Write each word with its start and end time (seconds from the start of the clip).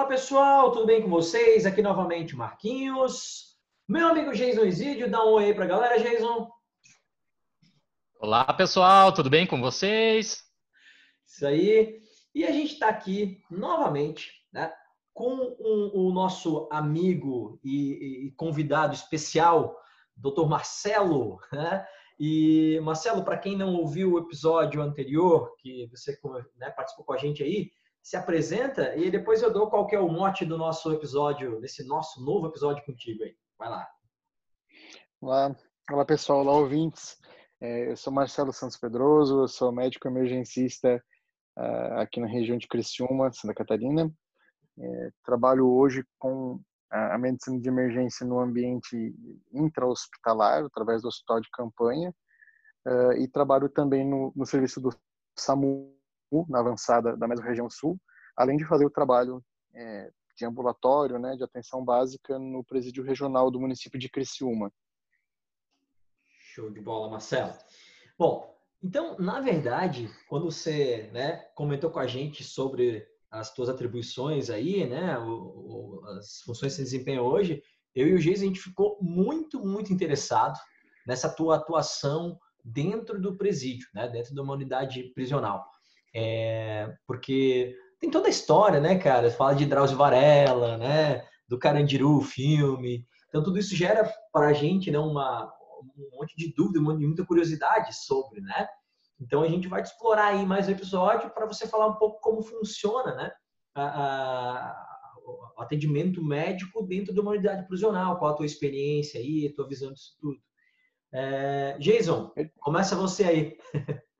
Fala 0.00 0.08
pessoal, 0.08 0.72
tudo 0.72 0.86
bem 0.86 1.02
com 1.02 1.10
vocês? 1.10 1.66
Aqui 1.66 1.82
novamente 1.82 2.34
Marquinhos. 2.34 3.54
Meu 3.86 4.08
amigo 4.08 4.32
Jason 4.32 4.64
Isidio, 4.64 5.10
dá 5.10 5.22
um 5.22 5.32
oi 5.32 5.44
aí 5.44 5.54
pra 5.54 5.66
galera, 5.66 6.02
Jason. 6.02 6.50
Olá 8.18 8.50
pessoal, 8.54 9.12
tudo 9.12 9.28
bem 9.28 9.46
com 9.46 9.60
vocês? 9.60 10.42
Isso 11.26 11.46
aí. 11.46 12.00
E 12.34 12.46
a 12.46 12.50
gente 12.50 12.72
está 12.72 12.88
aqui 12.88 13.42
novamente, 13.50 14.32
né, 14.50 14.72
com 15.12 15.54
o 15.60 16.10
nosso 16.10 16.66
amigo 16.72 17.60
e, 17.62 18.28
e 18.28 18.30
convidado 18.38 18.94
especial, 18.94 19.78
Dr. 20.16 20.46
Marcelo, 20.48 21.38
né? 21.52 21.86
E 22.18 22.80
Marcelo, 22.82 23.22
para 23.22 23.36
quem 23.36 23.54
não 23.54 23.74
ouviu 23.74 24.14
o 24.14 24.18
episódio 24.18 24.80
anterior, 24.80 25.54
que 25.58 25.86
você 25.88 26.18
né, 26.56 26.70
participou 26.70 27.04
com 27.04 27.12
a 27.12 27.18
gente 27.18 27.42
aí, 27.42 27.70
se 28.02 28.16
apresenta 28.16 28.96
e 28.96 29.10
depois 29.10 29.42
eu 29.42 29.52
dou 29.52 29.68
qual 29.68 29.88
é 29.90 29.98
o 29.98 30.08
mote 30.08 30.44
do 30.44 30.56
nosso 30.56 30.92
episódio, 30.92 31.60
desse 31.60 31.86
nosso 31.86 32.24
novo 32.24 32.46
episódio 32.46 32.84
contigo 32.84 33.22
aí. 33.22 33.36
Vai 33.58 33.68
lá. 33.68 33.88
Olá, 35.20 35.56
olá 35.90 36.04
pessoal, 36.04 36.40
olá 36.40 36.52
ouvintes. 36.52 37.18
É, 37.60 37.90
eu 37.90 37.96
sou 37.96 38.12
Marcelo 38.12 38.52
Santos 38.52 38.78
Pedroso, 38.78 39.42
eu 39.42 39.48
sou 39.48 39.70
médico 39.70 40.08
emergencista 40.08 41.02
uh, 41.58 41.98
aqui 41.98 42.20
na 42.20 42.26
região 42.26 42.56
de 42.56 42.66
Criciúma, 42.66 43.30
Santa 43.32 43.54
Catarina. 43.54 44.10
É, 44.78 45.10
trabalho 45.24 45.68
hoje 45.68 46.02
com 46.18 46.58
a 46.90 47.16
medicina 47.18 47.60
de 47.60 47.68
emergência 47.68 48.26
no 48.26 48.40
ambiente 48.40 49.14
intra-hospitalar, 49.52 50.64
através 50.64 51.02
do 51.02 51.08
hospital 51.08 51.40
de 51.40 51.48
campanha, 51.52 52.12
uh, 52.88 53.12
e 53.12 53.28
trabalho 53.28 53.68
também 53.68 54.04
no, 54.04 54.32
no 54.34 54.44
serviço 54.44 54.80
do 54.80 54.90
SAMU 55.38 55.99
na 56.48 56.60
avançada 56.60 57.16
da 57.16 57.26
mesma 57.26 57.70
sul, 57.70 57.98
além 58.36 58.56
de 58.56 58.64
fazer 58.64 58.84
o 58.84 58.90
trabalho 58.90 59.44
é, 59.74 60.10
de 60.36 60.44
ambulatório, 60.44 61.18
né, 61.18 61.36
de 61.36 61.44
atenção 61.44 61.84
básica 61.84 62.38
no 62.38 62.64
presídio 62.64 63.04
regional 63.04 63.50
do 63.50 63.60
município 63.60 63.98
de 63.98 64.08
Criciúma. 64.08 64.72
Show 66.54 66.70
de 66.70 66.80
bola, 66.80 67.10
Marcelo. 67.10 67.52
Bom, 68.18 68.58
então, 68.82 69.16
na 69.18 69.40
verdade, 69.40 70.10
quando 70.28 70.50
você 70.50 71.10
né, 71.12 71.36
comentou 71.54 71.90
com 71.90 71.98
a 71.98 72.06
gente 72.06 72.42
sobre 72.42 73.06
as 73.30 73.52
tuas 73.52 73.68
atribuições 73.68 74.50
aí, 74.50 74.88
né, 74.88 75.18
o, 75.18 75.30
o, 75.30 76.04
as 76.18 76.40
funções 76.40 76.72
que 76.72 76.78
você 76.78 76.82
desempenha 76.84 77.22
hoje, 77.22 77.62
eu 77.94 78.08
e 78.08 78.14
o 78.14 78.18
Geis, 78.18 78.42
a 78.42 78.46
gente 78.46 78.60
ficou 78.60 78.98
muito, 79.00 79.60
muito 79.64 79.92
interessado 79.92 80.58
nessa 81.06 81.28
tua 81.28 81.56
atuação 81.56 82.38
dentro 82.64 83.20
do 83.20 83.36
presídio, 83.36 83.88
né, 83.94 84.08
dentro 84.08 84.34
de 84.34 84.40
uma 84.40 84.54
unidade 84.54 85.12
prisional. 85.14 85.68
É, 86.14 86.92
porque 87.06 87.76
tem 88.00 88.10
toda 88.10 88.26
a 88.26 88.30
história, 88.30 88.80
né, 88.80 88.98
cara? 88.98 89.30
Fala 89.30 89.54
de 89.54 89.66
Drauzio 89.66 89.96
Varela, 89.96 90.76
né? 90.76 91.26
Do 91.48 91.58
Carandiru, 91.58 92.18
o 92.18 92.22
filme. 92.22 93.06
Então, 93.28 93.42
tudo 93.42 93.58
isso 93.58 93.76
gera 93.76 94.10
para 94.32 94.48
a 94.48 94.52
gente 94.52 94.90
né, 94.90 94.98
uma, 94.98 95.52
um 95.96 96.18
monte 96.18 96.34
de 96.36 96.52
dúvida, 96.54 96.80
muita 96.80 97.24
curiosidade 97.24 97.94
sobre, 98.04 98.40
né? 98.40 98.68
Então, 99.20 99.42
a 99.42 99.48
gente 99.48 99.68
vai 99.68 99.82
explorar 99.82 100.28
aí 100.28 100.46
mais 100.46 100.66
um 100.66 100.72
episódio 100.72 101.30
para 101.30 101.46
você 101.46 101.66
falar 101.66 101.86
um 101.86 101.96
pouco 101.96 102.20
como 102.20 102.42
funciona, 102.42 103.14
né? 103.14 103.32
A, 103.74 103.84
a, 103.84 104.86
o 105.56 105.62
atendimento 105.62 106.24
médico 106.24 106.82
dentro 106.82 107.14
de 107.14 107.20
uma 107.20 107.32
unidade 107.32 107.66
prisional, 107.68 108.18
qual 108.18 108.32
a 108.32 108.36
tua 108.36 108.46
experiência 108.46 109.20
aí, 109.20 109.46
a 109.46 109.54
tua 109.54 109.68
visão 109.68 109.92
disso 109.92 110.16
tudo. 110.20 110.38
É, 111.12 111.76
Jason, 111.78 112.32
começa 112.60 112.96
você 112.96 113.24
aí. 113.24 113.58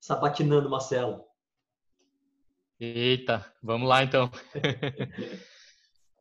sabatinando 0.00 0.70
Marcelo. 0.70 1.24
Eita, 2.80 3.44
vamos 3.62 3.86
lá 3.86 4.02
então. 4.02 4.30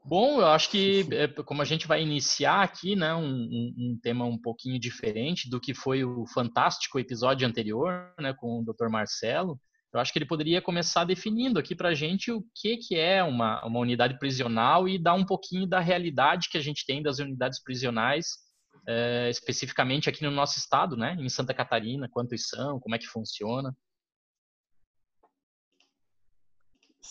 Bom, 0.04 0.42
eu 0.42 0.48
acho 0.48 0.70
que 0.70 1.08
é, 1.14 1.28
como 1.44 1.62
a 1.62 1.66
gente 1.66 1.88
vai 1.88 2.02
iniciar 2.02 2.64
aqui, 2.64 2.98
né, 2.98 3.16
um, 3.16 3.46
um, 3.78 4.00
tema 4.04 4.26
um 4.26 4.38
pouquinho 4.38 4.78
diferente 4.78 5.50
do 5.50 5.60
que 5.60 5.74
foi 5.74 6.04
o 6.04 6.26
fantástico 6.28 7.00
episódio 7.00 7.48
anterior, 7.48 8.14
né, 8.20 8.34
com 8.34 8.60
o 8.60 8.66
Dr. 8.66 8.90
Marcelo, 8.90 9.58
eu 9.94 10.02
acho 10.02 10.12
que 10.12 10.20
ele 10.20 10.26
poderia 10.26 10.62
começar 10.62 11.06
definindo 11.06 11.58
aqui 11.58 11.74
para 11.74 11.90
a 11.90 11.94
gente 11.94 12.30
o 12.30 12.44
que, 12.54 12.76
que 12.76 12.96
é 12.98 13.24
uma, 13.24 13.66
uma 13.66 13.80
unidade 13.80 14.20
prisional 14.20 14.88
e 14.88 15.02
dar 15.02 15.14
um 15.14 15.26
pouquinho 15.26 15.66
da 15.66 15.80
realidade 15.80 16.50
que 16.50 16.58
a 16.58 16.62
gente 16.62 16.86
tem 16.86 17.02
das 17.02 17.20
unidades 17.20 17.64
prisionais 17.64 18.38
é, 18.86 19.30
especificamente 19.30 20.10
aqui 20.10 20.24
no 20.26 20.32
nosso 20.32 20.60
estado, 20.60 20.98
né, 20.98 21.16
em 21.20 21.30
Santa 21.30 21.54
Catarina, 21.54 22.10
quantos 22.12 22.50
são, 22.50 22.82
como 22.82 22.96
é 22.96 23.00
que 23.00 23.08
funciona. 23.08 23.74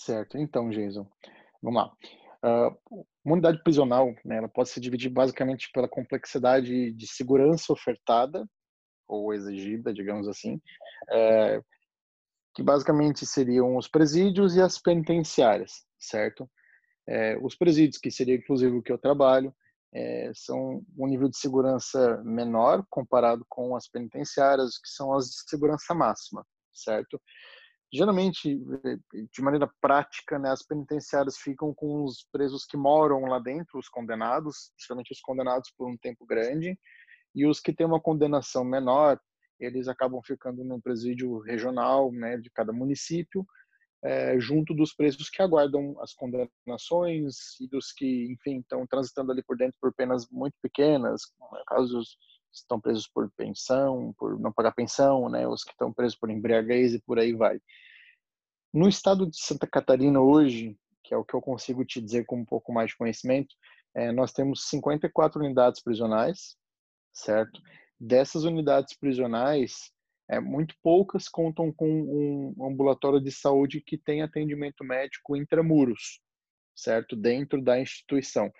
Certo, 0.08 0.38
então, 0.38 0.70
Jason, 0.70 1.06
vamos 1.62 1.82
lá. 1.82 1.92
Uh, 2.42 3.04
unidade 3.26 3.62
prisional, 3.62 4.14
né, 4.24 4.38
ela 4.38 4.48
pode 4.48 4.70
se 4.70 4.80
dividir 4.80 5.10
basicamente 5.10 5.68
pela 5.70 5.86
complexidade 5.86 6.92
de 6.94 7.06
segurança 7.06 7.70
ofertada 7.70 8.48
ou 9.06 9.34
exigida, 9.34 9.92
digamos 9.92 10.26
assim, 10.26 10.58
é, 11.10 11.60
que 12.54 12.62
basicamente 12.62 13.26
seriam 13.26 13.76
os 13.76 13.86
presídios 13.86 14.56
e 14.56 14.62
as 14.62 14.80
penitenciárias, 14.80 15.84
certo? 15.98 16.50
É, 17.06 17.36
os 17.42 17.54
presídios, 17.54 17.98
que 17.98 18.10
seria 18.10 18.36
inclusive 18.36 18.74
o 18.78 18.82
que 18.82 18.92
eu 18.92 18.98
trabalho, 18.98 19.54
é, 19.92 20.32
são 20.34 20.82
um 20.96 21.06
nível 21.06 21.28
de 21.28 21.36
segurança 21.36 22.22
menor 22.24 22.82
comparado 22.88 23.44
com 23.46 23.76
as 23.76 23.86
penitenciárias, 23.86 24.78
que 24.78 24.88
são 24.88 25.12
as 25.12 25.26
de 25.26 25.50
segurança 25.50 25.94
máxima, 25.94 26.46
certo? 26.72 27.20
Geralmente, 27.92 28.60
de 29.32 29.42
maneira 29.42 29.70
prática, 29.80 30.38
né, 30.38 30.50
as 30.50 30.62
penitenciárias 30.62 31.38
ficam 31.38 31.72
com 31.72 32.04
os 32.04 32.26
presos 32.30 32.66
que 32.66 32.76
moram 32.76 33.22
lá 33.22 33.38
dentro, 33.38 33.78
os 33.78 33.88
condenados, 33.88 34.70
geralmente 34.78 35.12
os 35.12 35.20
condenados 35.20 35.70
por 35.70 35.88
um 35.88 35.96
tempo 35.96 36.26
grande, 36.26 36.78
e 37.34 37.46
os 37.46 37.60
que 37.60 37.72
têm 37.72 37.86
uma 37.86 38.00
condenação 38.00 38.62
menor, 38.62 39.18
eles 39.58 39.88
acabam 39.88 40.20
ficando 40.22 40.62
no 40.64 40.80
presídio 40.80 41.38
regional 41.40 42.12
né, 42.12 42.36
de 42.36 42.50
cada 42.50 42.72
município, 42.72 43.46
é, 44.02 44.38
junto 44.38 44.74
dos 44.74 44.94
presos 44.94 45.28
que 45.28 45.42
aguardam 45.42 45.96
as 46.00 46.14
condenações 46.14 47.58
e 47.60 47.66
dos 47.68 47.90
que, 47.92 48.30
enfim, 48.30 48.60
estão 48.60 48.86
transitando 48.86 49.32
ali 49.32 49.42
por 49.42 49.56
dentro 49.56 49.76
por 49.80 49.92
penas 49.92 50.28
muito 50.30 50.54
pequenas, 50.62 51.22
casos 51.66 52.16
estão 52.52 52.80
presos 52.80 53.06
por 53.06 53.30
pensão, 53.36 54.14
por 54.18 54.38
não 54.38 54.52
pagar 54.52 54.72
pensão, 54.72 55.28
né, 55.28 55.46
os 55.46 55.62
que 55.62 55.70
estão 55.70 55.92
presos 55.92 56.18
por 56.18 56.30
embriaguez 56.30 56.94
e 56.94 57.00
por 57.00 57.18
aí 57.18 57.32
vai. 57.32 57.60
No 58.72 58.88
estado 58.88 59.28
de 59.28 59.38
Santa 59.38 59.66
Catarina 59.66 60.20
hoje, 60.20 60.76
que 61.02 61.14
é 61.14 61.16
o 61.16 61.24
que 61.24 61.34
eu 61.34 61.40
consigo 61.40 61.84
te 61.84 62.00
dizer 62.00 62.26
com 62.26 62.36
um 62.36 62.44
pouco 62.44 62.72
mais 62.72 62.90
de 62.90 62.96
conhecimento, 62.96 63.54
é, 63.94 64.12
nós 64.12 64.32
temos 64.32 64.68
54 64.68 65.40
unidades 65.40 65.82
prisionais, 65.82 66.56
certo? 67.12 67.60
Dessas 67.98 68.44
unidades 68.44 68.96
prisionais, 68.96 69.90
é, 70.30 70.38
muito 70.38 70.74
poucas 70.82 71.28
contam 71.28 71.72
com 71.72 72.54
um 72.58 72.66
ambulatório 72.66 73.20
de 73.20 73.32
saúde 73.32 73.80
que 73.80 73.96
tem 73.96 74.22
atendimento 74.22 74.84
médico 74.84 75.34
intramuros, 75.34 76.20
certo? 76.76 77.16
Dentro 77.16 77.62
da 77.62 77.80
instituição. 77.80 78.52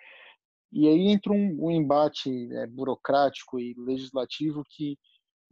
E 0.71 0.87
aí 0.87 1.07
entra 1.07 1.33
um, 1.33 1.65
um 1.65 1.71
embate 1.71 2.29
é, 2.55 2.67
burocrático 2.67 3.59
e 3.59 3.73
legislativo 3.77 4.63
que, 4.69 4.97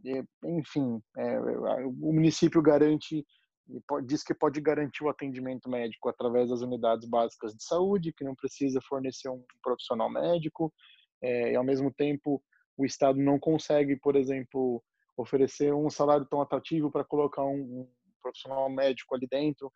é, 0.06 0.22
enfim, 0.44 1.00
é, 1.16 1.40
o 1.40 2.12
município 2.12 2.62
garante, 2.62 3.24
diz 4.06 4.22
que 4.22 4.32
pode 4.32 4.60
garantir 4.60 5.04
o 5.04 5.10
atendimento 5.10 5.68
médico 5.68 6.08
através 6.08 6.48
das 6.48 6.62
unidades 6.62 7.06
básicas 7.06 7.54
de 7.54 7.62
saúde, 7.62 8.14
que 8.16 8.24
não 8.24 8.34
precisa 8.34 8.80
fornecer 8.88 9.28
um 9.28 9.44
profissional 9.62 10.08
médico, 10.08 10.72
e 11.22 11.54
ao 11.54 11.64
mesmo 11.64 11.92
tempo 11.92 12.42
o 12.78 12.86
Estado 12.86 13.18
não 13.18 13.38
consegue, 13.38 13.96
por 13.96 14.16
exemplo, 14.16 14.82
oferecer 15.18 15.74
um 15.74 15.90
salário 15.90 16.24
tão 16.26 16.40
atrativo 16.40 16.90
para 16.90 17.04
colocar 17.04 17.44
um, 17.44 17.60
um, 17.80 17.88
profissional 18.22 18.70
médico 18.70 19.14
ali 19.14 19.26
dentro 19.28 19.70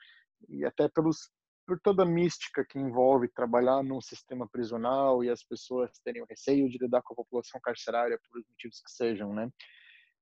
e 0.48 0.64
até 0.64 0.88
pelos 0.88 1.30
por 1.66 1.80
toda 1.80 2.02
a 2.02 2.06
mística 2.06 2.64
que 2.64 2.78
envolve 2.78 3.28
trabalhar 3.28 3.82
num 3.82 4.00
sistema 4.00 4.48
prisional 4.48 5.22
e 5.22 5.30
as 5.30 5.42
pessoas 5.42 5.90
terem 6.04 6.22
o 6.22 6.26
receio 6.26 6.68
de 6.68 6.78
lidar 6.78 7.02
com 7.02 7.14
a 7.14 7.16
população 7.16 7.60
carcerária 7.60 8.18
por 8.30 8.42
motivos 8.48 8.80
que 8.80 8.90
sejam, 8.90 9.32
né? 9.32 9.48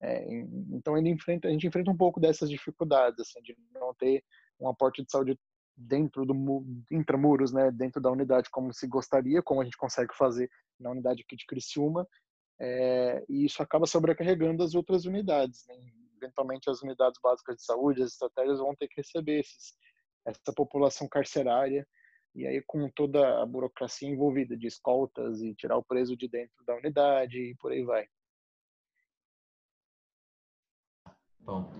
É, 0.02 0.24
então 0.72 0.96
ele 0.96 1.10
enfrenta, 1.10 1.48
a 1.48 1.50
gente 1.50 1.66
enfrenta 1.66 1.90
um 1.90 1.96
pouco 1.96 2.18
dessas 2.18 2.48
dificuldades, 2.48 3.20
assim, 3.20 3.40
de 3.42 3.56
não 3.74 3.94
ter 3.94 4.24
um 4.58 4.68
aporte 4.68 5.02
de 5.02 5.10
saúde 5.10 5.38
dentro 5.76 6.24
do 6.26 6.34
intramuros, 6.90 7.52
né, 7.52 7.70
dentro 7.70 8.00
da 8.00 8.10
unidade 8.10 8.50
como 8.50 8.72
se 8.72 8.86
gostaria, 8.86 9.42
como 9.42 9.60
a 9.60 9.64
gente 9.64 9.76
consegue 9.76 10.14
fazer 10.14 10.50
na 10.78 10.90
unidade 10.90 11.22
aqui 11.22 11.36
de 11.36 11.46
Criciúma, 11.46 12.06
é, 12.60 13.24
e 13.28 13.46
isso 13.46 13.62
acaba 13.62 13.86
sobrecarregando 13.86 14.62
as 14.62 14.74
outras 14.74 15.06
unidades. 15.06 15.64
Né? 15.66 15.74
Eventualmente, 16.16 16.68
as 16.68 16.82
unidades 16.82 17.18
básicas 17.22 17.56
de 17.56 17.64
saúde, 17.64 18.02
as 18.02 18.12
estratégias 18.12 18.58
vão 18.58 18.74
ter 18.74 18.88
que 18.88 19.00
receber 19.00 19.40
esses, 19.40 19.74
essa 20.24 20.52
população 20.54 21.08
carcerária, 21.08 21.86
e 22.34 22.46
aí 22.46 22.62
com 22.66 22.88
toda 22.90 23.42
a 23.42 23.46
burocracia 23.46 24.08
envolvida 24.08 24.56
de 24.56 24.66
escoltas 24.66 25.40
e 25.40 25.54
tirar 25.54 25.76
o 25.76 25.84
preso 25.84 26.16
de 26.16 26.28
dentro 26.28 26.64
da 26.64 26.76
unidade 26.76 27.38
e 27.38 27.56
por 27.56 27.72
aí 27.72 27.82
vai. 27.82 28.06
Bom, 31.40 31.72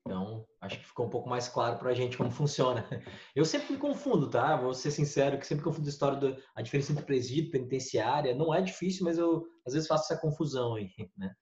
Então, 0.00 0.46
acho 0.60 0.78
que 0.78 0.86
ficou 0.86 1.06
um 1.06 1.10
pouco 1.10 1.28
mais 1.28 1.48
claro 1.48 1.78
para 1.78 1.90
a 1.90 1.94
gente 1.94 2.16
como 2.16 2.30
funciona. 2.30 2.84
Eu 3.36 3.44
sempre 3.44 3.72
me 3.72 3.78
confundo, 3.78 4.30
tá? 4.30 4.56
Vou 4.56 4.72
ser 4.72 4.90
sincero, 4.90 5.38
que 5.38 5.46
sempre 5.46 5.64
confundo 5.64 5.86
a 5.86 5.90
história 5.90 6.18
da 6.18 6.62
diferença 6.62 6.92
entre 6.92 7.04
presídio 7.04 7.50
penitenciária. 7.50 8.34
Não 8.34 8.54
é 8.54 8.62
difícil, 8.62 9.04
mas 9.04 9.18
eu 9.18 9.46
às 9.66 9.74
vezes 9.74 9.88
faço 9.88 10.10
essa 10.10 10.20
confusão 10.20 10.76
aí, 10.76 10.90
né? 11.18 11.34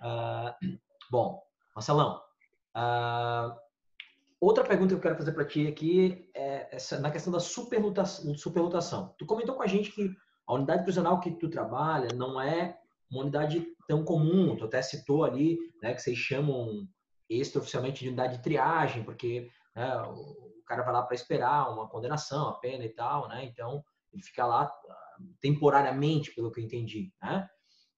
Ah, 0.00 0.56
bom, 1.10 1.40
Marcelão, 1.76 2.20
ah, 2.74 3.56
outra 4.42 4.64
pergunta 4.64 4.88
que 4.88 4.94
eu 4.94 5.00
quero 5.00 5.16
fazer 5.16 5.32
para 5.32 5.44
ti 5.44 5.68
aqui 5.68 6.28
é 6.34 6.74
essa, 6.74 6.98
na 6.98 7.10
questão 7.12 7.32
da 7.32 7.38
superlotação, 7.38 8.34
superlotação. 8.34 9.14
Tu 9.16 9.24
comentou 9.24 9.54
com 9.54 9.62
a 9.62 9.68
gente 9.68 9.92
que 9.92 10.10
a 10.46 10.54
unidade 10.54 10.82
prisional 10.82 11.20
que 11.20 11.30
tu 11.30 11.48
trabalha 11.48 12.08
não 12.16 12.40
é 12.40 12.76
uma 13.08 13.22
unidade 13.22 13.64
tão 13.86 14.04
comum. 14.04 14.56
Tu 14.56 14.64
até 14.64 14.82
citou 14.82 15.24
ali, 15.24 15.58
né, 15.80 15.94
que 15.94 16.02
vocês 16.02 16.18
chamam 16.18 16.88
extraoficialmente 17.30 18.02
de 18.02 18.08
unidade 18.08 18.36
de 18.36 18.42
triagem, 18.42 19.04
porque 19.04 19.48
né, 19.76 19.96
o 20.02 20.62
cara 20.66 20.82
vai 20.82 20.92
lá 20.92 21.02
para 21.02 21.14
esperar 21.14 21.72
uma 21.72 21.88
condenação, 21.88 22.48
a 22.48 22.58
pena 22.58 22.84
e 22.84 22.88
tal, 22.88 23.28
né? 23.28 23.44
Então 23.44 23.84
ele 24.12 24.22
fica 24.22 24.44
lá 24.44 24.64
ah, 24.64 25.18
temporariamente, 25.40 26.34
pelo 26.34 26.50
que 26.50 26.60
eu 26.60 26.64
entendi, 26.64 27.12
né? 27.22 27.48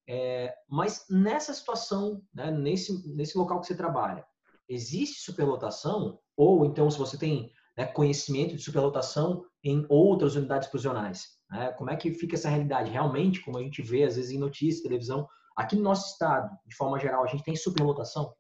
É, 0.06 0.55
mas 0.69 1.06
nessa 1.08 1.55
situação, 1.55 2.23
né, 2.32 2.50
nesse 2.50 2.93
nesse 3.17 3.38
local 3.38 3.61
que 3.61 3.67
você 3.67 3.75
trabalha, 3.75 4.25
existe 4.69 5.23
superlotação 5.23 6.19
ou 6.36 6.64
então 6.64 6.90
se 6.90 6.98
você 6.98 7.19
tem 7.19 7.52
né, 7.76 7.86
conhecimento 7.86 8.54
de 8.56 8.62
superlotação 8.62 9.44
em 9.62 9.84
outras 9.88 10.36
unidades 10.36 10.69
prisionais, 10.69 11.38
né? 11.50 11.72
Como 11.72 11.90
é 11.90 11.96
que 11.96 12.12
fica 12.14 12.34
essa 12.34 12.48
realidade? 12.48 12.90
Realmente, 12.90 13.40
como 13.40 13.58
a 13.58 13.62
gente 13.62 13.82
vê 13.82 14.04
às 14.04 14.16
vezes 14.16 14.31
em 14.31 14.38
notícias, 14.38 14.82
televisão, 14.82 15.28
aqui 15.56 15.76
no 15.76 15.82
nosso 15.82 16.12
estado, 16.12 16.50
de 16.66 16.75
forma 16.75 16.98
geral, 16.98 17.25
a 17.25 17.26
gente 17.26 17.44
tem 17.44 17.56
superlotação? 17.56 18.34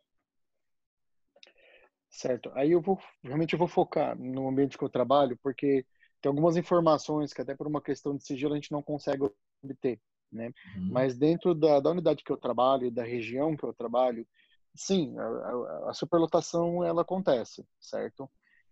Certo. 2.10 2.50
Aí 2.54 2.70
eu 2.70 2.80
vou 2.80 2.98
realmente 3.22 3.54
eu 3.54 3.58
vou 3.58 3.66
focar 3.66 4.16
no 4.16 4.48
ambiente 4.48 4.78
que 4.78 4.84
eu 4.84 4.88
trabalho, 4.88 5.36
porque 5.42 5.84
tem 6.20 6.30
algumas 6.30 6.56
informações 6.56 7.32
que 7.32 7.42
até 7.42 7.54
por 7.54 7.66
uma 7.66 7.82
questão 7.82 8.16
de 8.16 8.24
sigilo 8.24 8.52
a 8.52 8.56
gente 8.56 8.70
não 8.72 8.82
consegue 8.82 9.28
obter, 9.62 10.00
né? 10.30 10.52
Uhum. 10.76 10.90
Mas 10.92 11.18
dentro 11.18 11.54
da, 11.54 11.80
da 11.80 11.90
unidade 11.90 12.22
que 12.22 12.30
eu 12.30 12.36
trabalho 12.36 12.86
e 12.86 12.90
da 12.90 13.02
região 13.02 13.56
que 13.56 13.64
eu 13.64 13.74
trabalho, 13.74 14.26
sim, 14.74 15.14
a, 15.18 15.90
a 15.90 15.94
superlotação 15.94 16.84
ela 16.84 17.02
acontece, 17.02 17.66
certo? 17.80 18.30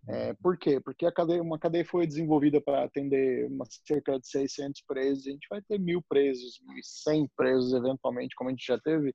É, 0.08 0.30
uhum. 0.30 0.36
por 0.42 0.58
quê? 0.58 0.80
Porque 0.80 1.06
a 1.06 1.12
cadeia, 1.12 1.40
uma 1.40 1.58
cadeia 1.58 1.84
foi 1.84 2.06
desenvolvida 2.06 2.60
para 2.60 2.84
atender 2.84 3.46
uma, 3.46 3.64
cerca 3.86 4.18
de 4.18 4.26
600 4.26 4.82
presos, 4.82 5.26
a 5.26 5.30
gente 5.30 5.46
vai 5.48 5.62
ter 5.62 5.78
mil 5.78 6.02
presos, 6.02 6.60
1.100 7.06 7.30
presos 7.36 7.72
eventualmente, 7.72 8.34
como 8.34 8.50
a 8.50 8.52
gente 8.52 8.66
já 8.66 8.78
teve, 8.78 9.14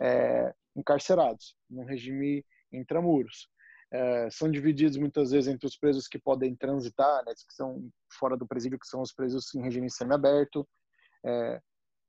é, 0.00 0.54
encarcerados, 0.74 1.54
num 1.68 1.84
regime 1.84 2.44
intramuros 2.72 3.48
é, 3.92 4.30
são 4.30 4.50
divididos 4.50 4.96
muitas 4.96 5.30
vezes 5.30 5.52
entre 5.52 5.66
os 5.66 5.76
presos 5.76 6.08
que 6.08 6.18
podem 6.18 6.56
transitar, 6.56 7.22
né, 7.26 7.34
que 7.34 7.54
são 7.54 7.90
fora 8.10 8.36
do 8.36 8.46
presídio, 8.46 8.78
que 8.78 8.86
são 8.86 9.02
os 9.02 9.12
presos 9.12 9.54
em 9.54 9.62
regime 9.62 9.90
semiaberto, 9.90 10.66
é, 11.24 11.60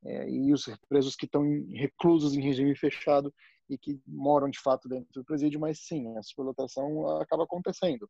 é, 0.05 0.29
e 0.29 0.53
os 0.53 0.65
presos 0.87 1.15
que 1.15 1.25
estão 1.25 1.43
reclusos 1.73 2.33
em 2.33 2.41
regime 2.41 2.75
fechado 2.75 3.33
e 3.73 3.77
que 3.77 3.99
moram 4.07 4.49
de 4.49 4.59
fato 4.59 4.87
dentro 4.87 5.07
do 5.13 5.25
presídio, 5.25 5.59
mas 5.59 5.79
sim, 5.79 6.15
a 6.17 6.23
superlotação 6.23 7.17
acaba 7.19 7.43
acontecendo, 7.43 8.09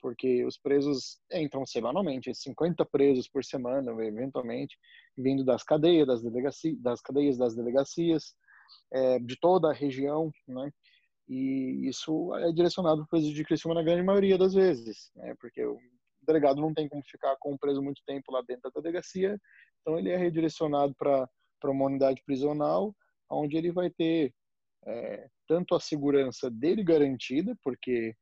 porque 0.00 0.44
os 0.44 0.58
presos 0.58 1.18
entram 1.32 1.64
semanalmente, 1.64 2.34
50 2.34 2.84
presos 2.86 3.28
por 3.28 3.44
semana, 3.44 3.90
eventualmente, 4.04 4.76
vindo 5.16 5.44
das 5.44 5.62
cadeias, 5.62 6.06
das, 6.06 6.22
delegacia, 6.22 6.76
das 6.80 7.00
cadeias 7.00 7.38
das 7.38 7.54
delegacias, 7.54 8.34
é, 8.92 9.18
de 9.18 9.38
toda 9.38 9.70
a 9.70 9.74
região, 9.74 10.30
né? 10.48 10.70
E 11.28 11.88
isso 11.88 12.34
é 12.36 12.52
direcionado 12.52 12.98
para 12.98 13.04
o 13.04 13.08
presídio 13.08 13.36
de 13.36 13.44
Criciúma 13.44 13.74
na 13.74 13.82
grande 13.82 14.02
maioria 14.02 14.36
das 14.36 14.52
vezes, 14.52 15.10
né? 15.16 15.34
porque 15.40 15.64
o 15.64 15.78
delegado 16.22 16.60
não 16.60 16.74
tem 16.74 16.88
como 16.88 17.02
ficar 17.04 17.34
com 17.40 17.54
o 17.54 17.58
preso 17.58 17.82
muito 17.82 18.02
tempo 18.06 18.30
lá 18.30 18.42
dentro 18.46 18.70
da 18.70 18.80
delegacia, 18.80 19.38
então 19.80 19.98
ele 19.98 20.10
é 20.10 20.16
redirecionado 20.16 20.94
para 20.94 21.28
uma 21.64 21.86
unidade 21.86 22.22
prisional, 22.26 22.94
onde 23.30 23.56
ele 23.56 23.72
vai 23.72 23.90
ter 23.90 24.34
é, 24.86 25.28
tanto 25.46 25.74
a 25.74 25.80
segurança 25.80 26.50
dele 26.50 26.82
garantida, 26.82 27.56
porque 27.62 28.14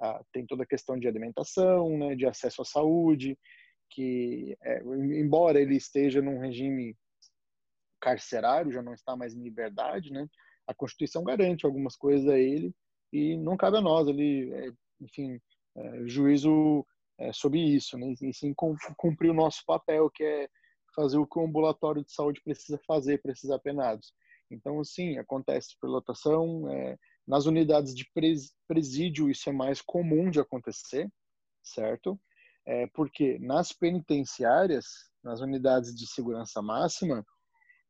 ah, 0.00 0.22
tem 0.32 0.46
toda 0.46 0.62
a 0.62 0.66
questão 0.66 0.98
de 0.98 1.08
alimentação, 1.08 1.96
né, 1.98 2.14
de 2.14 2.26
acesso 2.26 2.62
à 2.62 2.64
saúde, 2.64 3.38
que 3.90 4.56
é, 4.62 4.82
embora 4.82 5.60
ele 5.60 5.76
esteja 5.76 6.20
num 6.20 6.38
regime 6.38 6.96
carcerário, 8.00 8.72
já 8.72 8.82
não 8.82 8.94
está 8.94 9.16
mais 9.16 9.34
em 9.34 9.42
liberdade, 9.42 10.12
né, 10.12 10.28
a 10.66 10.74
Constituição 10.74 11.24
garante 11.24 11.64
algumas 11.64 11.96
coisas 11.96 12.28
a 12.28 12.38
ele 12.38 12.74
e 13.12 13.36
não 13.38 13.56
cabe 13.56 13.78
a 13.78 13.80
nós 13.80 14.06
ali, 14.06 14.52
é, 14.52 14.70
enfim, 15.00 15.40
é, 15.76 16.06
juízo 16.06 16.86
é, 17.18 17.32
sobre 17.32 17.58
isso, 17.58 17.96
né? 17.98 18.14
e 18.20 18.32
sim 18.32 18.54
cumprir 18.54 19.30
o 19.30 19.34
nosso 19.34 19.64
papel, 19.66 20.10
que 20.10 20.22
é 20.22 20.48
fazer 20.94 21.16
o 21.16 21.26
que 21.26 21.38
o 21.38 21.44
ambulatório 21.44 22.04
de 22.04 22.12
saúde 22.12 22.40
precisa 22.42 22.78
fazer 22.86 23.20
para 23.22 23.32
esses 23.32 23.50
apenados. 23.50 24.12
Então, 24.50 24.82
sim, 24.82 25.18
acontece 25.18 25.70
superlotação. 25.70 26.68
É, 26.70 26.96
nas 27.26 27.46
unidades 27.46 27.94
de 27.94 28.06
presídio, 28.66 29.30
isso 29.30 29.48
é 29.48 29.52
mais 29.52 29.80
comum 29.82 30.30
de 30.30 30.40
acontecer, 30.40 31.08
certo? 31.62 32.18
É, 32.66 32.86
porque 32.88 33.38
nas 33.38 33.72
penitenciárias, 33.72 34.86
nas 35.22 35.40
unidades 35.40 35.94
de 35.94 36.06
segurança 36.06 36.62
máxima, 36.62 37.24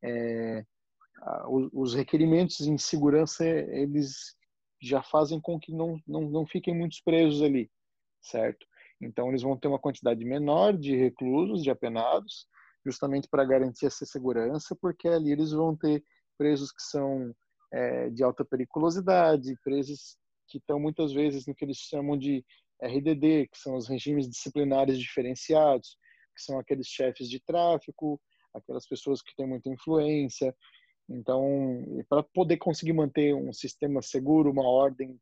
é, 0.02 0.64
os 1.72 1.94
requerimentos 1.94 2.60
em 2.60 2.78
segurança 2.78 3.44
eles 3.44 4.36
já 4.80 5.02
fazem 5.02 5.40
com 5.40 5.58
que 5.58 5.72
não, 5.72 6.00
não, 6.06 6.22
não 6.30 6.46
fiquem 6.46 6.76
muitos 6.76 7.00
presos 7.00 7.42
ali, 7.42 7.68
certo? 8.20 8.64
Então 9.00 9.28
eles 9.28 9.42
vão 9.42 9.56
ter 9.56 9.68
uma 9.68 9.78
quantidade 9.78 10.24
menor 10.24 10.76
de 10.76 10.96
reclusos, 10.96 11.62
de 11.62 11.70
apenados, 11.70 12.46
justamente 12.84 13.28
para 13.28 13.44
garantir 13.44 13.86
essa 13.86 14.06
segurança, 14.06 14.76
porque 14.80 15.08
ali 15.08 15.32
eles 15.32 15.50
vão 15.50 15.76
ter 15.76 16.02
presos 16.38 16.72
que 16.72 16.82
são 16.82 17.34
é, 17.72 18.08
de 18.10 18.22
alta 18.22 18.44
periculosidade, 18.44 19.58
presos 19.62 20.16
que 20.48 20.58
estão 20.58 20.80
muitas 20.80 21.12
vezes 21.12 21.46
no 21.46 21.54
que 21.54 21.64
eles 21.64 21.76
chamam 21.76 22.16
de 22.16 22.44
RDD, 22.82 23.48
que 23.48 23.58
são 23.58 23.76
os 23.76 23.88
regimes 23.88 24.28
disciplinares 24.28 24.98
diferenciados, 24.98 25.98
que 26.34 26.42
são 26.42 26.58
aqueles 26.58 26.86
chefes 26.86 27.28
de 27.28 27.40
tráfico, 27.40 28.20
aquelas 28.54 28.86
pessoas 28.86 29.20
que 29.20 29.34
têm 29.36 29.46
muita 29.46 29.68
influência, 29.68 30.54
então, 31.08 32.04
para 32.08 32.22
poder 32.22 32.58
conseguir 32.58 32.92
manter 32.92 33.34
um 33.34 33.52
sistema 33.52 34.02
seguro, 34.02 34.50
uma 34.50 34.68
ordem 34.68 35.18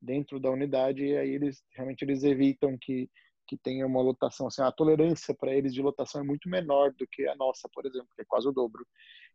dentro 0.00 0.40
da 0.40 0.50
unidade, 0.50 1.16
aí 1.16 1.30
eles 1.30 1.62
realmente 1.74 2.02
eles 2.02 2.22
evitam 2.22 2.76
que 2.80 3.08
que 3.48 3.56
tenha 3.56 3.86
uma 3.86 4.02
lotação 4.02 4.48
assim, 4.48 4.60
a 4.60 4.72
tolerância 4.72 5.32
para 5.32 5.54
eles 5.54 5.72
de 5.72 5.80
lotação 5.80 6.20
é 6.20 6.24
muito 6.24 6.48
menor 6.48 6.92
do 6.98 7.06
que 7.06 7.28
a 7.28 7.36
nossa, 7.36 7.68
por 7.72 7.86
exemplo, 7.86 8.08
que 8.16 8.22
é 8.22 8.24
quase 8.26 8.48
o 8.48 8.52
dobro. 8.52 8.84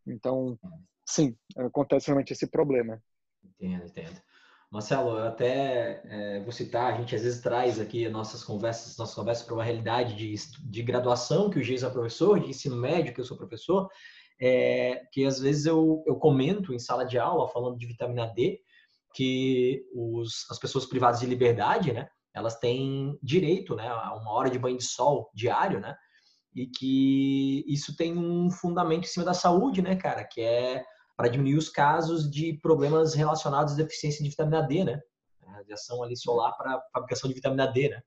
Então, 0.08 0.58
sim, 1.06 1.36
acontece 1.58 2.08
realmente 2.08 2.34
esse 2.34 2.48
problema. 2.48 3.02
Entendo, 3.44 3.86
entendo. 3.86 4.22
Marcelo, 4.72 5.18
eu 5.18 5.28
até 5.28 6.02
é, 6.06 6.40
vou 6.44 6.52
citar, 6.54 6.94
a 6.94 6.98
gente 6.98 7.14
às 7.14 7.24
vezes 7.24 7.42
traz 7.42 7.78
aqui 7.78 8.08
nossas 8.08 8.42
conversas, 8.42 8.98
nossas 8.98 9.14
conversas 9.14 9.46
para 9.46 9.54
uma 9.54 9.66
realidade 9.66 10.16
de, 10.16 10.34
de 10.64 10.82
graduação, 10.82 11.50
que 11.50 11.60
o 11.60 11.64
Geis 11.64 11.84
é 11.84 11.90
professor, 11.90 12.40
de 12.40 12.50
ensino 12.50 12.78
médio, 12.78 13.14
que 13.14 13.20
eu 13.20 13.26
sou 13.26 13.36
professor, 13.36 13.90
é, 14.40 15.04
que 15.12 15.26
às 15.26 15.40
vezes 15.40 15.66
eu, 15.66 16.02
eu 16.08 16.16
comento 16.16 16.74
em 16.74 16.80
sala 16.80 17.04
de 17.04 17.20
aula, 17.20 17.50
falando 17.50 17.78
de 17.78 17.86
vitamina 17.86 18.26
D, 18.28 18.62
que 19.14 19.86
os, 19.94 20.50
as 20.50 20.58
pessoas 20.58 20.86
privadas 20.86 21.20
de 21.20 21.26
liberdade, 21.26 21.92
né, 21.92 22.08
elas 22.34 22.58
têm 22.58 23.20
direito 23.22 23.76
né, 23.76 23.90
a 23.90 24.16
uma 24.16 24.32
hora 24.32 24.50
de 24.50 24.58
banho 24.58 24.78
de 24.78 24.86
sol 24.86 25.30
diário, 25.34 25.82
né, 25.82 25.98
e 26.56 26.68
que 26.68 27.64
isso 27.68 27.96
tem 27.96 28.18
um 28.18 28.50
fundamento 28.50 29.06
em 29.06 29.08
cima 29.08 29.26
da 29.26 29.34
saúde, 29.34 29.82
né, 29.82 29.96
cara, 29.96 30.24
que 30.24 30.42
é 30.42 30.84
para 31.16 31.30
diminuir 31.30 31.58
os 31.58 31.70
casos 31.70 32.30
de 32.30 32.54
problemas 32.62 33.14
relacionados 33.14 33.74
à 33.74 33.78
deficiência 33.78 34.24
de 34.24 34.30
vitamina 34.30 34.62
D, 34.62 34.84
né, 34.84 35.02
a 35.48 35.52
radiação 35.54 36.04
ali 36.04 36.18
solar 36.18 36.56
para 36.58 36.82
fabricação 36.94 37.28
de 37.28 37.36
vitamina 37.36 37.68
D, 37.68 37.90
né. 37.90 38.02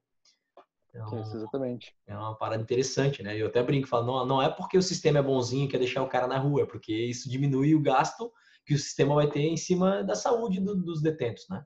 Então, 0.95 1.21
Isso, 1.21 1.37
exatamente. 1.37 1.97
É 2.07 2.17
uma 2.17 2.37
parada 2.37 2.63
interessante, 2.63 3.21
né? 3.21 3.37
Eu 3.37 3.49
até 3.49 3.61
brinco, 3.65 3.89
falo, 3.89 4.07
não, 4.07 4.27
não 4.27 4.43
é 4.43 4.49
porque 4.49 4.79
o 4.79 4.83
sistema 4.83 5.19
é 5.19 5.23
bonzinho 5.23 5.69
que 5.69 5.75
é 5.75 5.79
deixar 5.79 6.03
o 6.05 6.09
cara 6.09 6.29
na 6.29 6.39
rua, 6.39 6.63
é 6.63 6.67
porque 6.67 6.95
isso 6.95 7.29
diminui 7.29 7.75
o 7.75 7.83
gasto 7.83 8.33
que 8.65 8.75
o 8.75 8.79
sistema 8.79 9.15
vai 9.17 9.29
ter 9.29 9.43
em 9.43 9.57
cima 9.57 10.05
da 10.05 10.15
saúde 10.15 10.61
do, 10.61 10.77
dos 10.77 11.03
detentos, 11.03 11.47
né? 11.51 11.65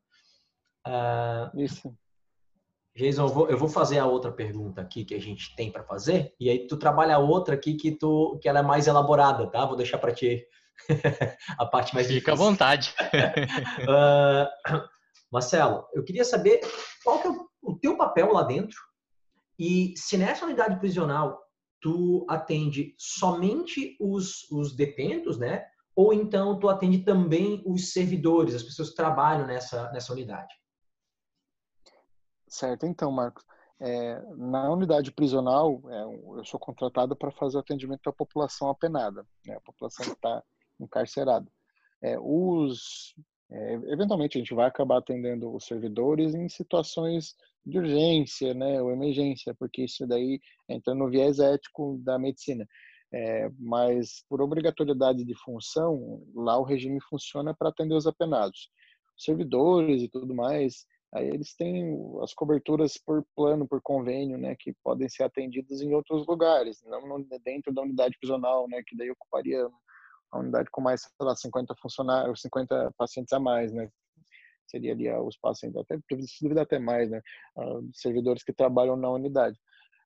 Uh, 0.87 1.61
isso. 1.61 1.95
Jason, 2.99 3.23
eu 3.23 3.29
vou, 3.29 3.49
eu 3.49 3.57
vou, 3.57 3.69
fazer 3.69 4.01
a 4.01 4.07
outra 4.07 4.33
pergunta 4.33 4.81
aqui 4.81 5.05
que 5.05 5.15
a 5.15 5.21
gente 5.21 5.55
tem 5.55 5.71
para 5.71 5.85
fazer, 5.85 6.35
e 6.41 6.51
aí 6.51 6.67
tu 6.67 6.77
trabalha 6.77 7.15
a 7.15 7.21
outra 7.21 7.55
aqui 7.55 7.75
que, 7.75 7.93
tu, 7.93 8.37
que 8.43 8.49
ela 8.49 8.59
é 8.59 8.63
mais 8.63 8.89
elaborada, 8.89 9.47
tá? 9.47 9.65
Vou 9.65 9.77
deixar 9.77 9.99
para 9.99 10.13
ti 10.13 10.45
a 11.57 11.65
parte 11.65 11.95
mais 11.95 12.09
Fica 12.09 12.33
difícil. 12.33 12.33
à 12.33 12.37
vontade. 12.37 12.95
uh, 13.85 14.79
Marcelo, 15.31 15.87
eu 15.95 16.03
queria 16.03 16.25
saber 16.25 16.61
qual 17.05 17.21
que 17.21 17.29
é 17.29 17.31
o 17.63 17.77
teu 17.77 17.97
papel 17.97 18.33
lá 18.33 18.43
dentro 18.43 18.77
e 19.57 19.95
se 19.97 20.17
nessa 20.17 20.45
unidade 20.45 20.81
prisional 20.81 21.41
tu 21.81 22.27
atende 22.29 22.97
somente 22.99 23.97
os, 24.01 24.51
os 24.51 24.75
detentos, 24.75 25.39
né? 25.39 25.65
Ou 25.95 26.13
então 26.13 26.59
tu 26.59 26.69
atende 26.69 26.99
também 26.99 27.63
os 27.65 27.93
servidores, 27.93 28.57
as 28.57 28.63
pessoas 28.65 28.91
que 28.91 28.97
trabalham 28.97 29.47
nessa, 29.47 29.89
nessa 29.93 30.13
unidade? 30.13 30.53
Certo, 32.49 32.87
então, 32.87 33.11
Marcos. 33.13 33.45
É, 33.81 34.21
na 34.37 34.73
unidade 34.73 35.13
prisional, 35.13 35.81
é, 35.89 36.03
eu 36.39 36.45
sou 36.45 36.59
contratado 36.59 37.15
para 37.15 37.31
fazer 37.31 37.59
atendimento 37.59 38.09
à 38.09 38.13
população 38.13 38.69
apenada, 38.69 39.25
né, 39.47 39.55
a 39.55 39.61
população 39.61 40.05
que 40.05 40.13
está 40.13 40.43
encarcerada. 40.81 41.47
É, 42.03 42.19
os, 42.19 43.15
é, 43.51 43.75
eventualmente, 43.93 44.37
a 44.37 44.41
gente 44.41 44.55
vai 44.55 44.67
acabar 44.67 44.99
atendendo 44.99 45.55
os 45.55 45.65
servidores 45.65 46.35
em 46.35 46.49
situações 46.49 47.37
de 47.65 47.79
urgência, 47.79 48.53
né, 48.55 48.83
ou 48.83 48.91
emergência, 48.91 49.55
porque 49.55 49.85
isso 49.85 50.07
daí 50.07 50.41
entra 50.69 50.95
no 50.95 51.09
viés 51.09 51.39
ético 51.39 51.99
da 51.99 52.19
medicina. 52.19 52.67
É, 53.13 53.49
mas 53.59 54.25
por 54.29 54.43
obrigatoriedade 54.43 55.25
de 55.25 55.35
função, 55.35 56.23
lá 56.35 56.59
o 56.59 56.65
regime 56.65 57.01
funciona 57.09 57.55
para 57.55 57.69
atender 57.71 57.95
os 57.95 58.07
apenados. 58.07 58.71
servidores 59.17 60.03
e 60.03 60.09
tudo 60.09 60.35
mais, 60.35 60.87
aí 61.13 61.29
eles 61.29 61.55
têm 61.55 61.97
as 62.23 62.35
coberturas 62.35 62.99
por 62.99 63.25
plano, 63.35 63.67
por 63.67 63.81
convênio, 63.81 64.37
né, 64.37 64.55
que 64.59 64.75
podem 64.83 65.09
ser 65.09 65.23
atendidos 65.23 65.81
em 65.81 65.95
outros 65.95 66.27
lugares, 66.27 66.83
não 66.85 67.21
dentro 67.45 67.73
da 67.73 67.83
unidade 67.83 68.17
prisional, 68.19 68.69
né, 68.69 68.83
que 68.87 68.97
daí 68.97 69.11
ocuparia 69.11 69.67
a 70.31 70.39
unidade 70.39 70.69
com 70.71 70.81
mais, 70.81 71.03
sei 71.03 71.27
lá, 71.27 71.35
50 71.35 71.75
funcionários, 71.81 72.43
50 72.43 72.93
pacientes 72.97 73.33
a 73.33 73.41
mais, 73.41 73.73
né, 73.73 73.91
seria 74.67 74.93
ali 74.93 75.11
os 75.11 75.39
pacientes, 75.39 75.79
até 75.81 75.99
dúvida 76.43 76.63
até 76.63 76.79
mais, 76.79 77.11
né, 77.11 77.23
servidores 77.95 78.43
que 78.43 78.53
trabalham 78.53 78.97
na 78.97 79.11
unidade. 79.11 79.59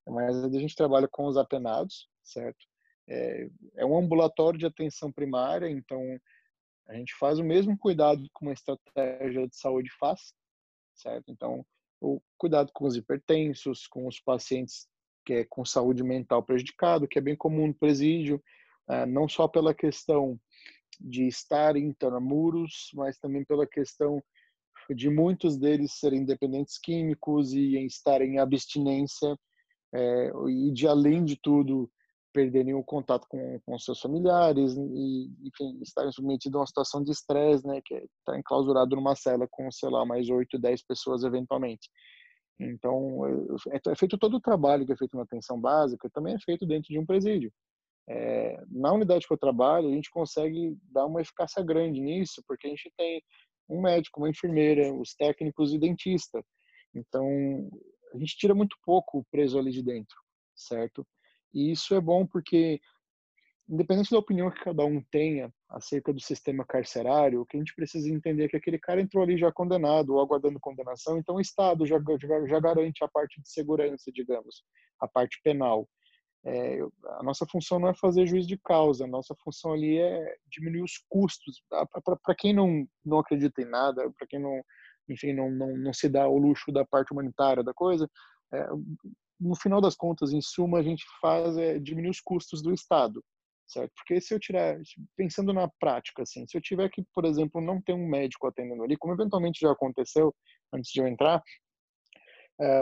Mas 0.07 0.43
a 0.43 0.49
gente 0.59 0.75
trabalha 0.75 1.07
com 1.09 1.25
os 1.27 1.37
apenados, 1.37 2.09
certo? 2.23 2.65
É, 3.07 3.49
é 3.75 3.85
um 3.85 3.97
ambulatório 3.97 4.57
de 4.57 4.65
atenção 4.65 5.11
primária, 5.11 5.69
então 5.69 6.01
a 6.87 6.93
gente 6.95 7.13
faz 7.15 7.39
o 7.39 7.43
mesmo 7.43 7.77
cuidado 7.77 8.21
que 8.21 8.41
uma 8.41 8.53
estratégia 8.53 9.47
de 9.47 9.55
saúde 9.55 9.89
faz, 9.99 10.33
certo? 10.95 11.31
Então, 11.31 11.65
o 12.01 12.21
cuidado 12.37 12.71
com 12.73 12.85
os 12.85 12.95
hipertensos, 12.95 13.87
com 13.87 14.07
os 14.07 14.19
pacientes 14.19 14.87
que 15.25 15.33
é 15.33 15.45
com 15.45 15.63
saúde 15.63 16.03
mental 16.03 16.43
prejudicado, 16.43 17.07
que 17.07 17.17
é 17.17 17.21
bem 17.21 17.35
comum 17.35 17.67
no 17.67 17.73
presídio, 17.73 18.43
é, 18.89 19.05
não 19.05 19.27
só 19.27 19.47
pela 19.47 19.73
questão 19.73 20.39
de 20.99 21.27
estar 21.27 21.77
intramuros, 21.77 22.91
mas 22.93 23.17
também 23.17 23.45
pela 23.45 23.65
questão 23.65 24.21
de 24.93 25.09
muitos 25.09 25.57
deles 25.57 25.93
serem 25.93 26.25
dependentes 26.25 26.77
químicos 26.77 27.53
e 27.53 27.77
em 27.77 27.85
estarem 27.85 28.35
em 28.35 28.39
abstinência 28.39 29.37
é, 29.93 30.31
e 30.49 30.71
de 30.71 30.87
além 30.87 31.23
de 31.23 31.37
tudo 31.37 31.89
perderem 32.33 32.73
o 32.73 32.83
contato 32.83 33.27
com, 33.29 33.59
com 33.65 33.79
seus 33.79 33.99
familiares 33.99 34.75
e, 34.75 35.31
enfim, 35.43 35.79
estarem 35.81 36.11
submetidos 36.11 36.55
a 36.55 36.59
uma 36.59 36.67
situação 36.67 37.03
de 37.03 37.11
estresse, 37.11 37.65
né, 37.65 37.79
que 37.85 37.93
é 37.93 38.03
estar 38.03 38.37
enclausurado 38.37 38.95
numa 38.95 39.15
cela 39.15 39.47
com, 39.49 39.71
sei 39.71 39.89
lá, 39.89 40.05
mais 40.05 40.29
8, 40.29 40.57
10 40.57 40.83
pessoas 40.85 41.23
eventualmente. 41.23 41.89
Então, 42.59 43.25
é, 43.71 43.91
é, 43.91 43.95
feito 43.95 44.17
todo 44.17 44.37
o 44.37 44.41
trabalho 44.41 44.85
que 44.85 44.93
é 44.93 44.97
feito 44.97 45.15
na 45.15 45.23
atenção 45.23 45.59
básica, 45.59 46.09
também 46.09 46.35
é 46.35 46.39
feito 46.39 46.65
dentro 46.65 46.89
de 46.89 46.99
um 46.99 47.05
presídio. 47.05 47.51
É, 48.09 48.61
na 48.69 48.91
unidade 48.91 49.25
que 49.27 49.33
eu 49.33 49.37
trabalho, 49.37 49.87
a 49.87 49.91
gente 49.91 50.09
consegue 50.09 50.75
dar 50.91 51.05
uma 51.05 51.21
eficácia 51.21 51.63
grande 51.63 52.01
nisso, 52.01 52.43
porque 52.47 52.67
a 52.67 52.69
gente 52.69 52.91
tem 52.97 53.21
um 53.69 53.81
médico, 53.81 54.19
uma 54.19 54.29
enfermeira, 54.29 54.93
os 54.93 55.15
técnicos 55.15 55.73
e 55.73 55.79
dentista. 55.79 56.43
Então, 56.93 57.25
a 58.13 58.17
gente 58.17 58.37
tira 58.37 58.53
muito 58.53 58.75
pouco 58.85 59.19
o 59.19 59.25
preso 59.31 59.57
ali 59.57 59.71
de 59.71 59.81
dentro, 59.81 60.15
certo? 60.55 61.05
E 61.53 61.71
isso 61.71 61.93
é 61.93 62.01
bom 62.01 62.25
porque, 62.25 62.79
independente 63.69 64.11
da 64.11 64.17
opinião 64.17 64.49
que 64.49 64.63
cada 64.63 64.83
um 64.85 65.01
tenha 65.11 65.53
acerca 65.69 66.11
do 66.11 66.19
sistema 66.19 66.65
carcerário, 66.65 67.41
o 67.41 67.45
que 67.45 67.57
a 67.57 67.59
gente 67.59 67.75
precisa 67.75 68.09
entender 68.09 68.45
é 68.45 68.47
que 68.47 68.57
aquele 68.57 68.79
cara 68.79 69.01
entrou 69.01 69.23
ali 69.23 69.37
já 69.37 69.51
condenado 69.51 70.13
ou 70.13 70.21
aguardando 70.21 70.59
condenação, 70.59 71.17
então 71.17 71.35
o 71.35 71.41
Estado 71.41 71.85
já, 71.85 71.97
já, 72.19 72.47
já 72.47 72.59
garante 72.59 73.03
a 73.03 73.07
parte 73.07 73.41
de 73.41 73.49
segurança, 73.49 74.11
digamos, 74.11 74.63
a 74.99 75.07
parte 75.07 75.39
penal. 75.43 75.87
É, 76.45 76.79
a 77.19 77.23
nossa 77.23 77.45
função 77.45 77.79
não 77.79 77.87
é 77.87 77.93
fazer 77.93 78.27
juízo 78.27 78.49
de 78.49 78.57
causa, 78.57 79.05
a 79.05 79.07
nossa 79.07 79.33
função 79.43 79.71
ali 79.71 79.97
é 79.97 80.35
diminuir 80.47 80.83
os 80.83 80.97
custos. 81.09 81.63
Para 82.03 82.35
quem 82.35 82.53
não, 82.53 82.85
não 83.05 83.19
acredita 83.19 83.61
em 83.61 83.65
nada, 83.65 84.11
para 84.11 84.27
quem 84.27 84.39
não, 84.39 84.61
enfim, 85.07 85.31
não, 85.33 85.49
não, 85.49 85.77
não 85.77 85.93
se 85.93 86.09
dá 86.09 86.27
o 86.27 86.37
luxo 86.37 86.71
da 86.71 86.85
parte 86.85 87.13
humanitária 87.13 87.63
da 87.63 87.73
coisa, 87.73 88.09
é, 88.53 88.67
no 89.43 89.55
final 89.55 89.81
das 89.81 89.95
contas, 89.95 90.31
em 90.31 90.41
suma, 90.41 90.79
a 90.79 90.83
gente 90.83 91.03
faz 91.21 91.57
é 91.57 91.79
diminuir 91.79 92.09
os 92.11 92.21
custos 92.21 92.61
do 92.61 92.73
Estado, 92.73 93.23
certo? 93.67 93.91
Porque 93.95 94.19
se 94.21 94.33
eu 94.33 94.39
tirar, 94.39 94.79
pensando 95.15 95.53
na 95.53 95.69
prática, 95.79 96.23
assim, 96.23 96.45
se 96.47 96.57
eu 96.57 96.61
tiver 96.61 96.89
que, 96.89 97.03
por 97.13 97.25
exemplo, 97.25 97.61
não 97.61 97.81
ter 97.81 97.93
um 97.93 98.07
médico 98.07 98.47
atendendo 98.47 98.83
ali, 98.83 98.97
como 98.97 99.13
eventualmente 99.13 99.59
já 99.61 99.71
aconteceu 99.71 100.33
antes 100.73 100.91
de 100.91 101.01
eu 101.01 101.07
entrar, 101.07 101.41
é, 102.61 102.81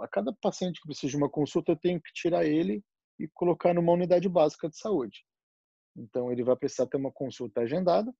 a 0.00 0.08
cada 0.08 0.32
paciente 0.40 0.80
que 0.80 0.88
precisa 0.88 1.10
de 1.10 1.16
uma 1.16 1.30
consulta, 1.30 1.72
eu 1.72 1.76
tenho 1.76 2.00
que 2.00 2.12
tirar 2.12 2.44
ele 2.44 2.82
e 3.18 3.28
colocar 3.32 3.72
numa 3.72 3.92
unidade 3.92 4.28
básica 4.28 4.68
de 4.68 4.76
saúde. 4.76 5.24
Então, 5.96 6.30
ele 6.30 6.42
vai 6.42 6.56
precisar 6.56 6.86
ter 6.86 6.96
uma 6.96 7.12
consulta 7.12 7.60
agendada, 7.60 8.12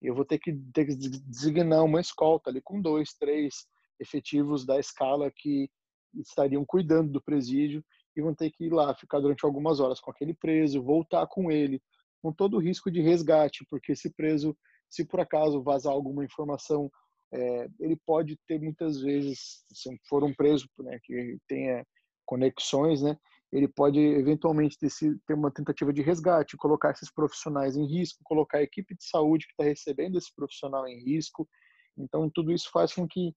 eu 0.00 0.14
vou 0.14 0.24
ter 0.24 0.38
que, 0.38 0.54
ter 0.72 0.86
que 0.86 0.94
designar 0.94 1.82
uma 1.84 2.00
escolta 2.00 2.50
ali 2.50 2.60
com 2.62 2.80
dois, 2.80 3.14
três 3.14 3.66
efetivos 4.00 4.64
da 4.64 4.78
escala 4.78 5.32
que 5.34 5.68
estariam 6.14 6.64
cuidando 6.64 7.12
do 7.12 7.22
presídio 7.22 7.84
e 8.16 8.22
vão 8.22 8.34
ter 8.34 8.50
que 8.50 8.64
ir 8.64 8.72
lá 8.72 8.94
ficar 8.94 9.20
durante 9.20 9.44
algumas 9.44 9.80
horas 9.80 10.00
com 10.00 10.10
aquele 10.10 10.34
preso, 10.34 10.82
voltar 10.82 11.26
com 11.26 11.50
ele, 11.50 11.80
com 12.22 12.32
todo 12.32 12.56
o 12.56 12.60
risco 12.60 12.90
de 12.90 13.00
resgate, 13.00 13.64
porque 13.70 13.92
esse 13.92 14.10
preso, 14.10 14.56
se 14.90 15.04
por 15.04 15.20
acaso 15.20 15.62
vazar 15.62 15.92
alguma 15.92 16.24
informação, 16.24 16.90
é, 17.32 17.68
ele 17.78 17.96
pode 18.06 18.38
ter 18.46 18.60
muitas 18.60 19.00
vezes, 19.00 19.64
se 19.72 19.90
for 20.08 20.24
um 20.24 20.34
preso 20.34 20.66
né, 20.80 20.98
que 21.02 21.38
tenha 21.46 21.86
conexões, 22.24 23.02
né, 23.02 23.16
ele 23.52 23.68
pode 23.68 23.98
eventualmente 23.98 24.78
ter, 24.78 24.90
ter 25.26 25.34
uma 25.34 25.50
tentativa 25.50 25.92
de 25.92 26.02
resgate, 26.02 26.56
colocar 26.56 26.90
esses 26.90 27.10
profissionais 27.10 27.76
em 27.76 27.86
risco, 27.86 28.20
colocar 28.24 28.58
a 28.58 28.62
equipe 28.62 28.94
de 28.94 29.04
saúde 29.04 29.46
que 29.46 29.52
está 29.52 29.64
recebendo 29.64 30.18
esse 30.18 30.34
profissional 30.34 30.86
em 30.86 31.02
risco. 31.02 31.48
Então, 31.96 32.30
tudo 32.30 32.52
isso 32.52 32.68
faz 32.70 32.92
com 32.92 33.08
que 33.08 33.34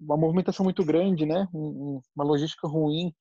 uma 0.00 0.16
movimentação 0.16 0.64
muito 0.64 0.84
grande, 0.84 1.26
né? 1.26 1.48
Uma 1.52 2.24
logística 2.24 2.68
ruim 2.68 3.14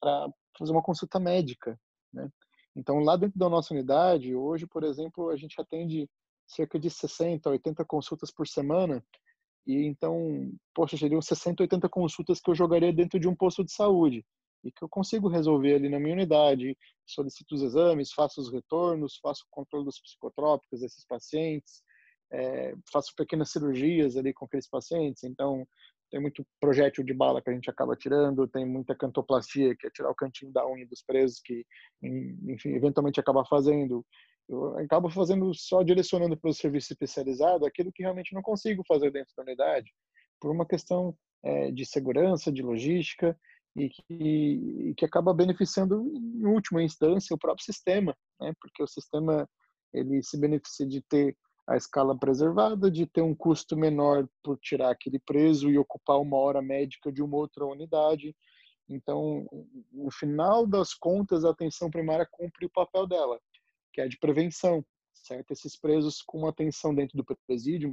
para 0.00 0.28
fazer 0.58 0.72
uma 0.72 0.82
consulta 0.82 1.20
médica, 1.20 1.78
né? 2.12 2.28
Então, 2.74 2.98
lá 2.98 3.16
dentro 3.16 3.38
da 3.38 3.48
nossa 3.48 3.72
unidade, 3.72 4.34
hoje, 4.34 4.66
por 4.66 4.84
exemplo, 4.84 5.30
a 5.30 5.36
gente 5.36 5.58
atende 5.58 6.08
cerca 6.46 6.78
de 6.78 6.90
60, 6.90 7.48
80 7.48 7.84
consultas 7.84 8.30
por 8.30 8.46
semana. 8.46 9.02
E 9.66 9.86
então, 9.86 10.52
poxa, 10.74 10.96
seriam 10.96 11.20
60, 11.20 11.62
80 11.62 11.88
consultas 11.88 12.40
que 12.40 12.50
eu 12.50 12.54
jogaria 12.54 12.92
dentro 12.92 13.18
de 13.18 13.26
um 13.26 13.34
posto 13.34 13.64
de 13.64 13.72
saúde 13.72 14.24
e 14.62 14.70
que 14.70 14.82
eu 14.82 14.88
consigo 14.88 15.28
resolver 15.28 15.74
ali 15.74 15.88
na 15.88 15.98
minha 15.98 16.14
unidade. 16.14 16.76
Solicito 17.06 17.52
os 17.52 17.62
exames, 17.62 18.12
faço 18.12 18.40
os 18.40 18.52
retornos, 18.52 19.18
faço 19.22 19.44
o 19.44 19.50
controle 19.50 19.84
dos 19.84 19.98
psicotrópicos 20.00 20.80
desses 20.80 21.04
pacientes, 21.06 21.82
é, 22.32 22.74
faço 22.92 23.12
pequenas 23.16 23.50
cirurgias 23.50 24.16
ali 24.16 24.32
com 24.32 24.44
aqueles 24.44 24.68
pacientes, 24.68 25.24
então 25.24 25.66
tem 26.10 26.20
muito 26.20 26.46
projétil 26.60 27.04
de 27.04 27.12
bala 27.12 27.42
que 27.42 27.50
a 27.50 27.52
gente 27.52 27.68
acaba 27.68 27.96
tirando, 27.96 28.46
tem 28.46 28.64
muita 28.64 28.94
cantoplastia, 28.94 29.74
que 29.76 29.86
é 29.86 29.90
tirar 29.90 30.10
o 30.10 30.14
cantinho 30.14 30.52
da 30.52 30.66
unha 30.66 30.86
dos 30.86 31.02
presos, 31.02 31.40
que, 31.40 31.64
enfim, 32.02 32.70
eventualmente 32.74 33.18
acaba 33.18 33.44
fazendo. 33.44 34.04
Eu 34.48 34.78
acabo 34.78 35.10
fazendo 35.10 35.52
só 35.54 35.82
direcionando 35.82 36.36
para 36.36 36.50
o 36.50 36.54
serviço 36.54 36.92
especializado 36.92 37.66
aquilo 37.66 37.92
que 37.92 38.02
realmente 38.02 38.32
não 38.32 38.42
consigo 38.42 38.84
fazer 38.86 39.10
dentro 39.10 39.34
da 39.36 39.42
unidade, 39.42 39.92
por 40.40 40.52
uma 40.52 40.64
questão 40.64 41.16
é, 41.44 41.72
de 41.72 41.84
segurança, 41.84 42.52
de 42.52 42.62
logística, 42.62 43.36
e 43.76 43.90
que, 43.90 44.04
e 44.08 44.94
que 44.96 45.04
acaba 45.04 45.34
beneficiando, 45.34 46.02
em 46.14 46.46
última 46.46 46.82
instância, 46.82 47.34
o 47.34 47.38
próprio 47.38 47.64
sistema, 47.64 48.16
né? 48.40 48.52
porque 48.60 48.82
o 48.82 48.86
sistema 48.86 49.46
ele 49.92 50.22
se 50.22 50.38
beneficia 50.38 50.86
de 50.86 51.02
ter 51.02 51.36
a 51.66 51.76
escala 51.76 52.16
preservada, 52.16 52.90
de 52.90 53.06
ter 53.06 53.22
um 53.22 53.34
custo 53.34 53.76
menor 53.76 54.28
por 54.42 54.58
tirar 54.58 54.90
aquele 54.90 55.18
preso 55.18 55.68
e 55.68 55.78
ocupar 55.78 56.20
uma 56.20 56.36
hora 56.36 56.62
médica 56.62 57.10
de 57.10 57.22
uma 57.22 57.36
outra 57.36 57.66
unidade. 57.66 58.36
Então, 58.88 59.48
no 59.92 60.10
final 60.12 60.66
das 60.66 60.94
contas, 60.94 61.44
a 61.44 61.50
atenção 61.50 61.90
primária 61.90 62.26
cumpre 62.30 62.66
o 62.66 62.70
papel 62.70 63.06
dela, 63.06 63.40
que 63.92 64.00
é 64.00 64.06
de 64.06 64.16
prevenção, 64.18 64.84
certo? 65.12 65.50
Esses 65.50 65.76
presos 65.76 66.22
com 66.22 66.46
atenção 66.46 66.94
dentro 66.94 67.16
do 67.16 67.24
presídio, 67.46 67.92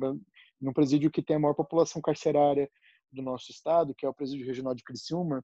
num 0.61 0.73
presídio 0.73 1.09
que 1.09 1.23
tem 1.23 1.37
a 1.37 1.39
maior 1.39 1.55
população 1.55 1.99
carcerária 1.99 2.69
do 3.11 3.23
nosso 3.23 3.51
estado, 3.51 3.95
que 3.95 4.05
é 4.05 4.09
o 4.09 4.13
presídio 4.13 4.45
regional 4.45 4.75
de 4.75 4.83
Criciúma, 4.83 5.43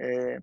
é, 0.00 0.40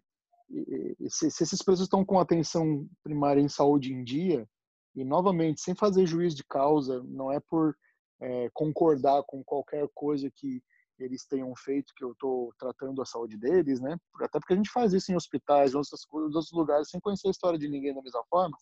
se, 1.09 1.31
se 1.31 1.43
esses 1.43 1.61
presos 1.61 1.85
estão 1.85 2.05
com 2.05 2.19
atenção 2.19 2.87
primária 3.03 3.41
em 3.41 3.49
saúde 3.49 3.93
em 3.93 4.03
dia, 4.03 4.47
e, 4.95 5.03
novamente, 5.03 5.61
sem 5.61 5.75
fazer 5.75 6.05
juízo 6.05 6.35
de 6.35 6.43
causa, 6.43 7.03
não 7.03 7.31
é 7.31 7.39
por 7.39 7.75
é, 8.21 8.49
concordar 8.53 9.23
com 9.23 9.43
qualquer 9.43 9.87
coisa 9.93 10.31
que 10.33 10.61
eles 10.97 11.25
tenham 11.25 11.53
feito 11.57 11.93
que 11.95 12.03
eu 12.03 12.13
estou 12.13 12.53
tratando 12.57 13.01
a 13.01 13.05
saúde 13.05 13.37
deles, 13.37 13.81
né? 13.81 13.97
Até 14.21 14.39
porque 14.39 14.53
a 14.53 14.55
gente 14.55 14.71
faz 14.71 14.93
isso 14.93 15.11
em 15.11 15.15
hospitais, 15.15 15.73
em 15.73 15.77
outros, 15.77 16.07
outros 16.11 16.51
lugares, 16.53 16.89
sem 16.89 17.01
conhecer 17.01 17.27
a 17.27 17.31
história 17.31 17.59
de 17.59 17.67
ninguém 17.67 17.93
da 17.93 18.01
mesma 18.01 18.23
forma. 18.29 18.57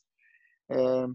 É, 0.71 1.05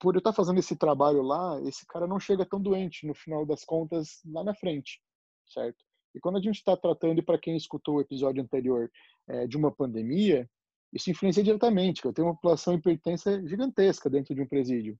por 0.00 0.16
eu 0.16 0.18
estar 0.18 0.32
fazendo 0.32 0.58
esse 0.58 0.74
trabalho 0.74 1.22
lá, 1.22 1.60
esse 1.62 1.86
cara 1.86 2.08
não 2.08 2.18
chega 2.18 2.44
tão 2.44 2.60
doente, 2.60 3.06
no 3.06 3.14
final 3.14 3.46
das 3.46 3.64
contas, 3.64 4.20
lá 4.26 4.42
na 4.42 4.54
frente, 4.54 5.00
certo? 5.46 5.78
E 6.12 6.20
quando 6.20 6.38
a 6.38 6.40
gente 6.40 6.56
está 6.56 6.76
tratando, 6.76 7.20
e 7.20 7.22
para 7.24 7.38
quem 7.38 7.56
escutou 7.56 7.96
o 7.96 8.00
episódio 8.00 8.42
anterior, 8.42 8.90
é, 9.28 9.46
de 9.46 9.56
uma 9.56 9.70
pandemia, 9.70 10.50
isso 10.92 11.10
influencia 11.10 11.42
diretamente, 11.42 12.02
que 12.02 12.08
eu 12.08 12.12
tenho 12.12 12.28
uma 12.28 12.34
população 12.34 12.74
hipertensa 12.74 13.46
gigantesca 13.46 14.10
dentro 14.10 14.34
de 14.34 14.42
um 14.42 14.46
presídio. 14.46 14.98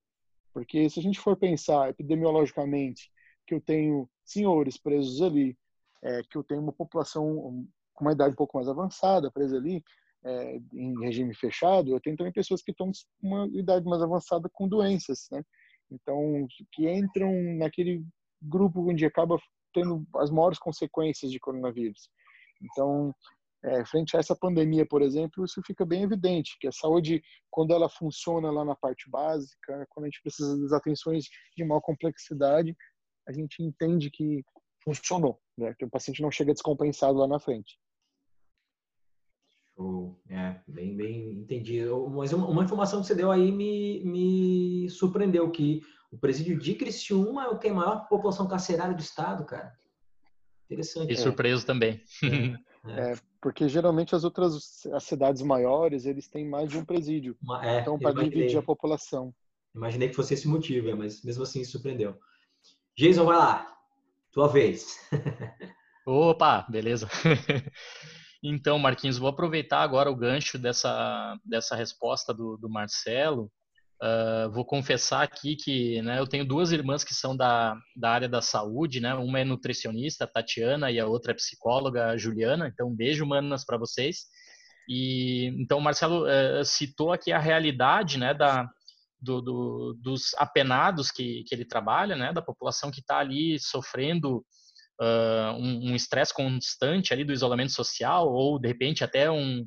Porque 0.53 0.89
se 0.89 1.01
a 1.01 1.03
gente 1.03 1.21
for 1.21 1.37
pensar 1.37 1.91
epidemiologicamente, 1.91 3.11
que 3.47 3.55
eu 3.55 3.61
tenho 3.61 4.09
senhores 4.25 4.79
presos 4.79 5.21
ali, 5.21 5.57
é, 6.03 6.23
que 6.31 6.37
eu 6.37 6.45
tenho 6.45 6.61
uma 6.61 6.73
população 6.73 7.67
com 7.93 8.05
uma 8.05 8.13
idade 8.13 8.33
um 8.33 8.37
pouco 8.37 8.57
mais 8.57 8.69
avançada 8.69 9.31
presa 9.31 9.57
ali, 9.57 9.83
é, 10.25 10.61
em 10.73 10.99
regime 11.01 11.35
fechado, 11.35 11.91
eu 11.91 12.01
tenho 12.01 12.17
também 12.17 12.33
pessoas 12.33 12.63
que 12.63 12.71
estão 12.71 12.91
com 13.21 13.27
uma 13.27 13.47
idade 13.49 13.85
mais 13.85 14.03
avançada 14.03 14.49
com 14.53 14.69
doenças, 14.69 15.27
né? 15.31 15.43
Então, 15.91 16.47
que 16.73 16.89
entram 16.89 17.33
naquele 17.59 18.05
grupo 18.41 18.89
onde 18.89 19.05
acaba 19.05 19.39
tendo 19.75 20.07
as 20.17 20.31
maiores 20.31 20.59
consequências 20.59 21.31
de 21.31 21.41
coronavírus. 21.41 22.09
Então, 22.63 23.15
é, 23.65 23.85
frente 23.85 24.17
a 24.17 24.21
essa 24.21 24.35
pandemia, 24.35 24.85
por 24.87 25.03
exemplo, 25.03 25.45
isso 25.45 25.61
fica 25.65 25.85
bem 25.85 26.03
evidente, 26.03 26.57
que 26.61 26.67
a 26.67 26.73
saúde, 26.73 27.23
quando 27.51 27.73
ela 27.73 27.89
funciona 27.89 28.51
lá 28.51 28.65
na 28.65 28.75
parte 28.75 29.09
básica, 29.09 29.87
quando 29.91 30.05
a 30.05 30.09
gente 30.09 30.21
precisa 30.23 30.61
das 30.61 30.73
atenções 30.73 31.27
de 31.57 31.65
maior 31.65 31.81
complexidade, 31.81 32.77
a 33.27 33.33
gente 33.33 33.63
entende 33.63 34.11
que 34.11 34.43
funcionou, 34.83 35.41
né? 35.57 35.75
que 35.79 35.85
o 35.85 35.91
paciente 35.91 36.23
não 36.23 36.31
chega 36.31 36.53
descompensado 36.53 37.19
lá 37.19 37.29
na 37.29 37.39
frente. 37.39 37.79
Show. 39.77 40.21
É, 40.29 40.61
bem, 40.67 40.97
bem 40.97 41.33
entendido. 41.39 42.09
Mas 42.11 42.33
uma, 42.33 42.47
uma, 42.47 42.65
informação 42.65 43.01
que 43.01 43.07
você 43.07 43.15
deu 43.15 43.31
aí 43.31 43.51
me, 43.51 44.05
me 44.05 44.91
surpreendeu, 44.91 45.51
que 45.51 45.83
o 46.11 46.19
presídio 46.19 46.59
de 46.59 46.75
Criciúma 46.75 47.45
é 47.45 47.49
o 47.49 47.57
que 47.57 47.63
tem 47.63 47.71
a 47.71 47.75
maior 47.75 48.09
população 48.09 48.47
carcerária 48.47 48.95
do 48.95 49.01
estado, 49.01 49.45
cara. 49.45 49.73
Interessante. 50.67 51.13
E 51.13 51.17
surpreso 51.17 51.65
também. 51.65 52.03
É, 52.87 53.13
é, 53.13 53.15
porque 53.43 53.69
geralmente 53.69 54.15
as 54.15 54.23
outras 54.23 54.87
as 54.87 55.03
cidades 55.03 55.43
maiores, 55.43 56.07
eles 56.07 56.29
têm 56.29 56.49
mais 56.49 56.71
de 56.71 56.79
um 56.79 56.85
presídio. 56.85 57.37
É, 57.61 57.81
então, 57.81 57.99
para 57.99 58.15
dividir 58.23 58.57
a 58.57 58.63
população. 58.63 59.35
Imaginei 59.75 60.09
que 60.09 60.15
fosse 60.15 60.35
esse 60.35 60.47
motivo, 60.47 60.89
é, 60.89 60.95
mas 60.95 61.25
mesmo 61.25 61.43
assim 61.43 61.65
surpreendeu. 61.65 62.17
Jason, 62.97 63.25
vai 63.25 63.37
lá. 63.37 63.77
Tua 64.31 64.47
vez. 64.47 64.97
Opa, 66.07 66.65
beleza. 66.71 67.09
Então, 68.45 68.77
Marquinhos, 68.77 69.19
vou 69.19 69.29
aproveitar 69.29 69.83
agora 69.83 70.11
o 70.11 70.17
gancho 70.17 70.59
dessa, 70.59 71.39
dessa 71.45 71.77
resposta 71.77 72.35
do, 72.35 72.57
do 72.57 72.69
Marcelo. 72.69 73.49
Uh, 74.03 74.51
vou 74.51 74.65
confessar 74.65 75.23
aqui 75.23 75.55
que 75.55 76.03
né, 76.03 76.19
eu 76.19 76.27
tenho 76.27 76.45
duas 76.45 76.73
irmãs 76.73 77.05
que 77.05 77.15
são 77.15 77.37
da, 77.37 77.77
da 77.95 78.11
área 78.11 78.29
da 78.29 78.43
saúde, 78.43 79.01
né? 79.01 79.15
Uma 79.15 79.39
é 79.39 79.45
nutricionista, 79.45 80.27
Tatiana, 80.27 80.91
e 80.91 80.99
a 80.99 81.07
outra 81.07 81.31
é 81.31 81.37
psicóloga, 81.37 82.19
Juliana. 82.19 82.67
Então, 82.67 82.89
um 82.89 82.97
beijo, 82.97 83.25
manas, 83.25 83.65
para 83.65 83.79
vocês. 83.79 84.27
E 84.89 85.47
então, 85.57 85.79
o 85.79 85.81
Marcelo 85.81 86.25
uh, 86.25 86.65
citou 86.65 87.13
aqui 87.13 87.31
a 87.31 87.39
realidade, 87.39 88.19
né, 88.19 88.35
da, 88.35 88.69
do, 89.21 89.41
do, 89.41 89.95
dos 90.01 90.35
apenados 90.37 91.13
que, 91.13 91.45
que 91.45 91.55
ele 91.55 91.65
trabalha, 91.65 92.17
né, 92.17 92.33
da 92.33 92.43
população 92.43 92.91
que 92.91 92.99
está 92.99 93.19
ali 93.19 93.57
sofrendo 93.61 94.45
uh, 95.01 95.53
um 95.57 95.95
estresse 95.95 96.35
constante 96.35 97.13
ali 97.13 97.25
do 97.25 97.33
isolamento 97.33 97.71
social 97.71 98.29
ou 98.33 98.59
de 98.59 98.67
repente 98.67 99.05
até 99.05 99.31
um, 99.31 99.65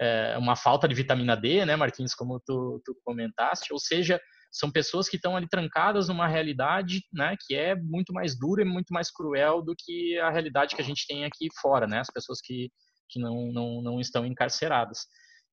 é, 0.00 0.36
uma 0.38 0.56
falta 0.56 0.88
de 0.88 0.94
vitamina 0.94 1.36
D, 1.36 1.64
né, 1.66 1.76
Marquinhos, 1.76 2.14
como 2.14 2.40
tu, 2.40 2.80
tu 2.84 2.96
comentaste, 3.04 3.72
ou 3.72 3.78
seja, 3.78 4.18
são 4.50 4.70
pessoas 4.70 5.08
que 5.08 5.16
estão 5.16 5.36
ali 5.36 5.48
trancadas 5.48 6.08
numa 6.08 6.26
realidade, 6.26 7.02
né, 7.12 7.36
que 7.46 7.54
é 7.54 7.76
muito 7.76 8.12
mais 8.12 8.36
dura 8.36 8.62
e 8.62 8.64
muito 8.64 8.92
mais 8.92 9.10
cruel 9.10 9.62
do 9.62 9.74
que 9.78 10.18
a 10.18 10.30
realidade 10.30 10.74
que 10.74 10.82
a 10.82 10.84
gente 10.84 11.06
tem 11.06 11.24
aqui 11.24 11.48
fora, 11.60 11.86
né, 11.86 12.00
as 12.00 12.10
pessoas 12.10 12.40
que, 12.42 12.70
que 13.10 13.20
não, 13.20 13.52
não, 13.52 13.82
não 13.82 14.00
estão 14.00 14.24
encarceradas. 14.24 15.00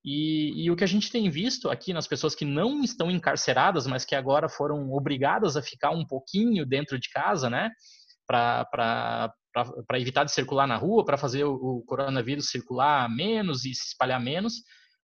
E, 0.05 0.63
e, 0.63 0.71
o 0.71 0.75
que 0.75 0.85
a 0.85 0.87
gente 0.87 1.11
tem 1.11 1.29
visto 1.29 1.69
aqui 1.69 1.91
nas 1.91 2.07
pessoas 2.07 2.33
que 2.33 2.45
não 2.45 2.81
estão 2.81 3.11
encarceradas, 3.11 3.85
mas 3.85 4.05
que 4.05 4.15
agora 4.15 4.47
foram 4.47 4.89
obrigadas 4.93 5.57
a 5.57 5.61
ficar 5.61 5.91
um 5.91 6.05
pouquinho 6.05 6.65
dentro 6.65 6.97
de 6.97 7.09
casa, 7.09 7.49
né, 7.49 7.69
para 8.25 9.33
evitar 9.95 10.23
de 10.23 10.31
circular 10.31 10.67
na 10.67 10.77
rua, 10.77 11.05
para 11.05 11.17
fazer 11.17 11.43
o, 11.43 11.53
o, 11.53 11.83
coronavírus 11.85 12.49
circular 12.49 13.09
menos 13.09 13.65
e 13.65 13.73
se 13.73 13.87
espalhar 13.87 14.21
menos, 14.21 14.57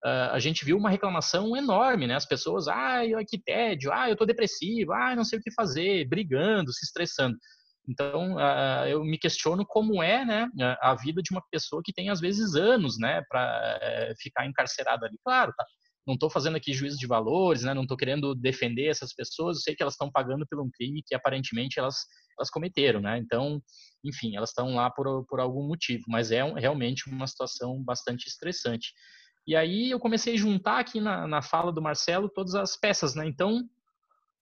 uh, 0.05 0.31
a 0.31 0.39
gente 0.39 0.63
viu 0.63 0.77
uma 0.77 0.89
reclamação 0.89 1.55
enorme, 1.55 2.07
né? 2.07 2.15
As 2.15 2.25
pessoas, 2.25 2.67
ai, 2.67 3.11
que 3.27 3.41
tédio, 3.41 3.91
ai, 3.91 4.11
eu 4.11 4.15
tô 4.15 4.25
depressivo, 4.25 4.93
ai, 4.93 5.15
não 5.15 5.23
sei 5.23 5.39
o 5.39 5.41
que 5.41 5.51
fazer, 5.53 6.07
brigando, 6.07 6.71
se 6.71 6.85
estressando. 6.85 7.37
Então, 7.87 8.35
uh, 8.35 8.87
eu 8.87 9.03
me 9.03 9.17
questiono 9.17 9.65
como 9.65 10.01
é, 10.01 10.23
né, 10.23 10.49
a 10.81 10.95
vida 10.95 11.21
de 11.21 11.31
uma 11.31 11.43
pessoa 11.51 11.81
que 11.83 11.91
tem 11.91 12.09
às 12.09 12.21
vezes 12.21 12.55
anos, 12.55 12.97
né, 12.97 13.21
para 13.29 14.11
uh, 14.11 14.21
ficar 14.21 14.45
encarcerada 14.45 15.05
ali. 15.05 15.17
Claro, 15.21 15.51
tá, 15.57 15.65
não 16.05 16.15
estou 16.15 16.29
fazendo 16.29 16.57
aqui 16.57 16.73
juízo 16.73 16.97
de 16.97 17.07
valores, 17.07 17.63
né? 17.63 17.73
não 17.73 17.83
estou 17.83 17.97
querendo 17.97 18.35
defender 18.35 18.87
essas 18.87 19.13
pessoas, 19.13 19.57
eu 19.57 19.61
sei 19.61 19.75
que 19.75 19.81
elas 19.81 19.93
estão 19.93 20.11
pagando 20.11 20.45
por 20.47 20.59
um 20.61 20.69
crime 20.69 21.03
que 21.05 21.15
aparentemente 21.15 21.79
elas, 21.79 21.95
elas 22.37 22.49
cometeram, 22.49 22.99
né? 22.99 23.17
Então, 23.17 23.61
enfim, 24.03 24.35
elas 24.35 24.49
estão 24.49 24.75
lá 24.75 24.89
por, 24.89 25.25
por 25.25 25.39
algum 25.39 25.67
motivo, 25.67 26.03
mas 26.07 26.31
é 26.31 26.43
realmente 26.53 27.09
uma 27.09 27.27
situação 27.27 27.81
bastante 27.83 28.27
estressante. 28.27 28.93
E 29.45 29.55
aí 29.55 29.91
eu 29.91 29.99
comecei 29.99 30.35
a 30.35 30.37
juntar 30.37 30.79
aqui 30.79 30.99
na, 31.01 31.27
na 31.27 31.41
fala 31.41 31.71
do 31.71 31.81
Marcelo 31.81 32.29
todas 32.29 32.55
as 32.55 32.77
peças, 32.77 33.15
né? 33.15 33.25
Então, 33.25 33.61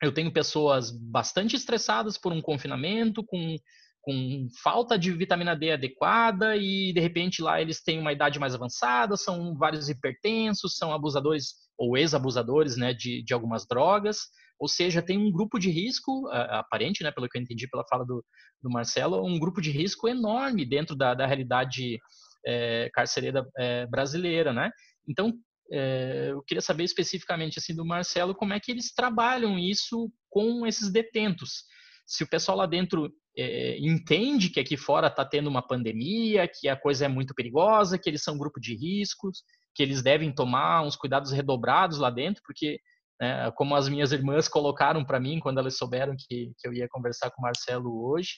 eu 0.01 0.13
tenho 0.13 0.31
pessoas 0.31 0.91
bastante 0.91 1.55
estressadas 1.55 2.17
por 2.17 2.31
um 2.31 2.41
confinamento, 2.41 3.23
com 3.23 3.57
com 4.01 4.47
falta 4.63 4.97
de 4.97 5.11
vitamina 5.11 5.55
D 5.55 5.71
adequada 5.71 6.55
e 6.57 6.91
de 6.91 6.99
repente 6.99 7.41
lá 7.41 7.61
eles 7.61 7.83
têm 7.83 7.99
uma 7.99 8.11
idade 8.11 8.39
mais 8.39 8.55
avançada, 8.55 9.15
são 9.15 9.55
vários 9.55 9.89
hipertensos, 9.89 10.75
são 10.75 10.91
abusadores 10.91 11.53
ou 11.77 11.95
ex-abusadores 11.95 12.75
né, 12.77 12.93
de, 12.93 13.23
de 13.23 13.33
algumas 13.33 13.65
drogas, 13.67 14.21
ou 14.61 14.67
seja, 14.67 15.01
tem 15.01 15.17
um 15.17 15.31
grupo 15.31 15.57
de 15.57 15.71
risco 15.71 16.27
aparente, 16.29 17.03
né, 17.03 17.11
pelo 17.11 17.27
que 17.27 17.37
eu 17.37 17.41
entendi 17.41 17.67
pela 17.67 17.83
fala 17.89 18.05
do, 18.05 18.23
do 18.61 18.69
Marcelo, 18.69 19.25
um 19.25 19.39
grupo 19.39 19.59
de 19.59 19.71
risco 19.71 20.07
enorme 20.07 20.63
dentro 20.65 20.95
da, 20.95 21.15
da 21.15 21.25
realidade 21.25 21.97
é, 22.45 22.89
carcereira 22.93 23.43
é, 23.57 23.87
brasileira, 23.87 24.53
né? 24.53 24.69
Então, 25.07 25.33
é, 25.71 26.27
eu 26.29 26.43
queria 26.43 26.61
saber 26.61 26.83
especificamente 26.83 27.57
assim 27.57 27.75
do 27.75 27.83
Marcelo 27.83 28.35
como 28.35 28.53
é 28.53 28.59
que 28.59 28.71
eles 28.71 28.93
trabalham 28.93 29.57
isso 29.57 30.11
com 30.29 30.67
esses 30.67 30.91
detentos 30.91 31.63
se 32.11 32.23
o 32.23 32.27
pessoal 32.27 32.57
lá 32.57 32.65
dentro 32.65 33.09
é, 33.37 33.77
entende 33.79 34.49
que 34.49 34.59
aqui 34.59 34.75
fora 34.75 35.07
está 35.07 35.23
tendo 35.23 35.49
uma 35.49 35.65
pandemia, 35.65 36.45
que 36.45 36.67
a 36.67 36.75
coisa 36.75 37.05
é 37.05 37.07
muito 37.07 37.33
perigosa, 37.33 37.97
que 37.97 38.09
eles 38.09 38.21
são 38.21 38.37
grupo 38.37 38.59
de 38.59 38.75
riscos, 38.75 39.43
que 39.73 39.81
eles 39.81 40.01
devem 40.01 40.33
tomar 40.33 40.83
uns 40.83 40.97
cuidados 40.97 41.31
redobrados 41.31 41.97
lá 41.97 42.09
dentro, 42.09 42.41
porque, 42.45 42.79
né, 43.21 43.51
como 43.51 43.75
as 43.75 43.87
minhas 43.87 44.11
irmãs 44.11 44.47
colocaram 44.47 45.05
para 45.05 45.19
mim 45.19 45.39
quando 45.39 45.59
elas 45.59 45.77
souberam 45.77 46.15
que, 46.17 46.51
que 46.57 46.67
eu 46.67 46.73
ia 46.73 46.87
conversar 46.89 47.29
com 47.29 47.39
o 47.39 47.43
Marcelo 47.43 48.09
hoje, 48.09 48.31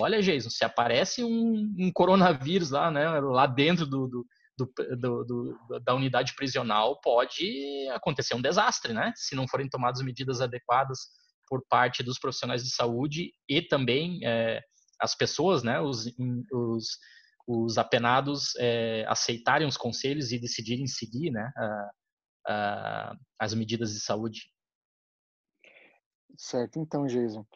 olha, 0.00 0.22
Jason, 0.22 0.48
se 0.48 0.64
aparece 0.64 1.22
um, 1.22 1.70
um 1.78 1.92
coronavírus 1.92 2.70
lá, 2.70 2.90
né, 2.90 3.06
lá 3.20 3.46
dentro 3.46 3.86
do, 3.86 4.08
do 4.08 4.26
do, 4.54 4.70
do, 4.98 5.24
do, 5.24 5.80
da 5.82 5.94
unidade 5.94 6.34
prisional, 6.36 7.00
pode 7.00 7.88
acontecer 7.94 8.34
um 8.34 8.40
desastre, 8.40 8.92
né? 8.92 9.10
Se 9.16 9.34
não 9.34 9.48
forem 9.48 9.68
tomadas 9.68 10.02
medidas 10.02 10.42
adequadas 10.42 10.98
por 11.48 11.64
parte 11.68 12.02
dos 12.02 12.18
profissionais 12.18 12.62
de 12.62 12.70
saúde 12.70 13.32
e 13.48 13.62
também 13.62 14.20
é, 14.22 14.60
as 15.00 15.14
pessoas, 15.14 15.62
né, 15.62 15.80
os, 15.80 16.06
os, 16.52 16.86
os 17.48 17.78
apenados 17.78 18.54
é, 18.58 19.04
aceitarem 19.08 19.66
os 19.66 19.76
conselhos 19.76 20.32
e 20.32 20.38
decidirem 20.38 20.86
seguir 20.86 21.30
né, 21.30 21.50
a, 22.46 23.16
as 23.38 23.54
medidas 23.54 23.92
de 23.92 24.00
saúde. 24.00 24.50
Certo, 26.36 26.78
então, 26.78 27.06
Jason. 27.06 27.46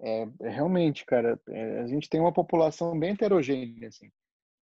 É, 0.00 0.28
é 0.42 0.48
realmente, 0.48 1.04
cara, 1.04 1.40
é, 1.48 1.80
a 1.80 1.86
gente 1.86 2.08
tem 2.08 2.20
uma 2.20 2.32
população 2.32 2.98
bem 2.98 3.12
heterogênea, 3.12 3.88
assim, 3.88 4.10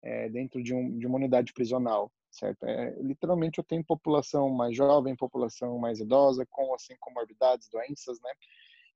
é, 0.02 0.28
dentro 0.30 0.62
de, 0.62 0.72
um, 0.72 0.98
de 0.98 1.06
uma 1.06 1.16
unidade 1.16 1.52
prisional, 1.52 2.10
certo? 2.30 2.64
É, 2.64 2.96
literalmente 3.02 3.58
eu 3.58 3.64
tenho 3.64 3.84
população 3.84 4.48
mais 4.48 4.74
jovem, 4.74 5.14
população 5.14 5.78
mais 5.78 6.00
idosa, 6.00 6.46
com, 6.48 6.74
assim, 6.74 6.96
comorbidades, 7.00 7.68
doenças, 7.68 8.18
né? 8.22 8.30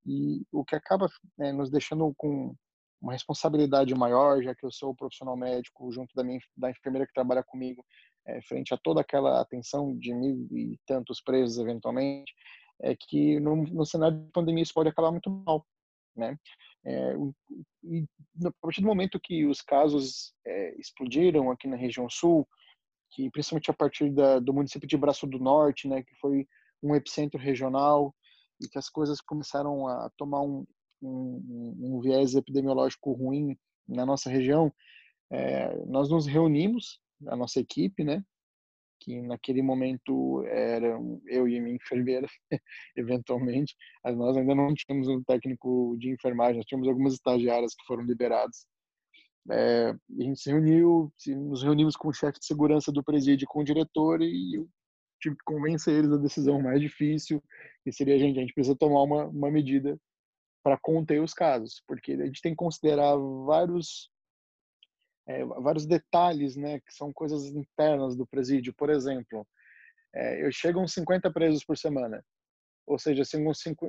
e 0.07 0.47
o 0.53 0.65
que 0.65 0.75
acaba 0.75 1.09
né, 1.37 1.53
nos 1.53 1.71
deixando 1.71 2.13
com 2.17 2.55
uma 3.01 3.13
responsabilidade 3.13 3.95
maior, 3.95 4.43
já 4.43 4.55
que 4.55 4.65
eu 4.65 4.71
sou 4.71 4.91
o 4.91 4.95
profissional 4.95 5.37
médico 5.37 5.91
junto 5.91 6.15
da 6.15 6.23
minha 6.23 6.39
da 6.57 6.71
enfermeira 6.71 7.07
que 7.07 7.15
trabalha 7.15 7.43
comigo, 7.43 7.85
é, 8.27 8.41
frente 8.43 8.73
a 8.75 8.79
toda 8.79 9.01
aquela 9.01 9.41
atenção 9.41 9.97
de 9.97 10.15
mil 10.15 10.47
e 10.53 10.79
tantos 10.87 11.21
presos 11.21 11.59
eventualmente, 11.59 12.33
é 12.83 12.97
que 12.99 13.39
no, 13.41 13.57
no 13.57 13.85
cenário 13.85 14.19
de 14.19 14.33
pandemia 14.33 14.63
isso 14.63 14.75
pode 14.75 14.89
acabar 14.89 15.11
muito 15.11 15.31
mal, 15.31 15.67
né? 16.17 16.37
É, 16.85 17.15
e 17.85 18.07
a 18.47 18.53
partir 18.63 18.81
do 18.81 18.87
momento 18.87 19.21
que 19.23 19.45
os 19.45 19.61
casos 19.61 20.33
é, 20.47 20.81
explodiram 20.81 21.51
aqui 21.51 21.69
na 21.69 21.77
região 21.77 22.09
sul, 22.09 22.49
que 23.11 23.31
principalmente 23.31 23.71
a 23.71 23.75
partir 23.75 24.11
da, 24.11 24.39
do 24.39 24.55
município 24.55 24.89
de 24.89 24.97
Braço 24.97 25.27
do 25.27 25.39
Norte, 25.39 25.89
né, 25.89 26.03
que 26.03 26.15
foi 26.17 26.47
um 26.83 26.95
epicentro 26.95 27.39
regional, 27.39 28.15
e 28.61 28.69
que 28.69 28.79
as 28.79 28.89
coisas 28.89 29.21
começaram 29.21 29.87
a 29.87 30.11
tomar 30.17 30.43
um, 30.43 30.65
um, 31.03 31.77
um 31.81 32.01
viés 32.01 32.35
epidemiológico 32.35 33.13
ruim 33.13 33.57
na 33.89 34.07
nossa 34.07 34.31
região, 34.31 34.73
é, 35.31 35.85
nós 35.87 36.09
nos 36.09 36.27
reunimos, 36.27 37.01
a 37.27 37.37
nossa 37.37 37.61
equipe, 37.61 38.05
né? 38.05 38.23
Que 39.01 39.21
naquele 39.23 39.63
momento 39.63 40.45
eram 40.47 41.21
eu 41.27 41.49
e 41.49 41.61
minha 41.61 41.77
enfermeira, 41.77 42.27
eventualmente. 42.97 43.75
Nós 44.05 44.37
ainda 44.37 44.55
não 44.55 44.75
tínhamos 44.75 45.09
um 45.09 45.23
técnico 45.23 45.97
de 45.99 46.11
enfermagem, 46.11 46.57
nós 46.57 46.67
tínhamos 46.67 46.89
algumas 46.89 47.15
estagiárias 47.15 47.75
que 47.75 47.87
foram 47.87 48.03
liberadas. 48.03 48.67
É, 49.51 49.91
a 49.91 50.23
gente 50.23 50.39
se 50.41 50.51
reuniu, 50.51 51.13
nos 51.29 51.63
reunimos 51.63 51.97
com 51.97 52.09
o 52.09 52.13
chefe 52.13 52.39
de 52.39 52.47
segurança 52.47 52.93
do 52.93 53.03
presídio, 53.03 53.49
com 53.49 53.61
o 53.61 53.65
diretor, 53.65 54.21
e 54.21 54.57
eu 54.57 54.69
tive 55.21 55.37
que 55.37 55.45
convencer 55.45 55.95
eles 55.95 56.11
da 56.11 56.17
decisão 56.17 56.61
mais 56.61 56.81
difícil, 56.81 57.43
que 57.83 57.93
seria 57.93 58.17
a 58.17 58.19
gente, 58.19 58.39
a 58.39 58.41
gente 58.43 58.55
precisa 58.55 58.77
tomar 58.77 59.03
uma, 59.03 59.27
uma 59.27 59.51
medida 59.51 59.99
para 60.63 60.79
conter 60.79 61.23
os 61.23 61.33
casos, 61.33 61.83
porque 61.87 62.13
a 62.13 62.27
gente 62.27 62.43
tem 62.43 62.53
que 62.53 62.57
considerar 62.57 63.17
vários 63.47 64.11
é, 65.31 65.45
vários 65.45 65.87
detalhes, 65.87 66.57
né, 66.57 66.81
que 66.81 66.93
são 66.93 67.13
coisas 67.13 67.47
internas 67.47 68.17
do 68.17 68.27
presídio. 68.27 68.75
Por 68.75 68.91
exemplo, 68.91 69.47
é, 70.13 70.45
eu 70.45 70.51
chegam 70.51 70.87
50 70.87 71.31
presos 71.31 71.65
por 71.65 71.79
semana, 71.79 72.25
ou 72.85 72.99
seja, 72.99 73.23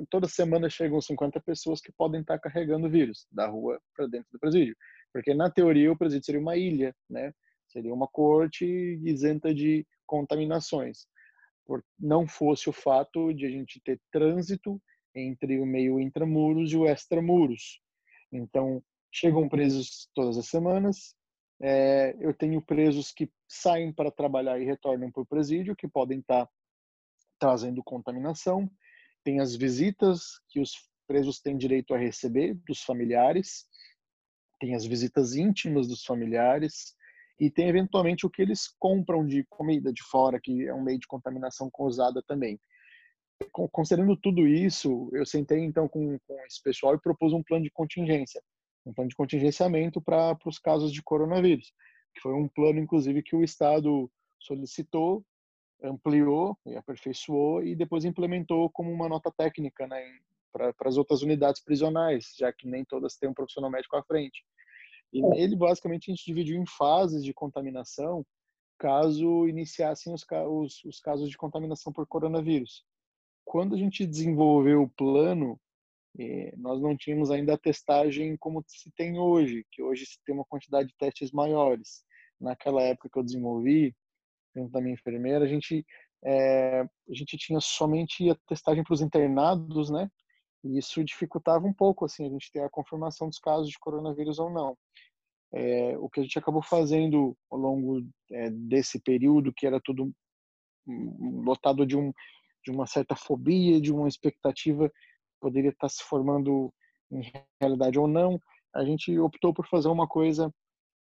toda 0.08 0.28
semana 0.28 0.70
chegam 0.70 1.00
50 1.00 1.40
pessoas 1.40 1.80
que 1.80 1.90
podem 1.92 2.20
estar 2.20 2.38
carregando 2.38 2.88
vírus 2.88 3.26
da 3.32 3.48
rua 3.48 3.80
para 3.96 4.06
dentro 4.06 4.28
do 4.30 4.38
presídio, 4.38 4.76
porque 5.12 5.34
na 5.34 5.50
teoria 5.50 5.90
o 5.90 5.98
presídio 5.98 6.24
seria 6.24 6.40
uma 6.40 6.56
ilha, 6.56 6.94
né, 7.10 7.32
seria 7.66 7.92
uma 7.92 8.06
corte 8.06 8.64
isenta 9.04 9.52
de 9.52 9.84
contaminações, 10.06 11.08
por 11.66 11.82
não 11.98 12.28
fosse 12.28 12.68
o 12.68 12.72
fato 12.72 13.32
de 13.32 13.46
a 13.46 13.50
gente 13.50 13.80
ter 13.80 14.00
trânsito 14.12 14.80
entre 15.14 15.58
o 15.58 15.66
meio 15.66 15.98
intramuros 15.98 16.72
e 16.72 16.76
o 16.76 16.86
extramuros. 16.86 17.80
Então, 18.32 18.82
chegam 19.12 19.48
presos 19.48 20.08
todas 20.14 20.38
as 20.38 20.46
semanas. 20.46 21.14
É, 21.62 22.16
eu 22.18 22.34
tenho 22.34 22.60
presos 22.60 23.12
que 23.12 23.30
saem 23.48 23.92
para 23.92 24.10
trabalhar 24.10 24.60
e 24.60 24.64
retornam 24.64 25.12
para 25.12 25.22
o 25.22 25.26
presídio, 25.26 25.76
que 25.76 25.86
podem 25.86 26.18
estar 26.18 26.46
tá 26.46 26.52
trazendo 27.38 27.82
contaminação. 27.84 28.68
Tem 29.22 29.38
as 29.38 29.54
visitas 29.54 30.40
que 30.48 30.60
os 30.60 30.72
presos 31.06 31.40
têm 31.40 31.56
direito 31.56 31.94
a 31.94 31.98
receber 31.98 32.54
dos 32.66 32.82
familiares. 32.82 33.64
Tem 34.58 34.74
as 34.74 34.84
visitas 34.84 35.36
íntimas 35.36 35.86
dos 35.86 36.02
familiares. 36.02 36.96
E 37.38 37.48
tem, 37.48 37.68
eventualmente, 37.68 38.26
o 38.26 38.30
que 38.30 38.42
eles 38.42 38.68
compram 38.78 39.24
de 39.24 39.44
comida 39.48 39.92
de 39.92 40.02
fora, 40.02 40.40
que 40.42 40.66
é 40.66 40.74
um 40.74 40.82
meio 40.82 40.98
de 40.98 41.06
contaminação 41.06 41.70
cruzada 41.70 42.22
também 42.26 42.58
considerando 43.50 44.16
tudo 44.16 44.46
isso, 44.46 45.10
eu 45.12 45.24
sentei 45.26 45.60
então 45.60 45.88
com, 45.88 46.18
com 46.26 46.46
esse 46.46 46.62
pessoal 46.62 46.94
e 46.94 47.00
propus 47.00 47.32
um 47.32 47.42
plano 47.42 47.64
de 47.64 47.70
contingência, 47.70 48.42
um 48.84 48.92
plano 48.92 49.08
de 49.08 49.16
contingenciamento 49.16 50.00
para 50.00 50.36
os 50.44 50.58
casos 50.58 50.92
de 50.92 51.02
coronavírus, 51.02 51.72
que 52.14 52.20
foi 52.20 52.34
um 52.34 52.48
plano, 52.48 52.78
inclusive, 52.78 53.22
que 53.22 53.36
o 53.36 53.42
Estado 53.42 54.10
solicitou, 54.38 55.24
ampliou 55.82 56.56
e 56.66 56.76
aperfeiçoou 56.76 57.62
e 57.62 57.74
depois 57.74 58.04
implementou 58.04 58.70
como 58.70 58.90
uma 58.92 59.08
nota 59.08 59.30
técnica 59.30 59.86
né, 59.86 60.00
para 60.52 60.72
as 60.84 60.96
outras 60.96 61.22
unidades 61.22 61.62
prisionais, 61.62 62.34
já 62.36 62.52
que 62.52 62.68
nem 62.68 62.84
todas 62.84 63.16
têm 63.16 63.28
um 63.28 63.34
profissional 63.34 63.70
médico 63.70 63.96
à 63.96 64.02
frente. 64.02 64.44
E 65.12 65.22
nele, 65.22 65.56
basicamente, 65.56 66.10
a 66.10 66.14
gente 66.14 66.24
dividiu 66.24 66.56
em 66.60 66.66
fases 66.66 67.24
de 67.24 67.34
contaminação, 67.34 68.24
caso 68.78 69.46
iniciassem 69.46 70.12
os, 70.12 70.24
os, 70.48 70.84
os 70.84 71.00
casos 71.00 71.30
de 71.30 71.36
contaminação 71.36 71.92
por 71.92 72.06
coronavírus 72.06 72.84
quando 73.44 73.74
a 73.74 73.78
gente 73.78 74.06
desenvolveu 74.06 74.82
o 74.82 74.88
plano, 74.88 75.60
eh, 76.18 76.52
nós 76.56 76.80
não 76.80 76.96
tínhamos 76.96 77.30
ainda 77.30 77.54
a 77.54 77.58
testagem 77.58 78.36
como 78.36 78.62
se 78.66 78.90
tem 78.92 79.18
hoje, 79.18 79.64
que 79.70 79.82
hoje 79.82 80.06
se 80.06 80.18
tem 80.24 80.34
uma 80.34 80.44
quantidade 80.44 80.88
de 80.88 80.96
testes 80.96 81.32
maiores. 81.32 82.04
Naquela 82.40 82.82
época 82.82 83.08
que 83.12 83.18
eu 83.18 83.22
desenvolvi, 83.22 83.94
junto 84.54 84.70
da 84.70 84.80
minha 84.80 84.94
enfermeira, 84.94 85.44
a 85.44 85.48
gente 85.48 85.84
é, 86.24 86.80
a 86.82 87.14
gente 87.14 87.36
tinha 87.36 87.60
somente 87.60 88.30
a 88.30 88.36
testagem 88.46 88.84
para 88.84 88.94
os 88.94 89.00
internados, 89.00 89.90
né? 89.90 90.08
E 90.64 90.78
isso 90.78 91.02
dificultava 91.04 91.66
um 91.66 91.74
pouco 91.74 92.04
assim 92.04 92.26
a 92.26 92.30
gente 92.30 92.50
ter 92.52 92.60
a 92.62 92.70
confirmação 92.70 93.28
dos 93.28 93.38
casos 93.38 93.68
de 93.68 93.78
coronavírus 93.78 94.38
ou 94.38 94.50
não. 94.50 94.76
É, 95.52 95.98
o 95.98 96.08
que 96.08 96.20
a 96.20 96.22
gente 96.22 96.38
acabou 96.38 96.62
fazendo 96.62 97.36
ao 97.50 97.58
longo 97.58 98.06
é, 98.30 98.50
desse 98.50 99.00
período, 99.00 99.52
que 99.52 99.66
era 99.66 99.80
tudo 99.80 100.12
lotado 101.44 101.86
de 101.86 101.96
um 101.96 102.12
de 102.64 102.70
uma 102.70 102.86
certa 102.86 103.16
fobia, 103.16 103.80
de 103.80 103.92
uma 103.92 104.06
expectativa 104.06 104.90
poderia 105.42 105.70
estar 105.70 105.88
se 105.88 106.02
formando 106.04 106.72
em 107.10 107.22
realidade 107.60 107.98
ou 107.98 108.06
não, 108.06 108.40
a 108.74 108.84
gente 108.84 109.18
optou 109.18 109.52
por 109.52 109.66
fazer 109.66 109.88
uma 109.88 110.06
coisa 110.06 110.50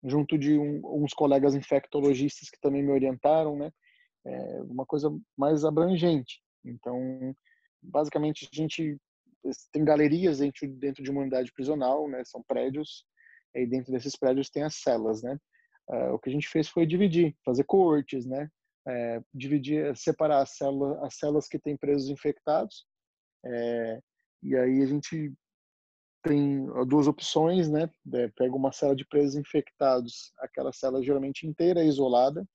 junto 0.03 0.37
de 0.37 0.57
um, 0.57 0.81
uns 1.03 1.13
colegas 1.13 1.53
infectologistas 1.53 2.49
que 2.49 2.59
também 2.59 2.83
me 2.83 2.91
orientaram, 2.91 3.55
né? 3.55 3.71
É 4.25 4.61
uma 4.63 4.85
coisa 4.85 5.15
mais 5.37 5.63
abrangente. 5.63 6.41
Então, 6.65 7.33
basicamente, 7.81 8.49
a 8.51 8.55
gente 8.55 8.97
tem 9.71 9.85
galerias 9.85 10.39
dentro, 10.39 10.67
dentro 10.67 11.03
de 11.03 11.11
uma 11.11 11.21
unidade 11.21 11.51
prisional, 11.53 12.09
né? 12.09 12.23
São 12.25 12.43
prédios, 12.43 13.05
e 13.55 13.65
dentro 13.67 13.91
desses 13.91 14.15
prédios 14.17 14.49
tem 14.49 14.63
as 14.63 14.75
celas, 14.75 15.21
né? 15.21 15.37
Uh, 15.89 16.13
o 16.13 16.19
que 16.19 16.29
a 16.29 16.33
gente 16.33 16.47
fez 16.47 16.67
foi 16.67 16.85
dividir, 16.85 17.35
fazer 17.45 17.63
coortes, 17.63 18.25
né? 18.25 18.49
é, 18.87 19.21
dividir, 19.33 19.95
separar 19.95 20.41
as 20.41 20.57
células, 20.57 21.03
as 21.03 21.15
células 21.15 21.47
que 21.47 21.59
têm 21.59 21.77
presos 21.77 22.09
infectados. 22.09 22.85
É, 23.45 23.99
e 24.41 24.55
aí 24.55 24.81
a 24.81 24.85
gente 24.85 25.33
tem 26.23 26.65
duas 26.87 27.07
opções, 27.07 27.69
né? 27.69 27.89
É, 28.13 28.27
pega 28.29 28.55
uma 28.55 28.71
célula 28.71 28.95
de 28.95 29.05
presos 29.05 29.35
infectados, 29.35 30.31
aquela 30.39 30.71
célula 30.71 31.03
geralmente 31.03 31.47
inteira, 31.47 31.83
isolada, 31.83 32.47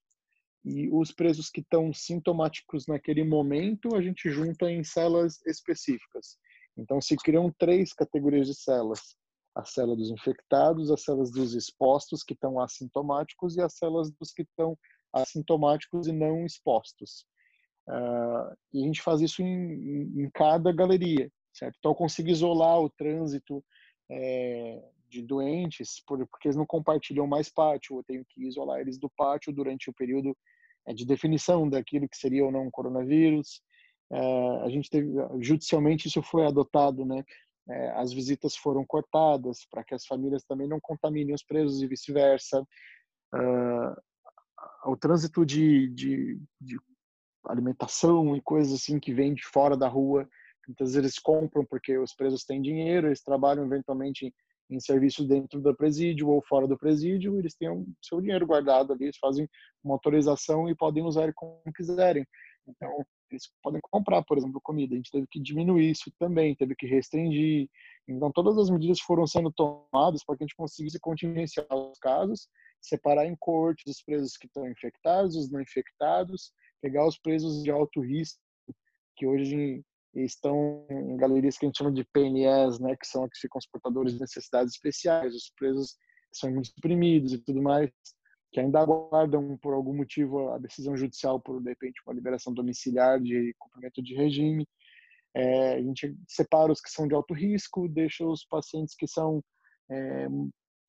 e 0.65 0.89
os 0.91 1.13
presos 1.13 1.49
que 1.49 1.61
estão 1.61 1.93
sintomáticos 1.93 2.87
naquele 2.87 3.23
momento, 3.23 3.95
a 3.95 4.03
gente 4.03 4.31
junta 4.31 4.71
em 4.71 4.83
células 4.83 5.41
específicas. 5.47 6.37
Então 6.77 7.01
se 7.01 7.17
criam 7.17 7.53
três 7.59 7.93
categorias 7.93 8.49
de 8.49 8.55
células: 8.55 9.17
a 9.55 9.65
célula 9.65 9.97
dos 9.97 10.11
infectados, 10.11 10.91
as 10.91 11.03
células 11.03 11.31
dos 11.31 11.55
expostos 11.55 12.23
que 12.23 12.35
estão 12.35 12.61
assintomáticos 12.61 13.57
e 13.57 13.61
as 13.63 13.77
células 13.77 14.11
dos 14.21 14.33
que 14.33 14.43
estão 14.43 14.77
assintomáticos 15.13 16.07
e 16.07 16.13
não 16.13 16.45
expostos. 16.45 17.25
Uh, 17.89 18.53
e 18.75 18.83
a 18.83 18.87
gente 18.87 19.01
faz 19.01 19.21
isso 19.21 19.43
em, 19.43 20.21
em, 20.21 20.31
cada 20.35 20.73
galeria, 20.73 21.31
certo? 21.57 21.77
Então 21.79 21.93
eu 21.93 21.97
consigo 21.97 22.29
isolar 22.29 22.81
o 22.81 22.91
trânsito 22.91 23.65
é, 24.11 24.83
de 25.09 25.23
doentes 25.23 26.03
por, 26.07 26.27
porque 26.27 26.49
eles 26.49 26.57
não 26.57 26.67
compartilham 26.67 27.27
mais 27.27 27.49
pátio, 27.49 27.99
eu 27.99 28.05
tenho 28.05 28.25
que 28.29 28.47
isolar 28.47 28.81
eles 28.81 28.99
do 28.99 29.11
pátio 29.11 29.53
durante 29.53 29.91
o 29.91 29.95
período 29.95 30.37
é, 30.87 30.93
de 30.93 31.05
definição 31.05 31.69
daquilo 31.69 32.09
que 32.09 32.17
seria 32.17 32.45
ou 32.45 32.53
não 32.53 32.71
coronavírus. 32.71 33.61
Uh, 34.11 34.63
a 34.63 34.69
gente 34.69 34.89
teve, 34.89 35.09
judicialmente 35.41 36.07
isso 36.07 36.23
foi 36.23 36.47
adotado, 36.47 37.05
né? 37.05 37.25
É, 37.69 37.91
as 37.97 38.13
visitas 38.13 38.55
foram 38.55 38.87
cortadas 38.87 39.67
para 39.69 39.83
que 39.83 39.93
as 39.93 40.07
famílias 40.07 40.45
também 40.45 40.69
não 40.69 40.79
contaminem 40.81 41.35
os 41.35 41.43
presos 41.43 41.83
e 41.83 41.89
vice-versa. 41.89 42.63
Uh, 43.35 44.01
o 44.85 44.97
trânsito 44.97 45.45
de, 45.45 45.89
de, 45.89 46.41
de, 46.61 46.79
alimentação 47.45 48.37
e 48.37 48.43
coisas 48.43 48.73
assim 48.73 49.01
que 49.01 49.13
vem 49.13 49.35
de 49.35 49.45
fora 49.45 49.77
da 49.77 49.89
rua. 49.89 50.29
Muitas 50.67 50.89
vezes 50.89 50.97
eles 50.97 51.19
compram 51.19 51.65
porque 51.65 51.97
os 51.99 52.15
presos 52.15 52.45
têm 52.45 52.61
dinheiro, 52.61 53.09
eles 53.09 53.23
trabalham 53.23 53.65
eventualmente 53.65 54.35
em 54.69 54.81
serviços 54.81 55.29
dentro 55.29 55.61
do 55.61 55.77
presídio 55.77 56.29
ou 56.29 56.43
fora 56.43 56.67
do 56.67 56.77
presídio, 56.77 57.39
eles 57.39 57.55
têm 57.55 57.69
o 57.69 57.87
seu 58.03 58.21
dinheiro 58.21 58.47
guardado 58.47 58.93
ali, 58.93 59.05
eles 59.05 59.19
fazem 59.19 59.49
uma 59.83 59.95
autorização 59.95 60.69
e 60.69 60.75
podem 60.75 61.05
usar 61.05 61.33
como 61.35 61.61
quiserem. 61.75 62.27
Então, 62.67 62.91
eles 63.31 63.49
podem 63.63 63.81
comprar, 63.91 64.25
por 64.25 64.37
exemplo, 64.39 64.61
comida. 64.61 64.95
A 64.95 64.97
gente 64.97 65.11
teve 65.11 65.27
que 65.31 65.41
diminuir 65.41 65.91
isso 65.91 66.11
também, 66.19 66.55
teve 66.57 66.75
que 66.75 66.87
restringir. 66.87 67.69
Então, 68.09 68.33
todas 68.33 68.59
as 68.59 68.69
medidas 68.69 69.01
foram 69.01 69.27
sendo 69.27 69.53
tomadas 69.53 70.25
para 70.25 70.37
que 70.37 70.43
a 70.43 70.47
gente 70.47 70.57
conseguisse 70.57 70.99
contingenciar 70.99 71.67
os 71.73 71.99
casos 71.99 72.49
separar 72.81 73.27
em 73.27 73.37
cortes 73.37 73.85
os 73.87 74.03
presos 74.03 74.37
que 74.37 74.47
estão 74.47 74.69
infectados, 74.69 75.37
os 75.37 75.51
não 75.51 75.61
infectados, 75.61 76.53
pegar 76.81 77.07
os 77.07 77.19
presos 77.19 77.63
de 77.63 77.71
alto 77.71 78.01
risco, 78.01 78.41
que 79.17 79.27
hoje 79.27 79.83
estão 80.25 80.87
em 80.91 81.17
galerias 81.17 81.59
que 81.59 81.67
a 81.67 81.69
gente 81.69 81.79
chama 81.79 81.93
de 81.93 82.05
PNEs, 82.05 82.79
né, 82.79 82.97
que 82.97 83.07
são 83.07 83.25
os 83.25 83.31
que 83.31 83.41
ficam 83.41 83.59
os 83.59 83.67
portadores 83.67 84.15
de 84.15 84.21
necessidades 84.21 84.75
especiais, 84.75 85.35
os 85.35 85.53
presos 85.57 85.93
que 86.33 86.39
são 86.39 86.51
muito 86.51 86.71
e 86.81 87.39
tudo 87.39 87.63
mais, 87.63 87.91
que 88.53 88.61
ainda 88.61 88.81
aguardam 88.81 89.57
por 89.59 89.75
algum 89.75 89.95
motivo 89.95 90.51
a 90.51 90.59
decisão 90.59 90.97
judicial 90.97 91.41
por 91.41 91.61
de 91.61 91.71
repente 91.71 92.01
uma 92.07 92.15
liberação 92.15 92.53
domiciliar 92.53 93.21
de 93.21 93.55
cumprimento 93.59 94.03
de 94.03 94.15
regime. 94.15 94.67
É, 95.35 95.75
a 95.75 95.83
gente 95.83 96.17
separa 96.27 96.73
os 96.73 96.81
que 96.81 96.91
são 96.91 97.07
de 97.07 97.15
alto 97.15 97.35
risco, 97.35 97.89
deixa 97.89 98.25
os 98.25 98.45
pacientes 98.47 98.95
que 98.95 99.07
são 99.07 99.43
é, 99.91 100.27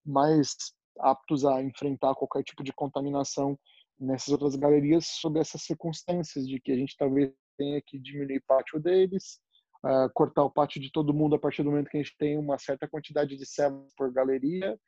mais 0.06 0.56
aptos 1.00 1.46
a 1.46 1.62
enfrentar 1.62 2.16
qualquer 2.16 2.44
tipo 2.44 2.64
de 2.64 2.72
contaminação 2.72 3.60
nessas 4.00 4.30
outras 4.30 4.56
galerias 4.56 5.06
sob 5.06 5.40
essas 5.40 5.64
circunstâncias 5.64 6.48
de 6.48 6.60
que 6.60 6.72
a 6.72 6.76
gente 6.76 6.96
talvez 6.98 7.32
tenha 7.58 7.82
que 7.82 8.00
diminuir 8.00 8.38
o 8.38 8.44
pátio 8.48 8.80
deles, 8.80 9.40
uh, 9.86 10.10
cortar 10.14 10.44
o 10.44 10.52
pátio 10.52 10.82
de 10.82 10.92
todo 10.92 11.14
mundo 11.14 11.36
a 11.36 11.40
partir 11.40 11.64
do 11.64 11.72
momento 11.72 11.90
que 11.90 11.98
a 11.98 12.02
gente 12.02 12.16
tem 12.18 12.38
uma 12.38 12.58
certa 12.58 12.88
quantidade 12.88 13.36
de 13.36 13.46
células 13.46 13.94
por 13.96 14.12
galeria 14.12 14.80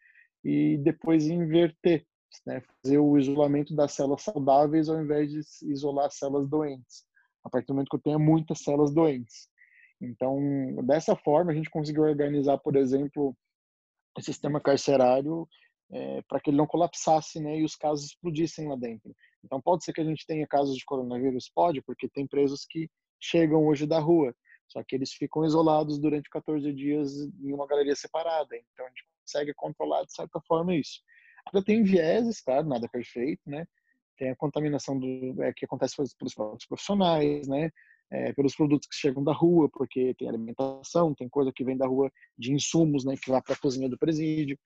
e 0.43 0.77
depois 0.77 1.27
inverter, 1.27 2.05
né? 2.45 2.61
fazer 2.81 2.97
o 2.97 3.17
isolamento 3.17 3.75
das 3.75 3.93
células 3.93 4.21
saudáveis 4.21 4.89
ao 4.89 5.01
invés 5.01 5.31
de 5.31 5.41
isolar 5.71 6.05
as 6.05 6.17
células 6.17 6.47
doentes, 6.47 7.03
a 7.43 7.49
partir 7.49 7.67
do 7.67 7.73
momento 7.73 7.89
que 7.89 7.95
eu 7.95 8.01
tenha 8.01 8.19
muitas 8.19 8.59
células 8.59 8.93
doentes. 8.93 9.49
Então, 10.01 10.39
dessa 10.85 11.15
forma, 11.15 11.51
a 11.51 11.55
gente 11.55 11.69
conseguiu 11.69 12.03
organizar, 12.03 12.57
por 12.57 12.77
exemplo, 12.77 13.35
o 14.17 14.21
sistema 14.21 14.59
carcerário 14.61 15.47
é, 15.91 16.21
para 16.27 16.39
que 16.39 16.49
ele 16.49 16.57
não 16.57 16.67
colapsasse 16.67 17.39
né, 17.39 17.59
e 17.59 17.63
os 17.63 17.75
casos 17.75 18.05
explodissem 18.05 18.67
lá 18.67 18.75
dentro. 18.75 19.15
Então, 19.43 19.61
pode 19.61 19.83
ser 19.83 19.93
que 19.93 20.01
a 20.01 20.05
gente 20.05 20.25
tenha 20.25 20.45
casos 20.47 20.75
de 20.75 20.85
coronavírus? 20.85 21.49
Pode, 21.53 21.81
porque 21.81 22.07
tem 22.09 22.27
presos 22.27 22.65
que 22.65 22.89
chegam 23.19 23.65
hoje 23.65 23.85
da 23.85 23.99
rua, 23.99 24.33
só 24.67 24.83
que 24.83 24.95
eles 24.95 25.11
ficam 25.11 25.43
isolados 25.43 25.99
durante 25.99 26.29
14 26.29 26.71
dias 26.73 27.11
em 27.41 27.53
uma 27.53 27.67
galeria 27.67 27.95
separada. 27.95 28.55
Então, 28.55 28.85
a 28.85 28.89
gente 28.89 29.05
consegue 29.21 29.53
controlar, 29.53 30.03
de 30.03 30.13
certa 30.13 30.39
forma, 30.41 30.75
isso. 30.75 31.01
Ainda 31.47 31.65
tem 31.65 31.83
vieses, 31.83 32.41
claro, 32.41 32.67
nada 32.67 32.87
perfeito, 32.87 33.41
né? 33.47 33.65
Tem 34.17 34.29
a 34.29 34.35
contaminação 34.35 34.99
do, 34.99 35.41
é, 35.41 35.53
que 35.53 35.65
acontece 35.65 35.95
pelos 35.95 36.33
próprios 36.33 36.67
profissionais, 36.67 37.47
né? 37.47 37.71
É, 38.11 38.33
pelos 38.33 38.55
produtos 38.55 38.87
que 38.87 38.95
chegam 38.95 39.23
da 39.23 39.31
rua, 39.31 39.69
porque 39.71 40.15
tem 40.15 40.27
alimentação, 40.27 41.13
tem 41.13 41.29
coisa 41.29 41.51
que 41.53 41.63
vem 41.63 41.77
da 41.77 41.85
rua 41.87 42.11
de 42.37 42.51
insumos, 42.51 43.05
né? 43.05 43.15
Que 43.15 43.31
vai 43.31 43.41
para 43.41 43.53
a 43.53 43.57
cozinha 43.57 43.89
do 43.89 43.97
presídio. 43.97 44.57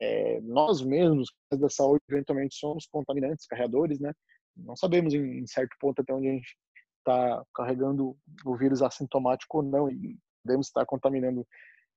É, 0.00 0.40
nós 0.42 0.80
mesmos, 0.80 1.32
da 1.52 1.68
saúde, 1.68 2.02
eventualmente 2.08 2.54
somos 2.56 2.86
contaminantes, 2.86 3.46
carregadores, 3.46 3.98
né? 3.98 4.12
Não 4.56 4.76
sabemos 4.76 5.14
em, 5.14 5.38
em 5.38 5.46
certo 5.46 5.76
ponto 5.80 6.00
até 6.00 6.12
onde 6.12 6.28
a 6.28 6.32
gente 6.32 6.56
está 6.98 7.44
carregando 7.54 8.16
o 8.44 8.56
vírus 8.56 8.82
assintomático 8.82 9.58
ou 9.58 9.62
não 9.62 9.90
e 9.90 10.16
podemos 10.44 10.66
estar 10.66 10.84
contaminando 10.86 11.46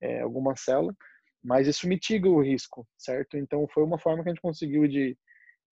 é, 0.02 0.22
alguma 0.22 0.56
célula, 0.56 0.96
mas 1.44 1.68
isso 1.68 1.88
mitiga 1.88 2.30
o 2.30 2.42
risco, 2.42 2.88
certo? 2.98 3.38
Então 3.38 3.68
foi 3.68 3.84
uma 3.84 4.00
forma 4.00 4.24
que 4.24 4.30
a 4.30 4.34
gente 4.34 4.42
conseguiu 4.42 4.88
de, 4.88 5.18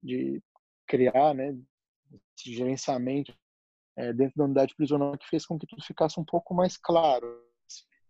de 0.01 0.41
criar, 0.87 1.33
né, 1.33 1.55
esse 2.37 2.53
gerenciamento 2.53 3.33
é, 3.97 4.13
dentro 4.13 4.37
da 4.37 4.45
unidade 4.45 4.75
prisional 4.75 5.17
que 5.17 5.27
fez 5.27 5.45
com 5.45 5.59
que 5.59 5.67
tudo 5.67 5.83
ficasse 5.83 6.19
um 6.19 6.25
pouco 6.25 6.53
mais 6.53 6.77
claro. 6.77 7.43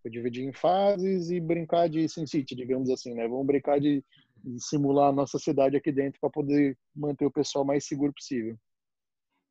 Foi 0.01 0.09
dividir 0.09 0.45
em 0.45 0.53
fases 0.53 1.29
e 1.29 1.39
brincar 1.39 1.89
de 1.89 2.07
Sin 2.07 2.25
City, 2.25 2.55
digamos 2.55 2.89
assim, 2.89 3.13
né? 3.13 3.27
Vamos 3.27 3.45
brincar 3.45 3.79
de, 3.79 4.03
de 4.43 4.63
simular 4.63 5.09
a 5.09 5.13
nossa 5.13 5.37
cidade 5.37 5.75
aqui 5.75 5.91
dentro 5.91 6.19
para 6.19 6.29
poder 6.29 6.77
manter 6.95 7.25
o 7.25 7.31
pessoal 7.31 7.65
mais 7.65 7.85
seguro 7.85 8.13
possível. 8.13 8.57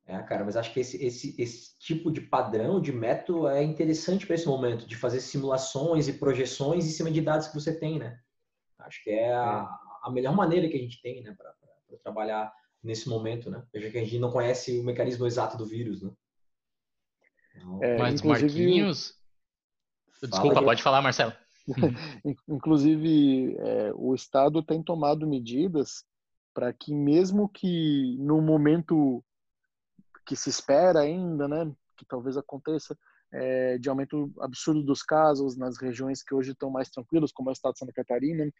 É, 0.09 0.17
cara, 0.23 0.43
mas 0.43 0.57
acho 0.57 0.73
que 0.73 0.79
esse, 0.79 1.05
esse, 1.05 1.39
esse 1.39 1.77
tipo 1.77 2.11
de 2.11 2.19
padrão, 2.19 2.81
de 2.81 2.91
método, 2.91 3.47
é 3.47 3.61
interessante 3.61 4.25
para 4.25 4.33
esse 4.33 4.47
momento, 4.47 4.87
de 4.87 4.95
fazer 4.95 5.21
simulações 5.21 6.07
e 6.07 6.13
projeções 6.13 6.83
em 6.83 6.89
cima 6.89 7.11
de 7.11 7.21
dados 7.21 7.47
que 7.47 7.53
você 7.53 7.77
tem, 7.77 7.99
né? 7.99 8.19
Acho 8.79 9.03
que 9.03 9.11
é 9.11 9.31
a, 9.31 9.69
é. 10.03 10.07
a 10.07 10.11
melhor 10.11 10.35
maneira 10.35 10.67
que 10.67 10.75
a 10.75 10.79
gente 10.79 10.99
tem, 10.99 11.21
né, 11.21 11.35
para 11.37 11.53
trabalhar 12.01 12.51
nesse 12.81 13.07
momento, 13.07 13.51
né? 13.51 13.63
Veja 13.71 13.91
que 13.91 13.99
a 13.99 14.03
gente 14.03 14.17
não 14.17 14.31
conhece 14.31 14.79
o 14.79 14.83
mecanismo 14.83 15.27
exato 15.27 15.55
do 15.55 15.65
vírus, 15.67 16.01
né? 16.01 16.11
Então, 17.55 17.83
é, 17.83 17.97
mas 17.99 18.21
Marquinhos... 18.23 19.18
Desculpa, 20.21 20.55
Fala, 20.55 20.67
pode 20.67 20.83
falar, 20.83 21.01
Marcelo. 21.01 21.33
inclusive, 22.47 23.55
é, 23.57 23.91
o 23.95 24.13
Estado 24.13 24.63
tem 24.63 24.81
tomado 24.81 25.27
medidas 25.27 26.03
para 26.53 26.73
que 26.73 26.93
mesmo 26.93 27.47
que 27.47 28.17
no 28.19 28.41
momento 28.41 29.23
que 30.25 30.35
se 30.35 30.49
espera 30.49 31.01
ainda, 31.01 31.47
né, 31.47 31.71
que 31.97 32.05
talvez 32.05 32.37
aconteça, 32.37 32.97
é, 33.31 33.77
de 33.77 33.89
aumento 33.89 34.31
absurdo 34.39 34.83
dos 34.83 35.03
casos 35.03 35.55
nas 35.55 35.77
regiões 35.77 36.23
que 36.23 36.33
hoje 36.33 36.51
estão 36.51 36.69
mais 36.69 36.89
tranquilas, 36.89 37.31
como 37.31 37.49
é 37.49 37.51
o 37.51 37.53
estado 37.53 37.73
de 37.73 37.79
Santa 37.79 37.93
Catarina. 37.93 38.51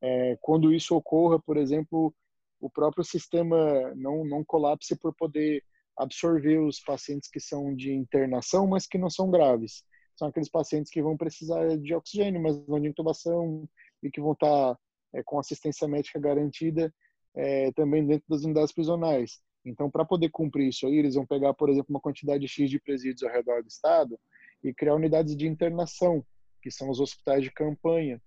É, 0.00 0.36
quando 0.40 0.72
isso 0.72 0.96
ocorra, 0.96 1.40
por 1.40 1.56
exemplo, 1.56 2.14
o 2.60 2.70
próprio 2.70 3.04
sistema 3.04 3.56
não, 3.94 4.24
não 4.24 4.44
colapse 4.44 4.96
por 4.96 5.14
poder 5.14 5.64
absorver 5.96 6.58
os 6.58 6.80
pacientes 6.80 7.28
que 7.28 7.40
são 7.40 7.74
de 7.74 7.92
internação, 7.92 8.66
mas 8.66 8.86
que 8.86 8.98
não 8.98 9.10
são 9.10 9.30
graves. 9.30 9.84
São 10.16 10.28
aqueles 10.28 10.48
pacientes 10.48 10.90
que 10.90 11.02
vão 11.02 11.16
precisar 11.16 11.76
de 11.78 11.94
oxigênio, 11.94 12.42
mas 12.42 12.64
não 12.66 12.80
de 12.80 12.88
intubação 12.88 13.68
e 14.02 14.10
que 14.10 14.20
vão 14.20 14.32
estar 14.32 14.78
é, 15.14 15.22
com 15.22 15.38
assistência 15.38 15.86
médica 15.88 16.18
garantida 16.18 16.92
é, 17.34 17.72
também 17.72 18.06
dentro 18.06 18.24
das 18.28 18.44
unidades 18.44 18.72
prisionais. 18.72 19.40
Então, 19.64 19.90
para 19.90 20.04
poder 20.04 20.30
cumprir 20.30 20.68
isso 20.68 20.86
aí, 20.86 20.96
eles 20.96 21.14
vão 21.14 21.24
pegar, 21.24 21.54
por 21.54 21.70
exemplo, 21.70 21.86
uma 21.90 22.00
quantidade 22.00 22.46
X 22.48 22.68
de 22.68 22.80
presídios 22.80 23.22
ao 23.22 23.30
redor 23.30 23.62
do 23.62 23.68
estado 23.68 24.18
e 24.62 24.74
criar 24.74 24.94
unidades 24.94 25.36
de 25.36 25.46
internação, 25.46 26.24
que 26.60 26.70
são 26.70 26.90
os 26.90 27.00
hospitais 27.00 27.42
de 27.42 27.50
campanha. 27.50 28.20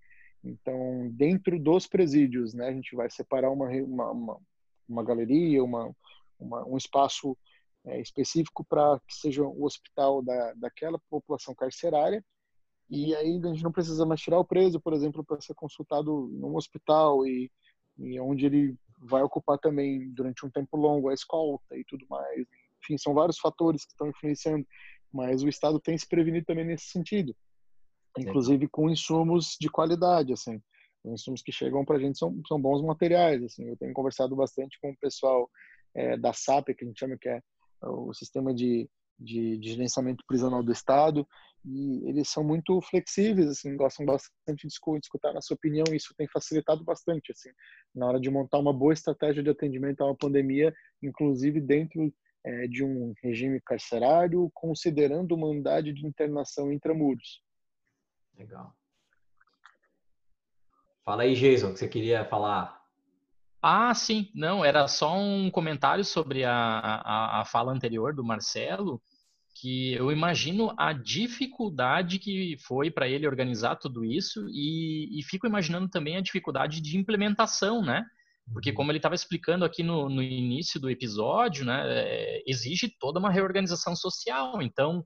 Então, 0.43 1.09
dentro 1.11 1.59
dos 1.59 1.87
presídios, 1.87 2.53
né, 2.53 2.67
a 2.67 2.73
gente 2.73 2.95
vai 2.95 3.09
separar 3.09 3.51
uma, 3.51 3.67
uma, 3.67 4.11
uma, 4.11 4.39
uma 4.87 5.03
galeria, 5.03 5.63
uma, 5.63 5.93
uma, 6.39 6.67
um 6.67 6.77
espaço 6.77 7.37
é, 7.85 8.01
específico 8.01 8.65
para 8.65 8.99
que 9.07 9.15
seja 9.15 9.43
o 9.43 9.63
hospital 9.63 10.21
da, 10.21 10.53
daquela 10.53 10.99
população 11.09 11.53
carcerária. 11.53 12.23
E 12.89 13.15
aí 13.15 13.39
a 13.43 13.47
gente 13.47 13.63
não 13.63 13.71
precisa 13.71 14.05
mais 14.05 14.21
tirar 14.21 14.39
o 14.39 14.45
preso, 14.45 14.79
por 14.79 14.93
exemplo, 14.93 15.23
para 15.23 15.41
ser 15.41 15.55
consultado 15.55 16.29
num 16.33 16.55
hospital 16.55 17.25
e, 17.25 17.51
e 17.97 18.19
onde 18.19 18.45
ele 18.45 18.75
vai 18.99 19.23
ocupar 19.23 19.57
também 19.57 20.09
durante 20.11 20.45
um 20.45 20.49
tempo 20.49 20.77
longo 20.77 21.09
a 21.09 21.13
escolta 21.13 21.75
e 21.75 21.83
tudo 21.85 22.05
mais. 22.09 22.45
Enfim, 22.83 22.97
são 22.97 23.13
vários 23.13 23.39
fatores 23.39 23.85
que 23.85 23.91
estão 23.91 24.07
influenciando, 24.07 24.65
mas 25.11 25.43
o 25.43 25.49
Estado 25.49 25.79
tem 25.79 25.97
se 25.97 26.07
prevenido 26.07 26.45
também 26.45 26.65
nesse 26.65 26.85
sentido, 26.85 27.35
inclusive 28.17 28.67
com 28.67 28.89
insumos 28.89 29.57
de 29.59 29.69
qualidade, 29.69 30.33
assim. 30.33 30.61
Os 31.03 31.21
insumos 31.21 31.41
que 31.41 31.51
chegam 31.51 31.85
para 31.85 31.97
a 31.97 31.99
gente 31.99 32.17
são, 32.17 32.39
são 32.47 32.59
bons 32.59 32.81
materiais, 32.83 33.43
assim. 33.43 33.67
Eu 33.67 33.77
tenho 33.77 33.93
conversado 33.93 34.35
bastante 34.35 34.79
com 34.79 34.91
o 34.91 34.97
pessoal 34.97 35.49
é, 35.95 36.17
da 36.17 36.33
SAP, 36.33 36.69
que 36.75 36.83
a 36.83 36.87
gente 36.87 36.99
chama 36.99 37.17
que 37.17 37.29
é 37.29 37.41
o 37.81 38.13
sistema 38.13 38.53
de 38.53 38.89
de, 39.19 39.57
de, 39.57 39.69
gerenciamento 39.69 40.23
prisional 40.27 40.61
do 40.61 40.71
Estado 40.71 41.27
e 41.63 42.07
eles 42.07 42.29
são 42.29 42.43
muito 42.43 42.79
flexíveis, 42.81 43.47
assim, 43.47 43.75
gostam 43.75 44.05
bastante 44.05 44.67
de 44.67 44.73
escutar 45.01 45.33
na 45.33 45.41
sua 45.41 45.55
opinião 45.55 45.85
e 45.91 45.95
isso 45.95 46.13
tem 46.15 46.27
facilitado 46.27 46.83
bastante, 46.83 47.31
assim, 47.31 47.49
na 47.93 48.05
hora 48.05 48.19
de 48.19 48.29
montar 48.29 48.59
uma 48.59 48.73
boa 48.73 48.93
estratégia 48.93 49.41
de 49.41 49.49
atendimento 49.49 50.01
a 50.01 50.05
uma 50.05 50.15
pandemia, 50.15 50.73
inclusive 51.01 51.59
dentro 51.59 52.13
é, 52.43 52.67
de 52.67 52.83
um 52.83 53.13
regime 53.23 53.59
carcerário, 53.61 54.51
considerando 54.53 55.33
uma 55.33 55.47
unidade 55.47 55.91
de 55.91 56.05
internação 56.05 56.71
intramuros. 56.71 57.41
Legal. 58.37 58.71
Fala 61.03 61.23
aí, 61.23 61.33
Jason, 61.33 61.73
que 61.73 61.79
você 61.79 61.87
queria 61.87 62.25
falar. 62.25 62.84
Ah, 63.67 63.95
sim, 63.95 64.29
não, 64.35 64.63
era 64.63 64.87
só 64.87 65.17
um 65.17 65.49
comentário 65.49 66.05
sobre 66.05 66.43
a, 66.43 66.53
a, 66.53 67.41
a 67.41 67.45
fala 67.45 67.71
anterior 67.73 68.13
do 68.13 68.23
Marcelo, 68.23 69.01
que 69.59 69.93
eu 69.93 70.11
imagino 70.11 70.71
a 70.77 70.93
dificuldade 70.93 72.19
que 72.19 72.57
foi 72.59 72.91
para 72.91 73.07
ele 73.07 73.25
organizar 73.25 73.77
tudo 73.77 74.05
isso 74.05 74.47
e, 74.51 75.19
e, 75.19 75.23
fico 75.23 75.47
imaginando 75.47 75.89
também 75.89 76.15
a 76.15 76.21
dificuldade 76.21 76.79
de 76.79 76.95
implementação, 76.95 77.81
né? 77.81 78.05
Porque 78.53 78.69
uhum. 78.69 78.75
como 78.75 78.91
ele 78.91 78.99
estava 78.99 79.15
explicando 79.15 79.65
aqui 79.65 79.81
no, 79.81 80.09
no, 80.09 80.21
início 80.21 80.79
do 80.79 80.87
episódio, 80.87 81.65
né, 81.65 81.81
é, 81.87 82.43
exige 82.45 82.87
toda 82.99 83.17
uma 83.19 83.31
reorganização 83.31 83.95
social. 83.95 84.61
Então. 84.61 85.03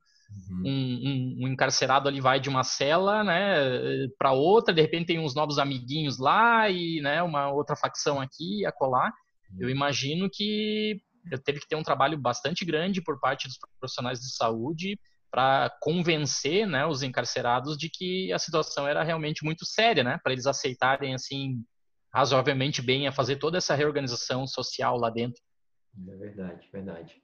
Um, 0.52 0.68
um, 0.68 1.36
um, 1.44 1.48
encarcerado 1.48 2.08
ali 2.08 2.20
vai 2.20 2.40
de 2.40 2.50
uma 2.50 2.64
cela, 2.64 3.24
né, 3.24 4.08
para 4.18 4.32
outra, 4.32 4.74
de 4.74 4.82
repente 4.82 5.08
tem 5.08 5.20
uns 5.20 5.36
novos 5.36 5.58
amiguinhos 5.58 6.18
lá 6.18 6.70
e, 6.70 7.00
né, 7.02 7.22
uma 7.24 7.52
outra 7.52 7.76
facção 7.76 8.20
aqui, 8.20 8.66
a 8.66 8.72
colar. 8.72 9.12
Uhum. 9.52 9.58
Eu 9.62 9.70
imagino 9.70 10.30
que 10.32 11.02
teve 11.46 11.60
que 11.60 11.68
ter 11.68 11.76
um 11.76 11.84
trabalho 11.84 12.18
bastante 12.18 12.66
grande 12.66 13.02
por 13.02 13.20
parte 13.20 13.48
dos 13.48 13.58
profissionais 13.80 14.20
de 14.20 14.36
saúde 14.36 15.00
para 15.32 15.72
convencer, 15.82 16.68
né, 16.68 16.86
os 16.86 17.04
encarcerados 17.04 17.78
de 17.78 17.90
que 17.90 18.34
a 18.34 18.40
situação 18.40 18.88
era 18.88 19.04
realmente 19.04 19.44
muito 19.44 19.66
séria, 19.66 20.04
né, 20.04 20.20
para 20.24 20.34
eles 20.34 20.48
aceitarem 20.48 21.14
assim 21.14 21.64
razoavelmente 22.12 22.82
bem 22.82 23.08
a 23.08 23.12
fazer 23.12 23.36
toda 23.36 23.58
essa 23.58 23.76
reorganização 23.76 24.48
social 24.48 24.98
lá 24.98 25.10
dentro. 25.10 25.42
É 26.08 26.16
verdade, 26.16 26.68
verdade. 26.72 27.22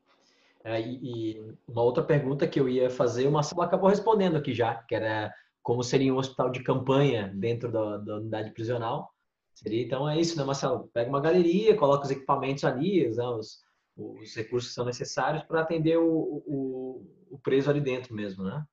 É, 0.65 0.81
e, 0.81 1.35
e, 1.35 1.55
uma 1.67 1.83
outra 1.83 2.03
pergunta 2.03 2.47
que 2.47 2.59
eu 2.59 2.67
ia 2.67 2.89
fazer, 2.89 3.27
o 3.27 3.31
Marcelo 3.31 3.61
acabou 3.61 3.87
respondendo 3.87 4.35
aqui 4.35 4.51
já, 4.51 4.73
que 4.73 4.95
era 4.95 5.31
como 5.61 5.83
seria 5.83 6.11
um 6.11 6.17
hospital 6.17 6.49
de 6.49 6.63
campanha 6.63 7.31
dentro 7.35 7.71
da, 7.71 7.97
da 7.97 8.15
unidade 8.17 8.49
prisional. 8.49 9.11
Seria, 9.53 9.83
então, 9.83 10.09
é 10.09 10.19
isso, 10.19 10.35
né, 10.37 10.43
Marcelo? 10.43 10.89
Pega 10.91 11.07
uma 11.07 11.21
galeria, 11.21 11.77
coloca 11.77 12.05
os 12.05 12.11
equipamentos 12.11 12.63
ali, 12.63 13.07
né, 13.15 13.23
os, 13.27 13.63
os 13.95 14.35
recursos 14.35 14.69
que 14.69 14.75
são 14.75 14.85
necessários 14.85 15.43
para 15.43 15.61
atender 15.61 15.97
o, 15.97 16.43
o, 16.47 17.07
o 17.29 17.39
preso 17.39 17.69
ali 17.69 17.79
dentro 17.79 18.15
mesmo, 18.15 18.43
né? 18.43 18.65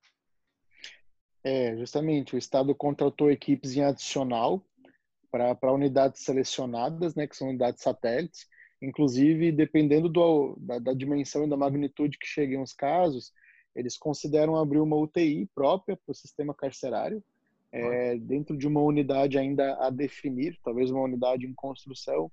É, 1.45 1.77
justamente. 1.77 2.35
O 2.35 2.39
Estado 2.39 2.75
contratou 2.75 3.31
equipes 3.31 3.77
em 3.77 3.85
adicional 3.85 4.65
para 5.31 5.73
unidades 5.73 6.23
selecionadas, 6.23 7.15
né, 7.15 7.27
que 7.27 7.37
são 7.37 7.49
unidades 7.49 7.83
satélites, 7.83 8.47
Inclusive, 8.83 9.53
dependendo 9.53 10.09
do, 10.09 10.57
da, 10.59 10.81
da, 10.81 10.93
dimensão 10.93 11.45
e 11.45 11.49
da 11.49 11.57
magnitude 11.57 12.19
que 12.19 12.27
cheguem 12.27 12.61
os 12.61 12.73
casos, 12.73 13.33
eles 13.77 13.97
consideram 13.97 14.57
abrir 14.57 14.81
uma 14.81 14.97
UTI 14.97 15.49
própria 15.55 15.97
para 15.97 16.11
o 16.11 16.15
sistema 16.15 16.53
carcerário, 16.53 17.23
é, 17.71 18.19
dentro 18.19 18.57
de 18.57 18.67
uma 18.67 18.83
unidade 18.83 19.39
ainda 19.39 19.75
a 19.77 19.89
definir, 19.89 20.59
talvez 20.65 20.91
uma 20.91 21.03
unidade 21.03 21.47
em 21.47 21.55
construção, 21.55 22.31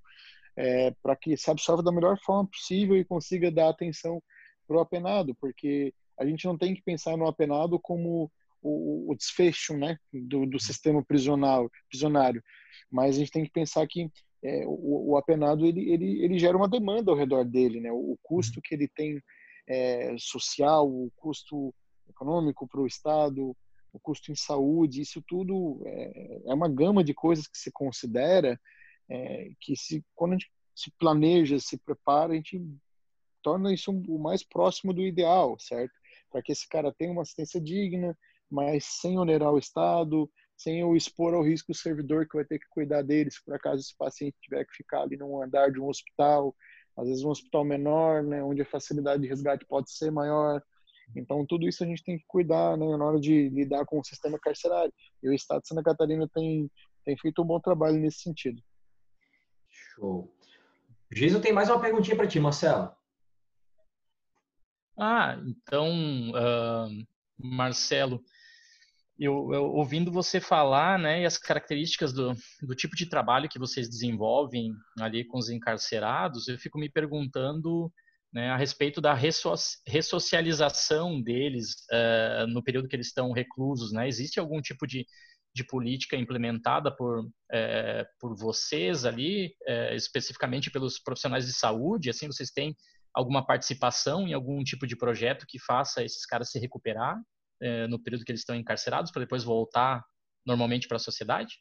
é, 0.56 0.92
para 1.04 1.16
que 1.16 1.38
se 1.38 1.50
absorva 1.52 1.84
da 1.84 1.92
melhor 1.92 2.18
forma 2.20 2.50
possível 2.50 2.98
e 2.98 3.06
consiga 3.06 3.52
dar 3.52 3.70
atenção 3.70 4.22
para 4.68 4.78
o 4.78 4.80
apenado, 4.82 5.36
porque 5.36 5.94
a 6.18 6.26
gente 6.26 6.46
não 6.46 6.58
tem 6.58 6.74
que 6.74 6.82
pensar 6.82 7.16
no 7.16 7.28
apenado 7.28 7.80
como 7.80 8.30
o, 8.62 9.12
o 9.12 9.16
desfecho 9.16 9.78
né, 9.78 9.98
do, 10.12 10.46
do 10.46 10.60
sistema 10.60 11.04
prisional, 11.06 11.70
prisionário, 11.90 12.44
mas 12.92 13.16
a 13.16 13.20
gente 13.20 13.32
tem 13.32 13.46
que 13.46 13.52
pensar 13.52 13.88
que 13.88 14.12
é, 14.44 14.66
o, 14.66 15.12
o, 15.12 15.18
apenado 15.18 15.66
ele, 15.66 15.92
ele, 15.92 16.24
ele 16.24 16.40
gera 16.40 16.56
uma 16.56 16.68
demanda 16.68 17.12
ao 17.12 17.18
redor 17.18 17.44
dele, 17.44 17.80
né? 17.80 17.92
O, 17.92 18.18
custo 18.22 18.62
que 18.62 18.74
ele 18.74 18.88
tem 18.88 19.22
é, 19.68 20.16
social, 20.18 20.88
o 20.88 21.12
custo 21.16 21.74
econômico 22.10 22.68
para 22.68 22.82
o 22.82 22.88
Estado, 22.88 23.56
o 23.92 24.00
custo 24.00 24.32
em 24.32 24.36
saúde, 24.36 25.02
isso 25.02 25.22
tudo 25.28 25.82
é, 25.86 26.42
é, 26.46 26.54
uma 26.54 26.70
gama 26.70 27.04
de 27.04 27.14
coisas 27.14 27.48
que 27.48 27.58
se 27.58 27.72
considera 27.72 28.60
é, 29.10 29.52
que 29.60 29.76
se 29.76 30.04
quando 30.16 30.34
a 30.34 30.36
gente 30.36 30.52
se 30.76 30.92
planeja, 30.98 31.60
se 31.60 31.78
prepara, 31.78 32.32
a 32.32 32.36
gente 32.36 32.62
torna 33.42 33.74
isso 33.74 33.92
o 33.92 34.18
mais 34.18 34.44
próximo 34.44 34.94
do 34.94 35.02
ideal, 35.02 35.58
certo? 35.60 35.94
Para 36.32 36.42
que 36.42 36.52
esse 36.52 36.68
cara 36.68 36.94
tenha 36.94 37.12
uma 37.12 37.24
assistência 37.24 37.60
digna, 37.60 38.18
mas 38.50 38.86
sem 38.86 39.18
onerar 39.18 39.52
o 39.52 39.58
Estado, 39.58 40.32
sem 40.60 40.82
eu 40.82 40.94
expor 40.94 41.34
ao 41.34 41.42
risco 41.42 41.72
o 41.72 41.76
servidor 41.76 42.28
que 42.28 42.36
vai 42.36 42.44
ter 42.44 42.60
que 42.60 42.68
cuidar 42.70 43.02
deles, 43.02 43.42
por 43.42 43.56
acaso 43.56 43.82
esse 43.82 43.96
paciente 43.98 44.36
tiver 44.42 44.66
que 44.66 44.76
ficar 44.76 45.04
ali 45.04 45.16
num 45.16 45.42
andar 45.42 45.72
de 45.72 45.80
um 45.80 45.88
hospital, 45.88 46.54
às 46.98 47.08
vezes 47.08 47.24
um 47.24 47.30
hospital 47.30 47.64
menor, 47.64 48.24
né, 48.24 48.44
onde 48.44 48.62
a 48.62 48.66
facilidade 48.66 49.22
de 49.22 49.30
resgate 49.30 49.66
pode 49.66 49.90
ser 49.90 50.12
maior. 50.12 50.62
Então, 51.16 51.46
tudo 51.46 51.66
isso 51.66 51.82
a 51.82 51.88
gente 51.88 52.04
tem 52.04 52.18
que 52.18 52.26
cuidar 52.28 52.76
né, 52.78 52.86
na 52.98 53.06
hora 53.06 53.20
de 53.22 53.48
lidar 53.50 53.86
com 53.86 54.00
o 54.00 54.04
sistema 54.04 54.38
carcerário. 54.38 54.94
E 55.24 55.30
o 55.30 55.34
Estado 55.34 55.62
de 55.62 55.70
Santa 55.70 55.82
Catarina 55.82 56.28
tem, 56.28 56.70
tem 57.06 57.18
feito 57.18 57.42
um 57.42 57.46
bom 57.46 57.60
trabalho 57.60 57.98
nesse 57.98 58.20
sentido. 58.20 58.62
Show. 59.70 60.30
Giso 61.10 61.40
tem 61.40 61.54
mais 61.54 61.70
uma 61.70 61.80
perguntinha 61.80 62.18
para 62.18 62.28
ti, 62.28 62.38
Marcelo. 62.38 62.92
Ah, 64.98 65.40
então, 65.42 65.90
uh, 66.32 67.08
Marcelo, 67.38 68.22
eu, 69.20 69.54
eu, 69.54 69.66
ouvindo 69.66 70.12
você 70.12 70.40
falar, 70.40 70.98
né, 70.98 71.22
e 71.22 71.26
as 71.26 71.38
características 71.38 72.14
do, 72.14 72.34
do 72.62 72.74
tipo 72.74 72.96
de 72.96 73.06
trabalho 73.06 73.50
que 73.50 73.60
vocês 73.60 73.90
desenvolvem 73.90 74.74
ali 75.00 75.26
com 75.26 75.38
os 75.38 75.50
encarcerados, 75.50 76.48
eu 76.48 76.58
fico 76.58 76.80
me 76.80 76.90
perguntando 76.90 77.92
né, 78.34 78.50
a 78.50 78.58
respeito 78.58 79.02
da 79.02 79.14
ressocialização 79.14 81.22
deles 81.22 81.74
uh, 81.92 82.48
no 82.48 82.64
período 82.64 82.88
que 82.88 82.96
eles 82.96 83.08
estão 83.08 83.32
reclusos, 83.32 83.92
né? 83.92 84.08
Existe 84.08 84.40
algum 84.40 84.62
tipo 84.62 84.86
de, 84.86 85.06
de 85.54 85.64
política 85.64 86.16
implementada 86.16 86.96
por, 86.96 87.26
uh, 87.26 88.06
por 88.20 88.38
vocês 88.38 89.04
ali, 89.04 89.48
uh, 89.68 89.96
especificamente 89.96 90.70
pelos 90.70 91.00
profissionais 91.00 91.48
de 91.48 91.54
saúde? 91.54 92.10
Assim, 92.10 92.28
vocês 92.28 92.52
têm 92.52 92.76
alguma 93.14 93.46
participação 93.46 94.28
em 94.28 94.34
algum 94.34 94.64
tipo 94.64 94.86
de 94.86 94.96
projeto 94.96 95.46
que 95.48 95.60
faça 95.60 96.04
esses 96.04 96.26
caras 96.26 96.52
se 96.52 96.60
recuperar? 96.60 97.18
É, 97.62 97.88
no 97.88 98.00
período 98.00 98.24
que 98.24 98.32
eles 98.32 98.42
estão 98.42 98.56
encarcerados 98.56 99.12
para 99.12 99.22
depois 99.22 99.44
voltar 99.44 100.04
normalmente 100.46 100.88
para 100.88 100.98
a 100.98 101.00
sociedade? 101.00 101.60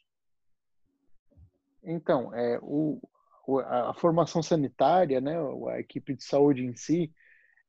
Então, 1.83 2.33
é, 2.33 2.59
o, 2.61 3.01
a 3.65 3.93
formação 3.93 4.43
sanitária, 4.43 5.21
né, 5.21 5.35
a 5.71 5.79
equipe 5.79 6.15
de 6.15 6.23
saúde 6.23 6.63
em 6.63 6.75
si, 6.75 7.13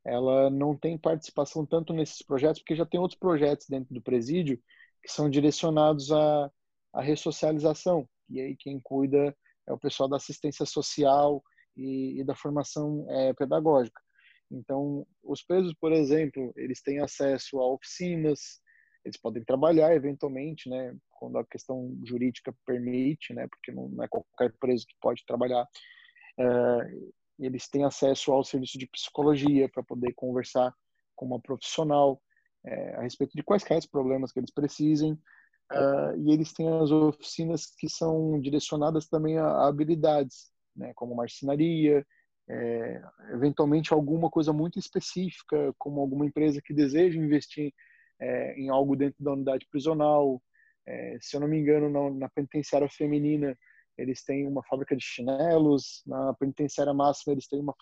ela 0.05 0.51
não 0.51 0.77
tem 0.77 0.99
participação 0.99 1.64
tanto 1.66 1.93
nesses 1.93 2.23
projetos, 2.23 2.61
porque 2.61 2.75
já 2.75 2.87
tem 2.87 2.99
outros 2.99 3.19
projetos 3.19 3.66
dentro 3.69 3.95
do 3.95 4.03
presídio 4.03 4.61
que 5.03 5.11
são 5.11 5.29
direcionados 5.31 6.11
à, 6.11 6.51
à 6.93 7.01
ressocialização. 7.01 8.09
E 8.29 8.40
aí 8.40 8.57
quem 8.57 8.81
cuida 8.81 9.37
é 9.66 9.73
o 9.73 9.79
pessoal 9.79 10.09
da 10.09 10.16
assistência 10.16 10.66
social 10.66 11.43
e, 11.77 12.21
e 12.21 12.25
da 12.25 12.35
formação 12.35 13.07
é, 13.09 13.33
pedagógica. 13.35 14.01
Então, 14.51 15.07
os 15.23 15.43
presos, 15.43 15.75
por 15.75 15.93
exemplo, 15.93 16.53
eles 16.57 16.83
têm 16.83 17.01
acesso 17.01 17.61
a 17.61 17.73
oficinas, 17.73 18.61
eles 19.05 19.19
podem 19.19 19.45
trabalhar 19.45 19.95
eventualmente, 19.95 20.69
né, 20.69 20.95
quando 21.11 21.39
a 21.39 21.47
questão 21.47 21.97
jurídica 22.05 22.55
permite, 22.67 23.33
né, 23.33 23.47
porque 23.49 23.73
não 23.73 24.03
é 24.03 24.09
qualquer 24.09 24.53
preso 24.59 24.87
que 24.87 24.95
pode 25.01 25.25
trabalhar. 25.25 25.67
É, 26.39 26.45
eles 27.39 27.69
têm 27.69 27.85
acesso 27.85 28.33
ao 28.33 28.45
serviço 28.45 28.79
de 28.79 28.87
psicologia 28.89 29.69
para 29.69 29.83
poder 29.83 30.13
conversar 30.15 30.75
com 31.17 31.27
uma 31.27 31.41
profissional 31.41 32.21
é, 32.65 32.97
a 32.97 33.03
respeito 33.03 33.33
de 33.35 33.43
quaisquer 33.43 33.81
problemas 33.91 34.33
que 34.33 34.41
eles 34.41 34.53
precisem. 34.53 35.19
Uh, 35.73 36.19
e 36.19 36.33
eles 36.33 36.53
têm 36.53 36.69
as 36.69 36.91
oficinas 36.91 37.67
que 37.79 37.89
são 37.89 38.41
direcionadas 38.41 39.07
também 39.07 39.39
a, 39.39 39.47
a 39.47 39.69
habilidades, 39.69 40.51
né, 40.75 40.93
como 40.97 41.15
marcenaria, 41.15 42.05
é, 42.53 43.01
eventualmente 43.33 43.93
alguma 43.93 44.29
coisa 44.29 44.53
muito 44.53 44.77
específica, 44.77 45.73
como 45.79 46.01
alguma 46.01 46.27
empresa 46.27 46.61
que 46.61 46.75
deseja 46.75 47.17
investir 47.17 47.73
é, 48.21 48.55
em 48.59 48.69
algo 48.69 48.97
dentro 48.97 49.23
da 49.23 49.33
unidade 49.33 49.67
prisional. 49.71 50.43
É, 50.85 51.17
se 51.21 51.37
eu 51.37 51.41
não 51.41 51.47
me 51.47 51.59
engano, 51.59 51.89
na, 51.89 52.11
na, 52.11 52.29
penitenciária 52.29 52.89
feminina, 52.89 53.57
eles 53.97 54.25
têm 54.25 54.49
uma 54.49 54.65
fábrica 54.65 54.97
de 54.97 55.05
chinelos, 55.05 56.03
na 56.05 56.35
penitenciária 56.35 56.93
máxima, 56.93 57.35
eles 57.35 57.47
têm 57.47 57.61
uma, 57.61 57.75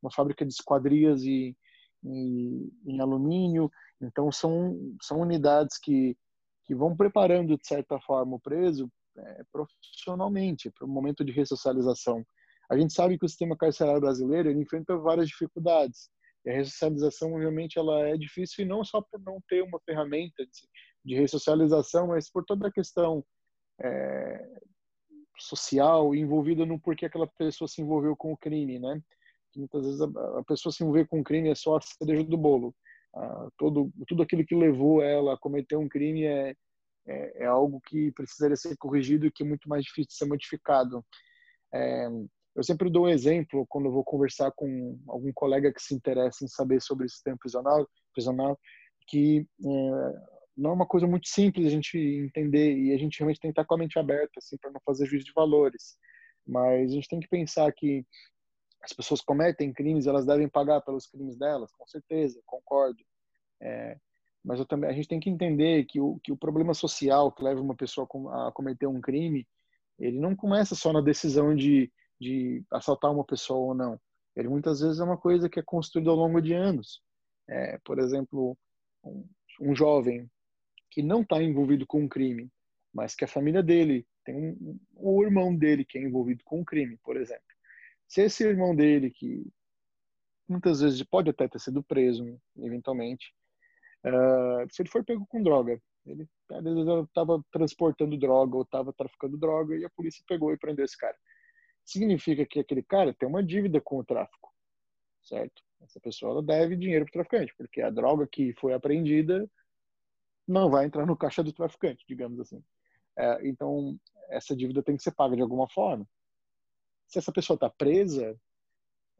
uma 0.00 0.12
fábrica 0.12 0.46
de 0.46 0.52
esquadrias 0.52 1.24
e, 1.24 1.56
e, 2.04 2.72
em 2.86 3.00
alumínio. 3.00 3.68
Então, 4.00 4.30
são, 4.30 4.78
são 5.02 5.18
unidades 5.20 5.76
que, 5.76 6.16
que 6.66 6.74
vão 6.74 6.96
preparando, 6.96 7.58
de 7.58 7.66
certa 7.66 7.98
forma, 8.00 8.36
o 8.36 8.40
preso 8.40 8.88
é, 9.18 9.42
profissionalmente 9.50 10.70
para 10.70 10.86
o 10.86 10.88
momento 10.88 11.24
de 11.24 11.32
ressocialização. 11.32 12.24
A 12.74 12.78
gente 12.78 12.92
sabe 12.92 13.18
que 13.18 13.24
o 13.24 13.28
sistema 13.28 13.56
carcerário 13.56 14.00
brasileiro 14.00 14.50
enfrenta 14.50 14.96
várias 14.96 15.28
dificuldades. 15.28 16.10
E 16.44 16.50
a 16.50 16.54
ressocialização, 16.54 17.36
realmente, 17.36 17.78
ela 17.78 18.08
é 18.08 18.16
difícil 18.16 18.64
e 18.64 18.68
não 18.68 18.84
só 18.84 19.00
por 19.00 19.20
não 19.20 19.40
ter 19.48 19.62
uma 19.62 19.80
ferramenta 19.80 20.44
de, 20.44 20.68
de 21.04 21.14
ressocialização, 21.14 22.08
mas 22.08 22.30
por 22.30 22.44
toda 22.44 22.68
a 22.68 22.72
questão 22.72 23.24
é, 23.80 24.46
social 25.38 26.14
envolvida 26.14 26.66
no 26.66 26.78
porquê 26.78 27.06
aquela 27.06 27.26
pessoa 27.26 27.66
se 27.68 27.80
envolveu 27.80 28.16
com 28.16 28.32
o 28.32 28.36
crime, 28.36 28.78
né? 28.78 29.00
muitas 29.56 29.84
vezes 29.84 30.00
a, 30.00 30.38
a, 30.38 30.44
pessoa 30.44 30.72
se 30.72 30.82
envolver 30.82 31.06
com 31.06 31.20
o 31.20 31.24
crime 31.24 31.48
é 31.48 31.54
só 31.54 31.76
a 31.76 31.80
cereja 31.80 32.24
do 32.24 32.36
bolo. 32.36 32.74
Ah, 33.14 33.48
todo, 33.56 33.92
tudo 34.08 34.22
aquilo 34.22 34.44
que 34.44 34.54
levou 34.54 35.02
ela 35.02 35.34
a 35.34 35.38
cometer 35.38 35.76
um 35.76 35.88
crime 35.88 36.24
é, 36.24 36.54
é, 37.06 37.44
é, 37.44 37.46
algo 37.46 37.80
que 37.86 38.10
precisaria 38.12 38.56
ser 38.56 38.76
corrigido 38.76 39.26
e 39.26 39.30
que 39.30 39.42
é 39.42 39.46
muito 39.46 39.68
mais 39.68 39.84
difícil 39.84 40.08
de 40.08 40.14
ser 40.14 40.26
modificado. 40.26 41.04
É, 41.72 42.08
eu 42.54 42.62
sempre 42.62 42.90
dou 42.90 43.06
um 43.06 43.08
exemplo 43.08 43.66
quando 43.68 43.86
eu 43.86 43.92
vou 43.92 44.04
conversar 44.04 44.52
com 44.52 44.98
algum 45.08 45.32
colega 45.32 45.72
que 45.72 45.82
se 45.82 45.94
interessa 45.94 46.44
em 46.44 46.48
saber 46.48 46.80
sobre 46.80 47.06
o 47.06 47.08
sistema 47.08 47.36
prisional, 47.36 47.88
prisional 48.12 48.58
que 49.06 49.46
é, 49.64 50.34
não 50.56 50.70
é 50.70 50.72
uma 50.72 50.86
coisa 50.86 51.06
muito 51.06 51.28
simples 51.28 51.66
a 51.66 51.70
gente 51.70 51.98
entender 51.98 52.76
e 52.76 52.92
a 52.92 52.96
gente 52.96 53.18
realmente 53.18 53.40
tem 53.40 53.50
que 53.50 53.52
estar 53.52 53.64
com 53.64 53.74
a 53.74 53.78
mente 53.78 53.98
aberta, 53.98 54.32
assim, 54.38 54.56
para 54.56 54.70
não 54.70 54.80
fazer 54.84 55.06
juízo 55.06 55.26
de 55.26 55.32
valores. 55.32 55.96
Mas 56.46 56.90
a 56.90 56.94
gente 56.94 57.08
tem 57.08 57.20
que 57.20 57.28
pensar 57.28 57.72
que 57.72 58.06
as 58.82 58.92
pessoas 58.92 59.20
cometem 59.20 59.72
crimes, 59.72 60.06
elas 60.06 60.26
devem 60.26 60.48
pagar 60.48 60.80
pelos 60.82 61.06
crimes 61.06 61.36
delas, 61.36 61.72
com 61.72 61.86
certeza, 61.86 62.40
concordo. 62.46 63.02
É, 63.60 63.96
mas 64.44 64.60
eu 64.60 64.66
também, 64.66 64.90
a 64.90 64.92
gente 64.92 65.08
tem 65.08 65.18
que 65.18 65.30
entender 65.30 65.86
que 65.86 65.98
o, 66.00 66.20
que 66.22 66.30
o 66.30 66.36
problema 66.36 66.74
social 66.74 67.32
que 67.32 67.42
leva 67.42 67.60
uma 67.60 67.74
pessoa 67.74 68.06
a 68.46 68.52
cometer 68.52 68.86
um 68.86 69.00
crime, 69.00 69.46
ele 69.98 70.20
não 70.20 70.36
começa 70.36 70.74
só 70.74 70.92
na 70.92 71.00
decisão 71.00 71.54
de 71.54 71.90
de 72.20 72.64
assaltar 72.70 73.12
uma 73.12 73.24
pessoa 73.24 73.68
ou 73.68 73.74
não. 73.74 74.00
Ele 74.36 74.48
muitas 74.48 74.80
vezes 74.80 75.00
é 75.00 75.04
uma 75.04 75.16
coisa 75.16 75.48
que 75.48 75.60
é 75.60 75.62
construída 75.62 76.10
ao 76.10 76.16
longo 76.16 76.40
de 76.40 76.52
anos. 76.52 77.02
É, 77.48 77.78
por 77.84 77.98
exemplo, 77.98 78.56
um, 79.04 79.28
um, 79.60 79.74
jovem 79.74 80.28
que 80.90 81.02
não 81.02 81.22
está 81.22 81.42
envolvido 81.42 81.86
com 81.86 82.02
um 82.02 82.08
crime, 82.08 82.50
mas 82.92 83.14
que 83.14 83.24
a 83.24 83.28
família 83.28 83.62
dele 83.62 84.06
tem 84.24 84.34
um, 84.34 84.78
o 84.94 85.22
irmão 85.22 85.54
dele 85.54 85.84
que 85.84 85.98
é 85.98 86.02
envolvido 86.02 86.42
com 86.44 86.60
um 86.60 86.64
crime, 86.64 86.98
por 87.02 87.16
exemplo. 87.16 87.44
Se 88.08 88.22
esse 88.22 88.44
irmão 88.44 88.74
dele, 88.74 89.10
que 89.10 89.46
muitas 90.48 90.80
vezes 90.80 91.02
pode 91.02 91.30
até 91.30 91.48
ter 91.48 91.60
sido 91.60 91.82
preso, 91.82 92.40
eventualmente, 92.56 93.32
uh, 94.06 94.66
se 94.70 94.82
ele 94.82 94.90
for 94.90 95.04
pego 95.04 95.26
com 95.26 95.42
droga, 95.42 95.80
ele 96.06 96.28
estava 97.06 97.42
transportando 97.50 98.18
droga 98.18 98.56
ou 98.56 98.62
estava 98.62 98.92
traficando 98.92 99.38
droga 99.38 99.76
e 99.76 99.84
a 99.84 99.90
polícia 99.90 100.22
pegou 100.28 100.52
e 100.52 100.58
prendeu 100.58 100.84
esse 100.84 100.96
cara 100.98 101.16
significa 101.84 102.46
que 102.46 102.60
aquele 102.60 102.82
cara 102.82 103.12
tem 103.12 103.28
uma 103.28 103.42
dívida 103.42 103.80
com 103.80 103.98
o 103.98 104.04
tráfico, 104.04 104.52
certo? 105.22 105.62
Essa 105.82 106.00
pessoa 106.00 106.42
deve 106.42 106.76
dinheiro 106.76 107.04
para 107.04 107.10
o 107.10 107.12
traficante, 107.12 107.54
porque 107.56 107.82
a 107.82 107.90
droga 107.90 108.26
que 108.26 108.54
foi 108.54 108.72
apreendida 108.72 109.48
não 110.46 110.70
vai 110.70 110.86
entrar 110.86 111.06
no 111.06 111.16
caixa 111.16 111.42
do 111.42 111.52
traficante, 111.52 112.04
digamos 112.08 112.40
assim. 112.40 112.62
É, 113.16 113.46
então, 113.46 113.98
essa 114.28 114.56
dívida 114.56 114.82
tem 114.82 114.96
que 114.96 115.02
ser 115.02 115.12
paga 115.12 115.36
de 115.36 115.42
alguma 115.42 115.68
forma. 115.68 116.08
Se 117.06 117.18
essa 117.18 117.32
pessoa 117.32 117.54
está 117.54 117.68
presa, 117.68 118.38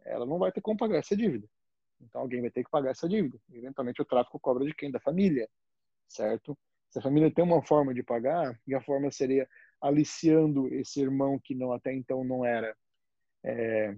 ela 0.05 0.27
não 0.27 0.39
vai 0.39 0.51
ter 0.51 0.61
como 0.61 0.79
pagar 0.79 0.99
essa 0.99 1.17
dívida. 1.17 1.49
Então, 2.01 2.21
alguém 2.21 2.41
vai 2.41 2.51
ter 2.51 2.65
que 2.65 2.71
pagar 2.71 2.91
essa 2.91 3.09
dívida. 3.09 3.39
Eventualmente, 3.53 4.03
o 4.03 4.05
tráfico 4.05 4.41
cobra 4.41 4.65
de 4.65 4.75
quem? 4.75 4.91
Da 4.91 5.01
família, 5.01 5.49
certo? 6.09 6.59
Se 6.91 6.99
a 6.99 7.03
família 7.03 7.33
tem 7.33 7.45
uma 7.45 7.63
forma 7.63 7.95
de 7.95 8.03
pagar, 8.03 8.59
e 8.67 8.75
a 8.75 8.81
forma 8.81 9.11
seria 9.11 9.49
aliciando 9.85 10.67
esse 10.75 10.99
irmão 11.03 11.39
que 11.39 11.55
não 11.55 11.71
até 11.71 11.93
então 11.93 12.25
não 12.25 12.43
era 12.43 12.75
é, 13.45 13.95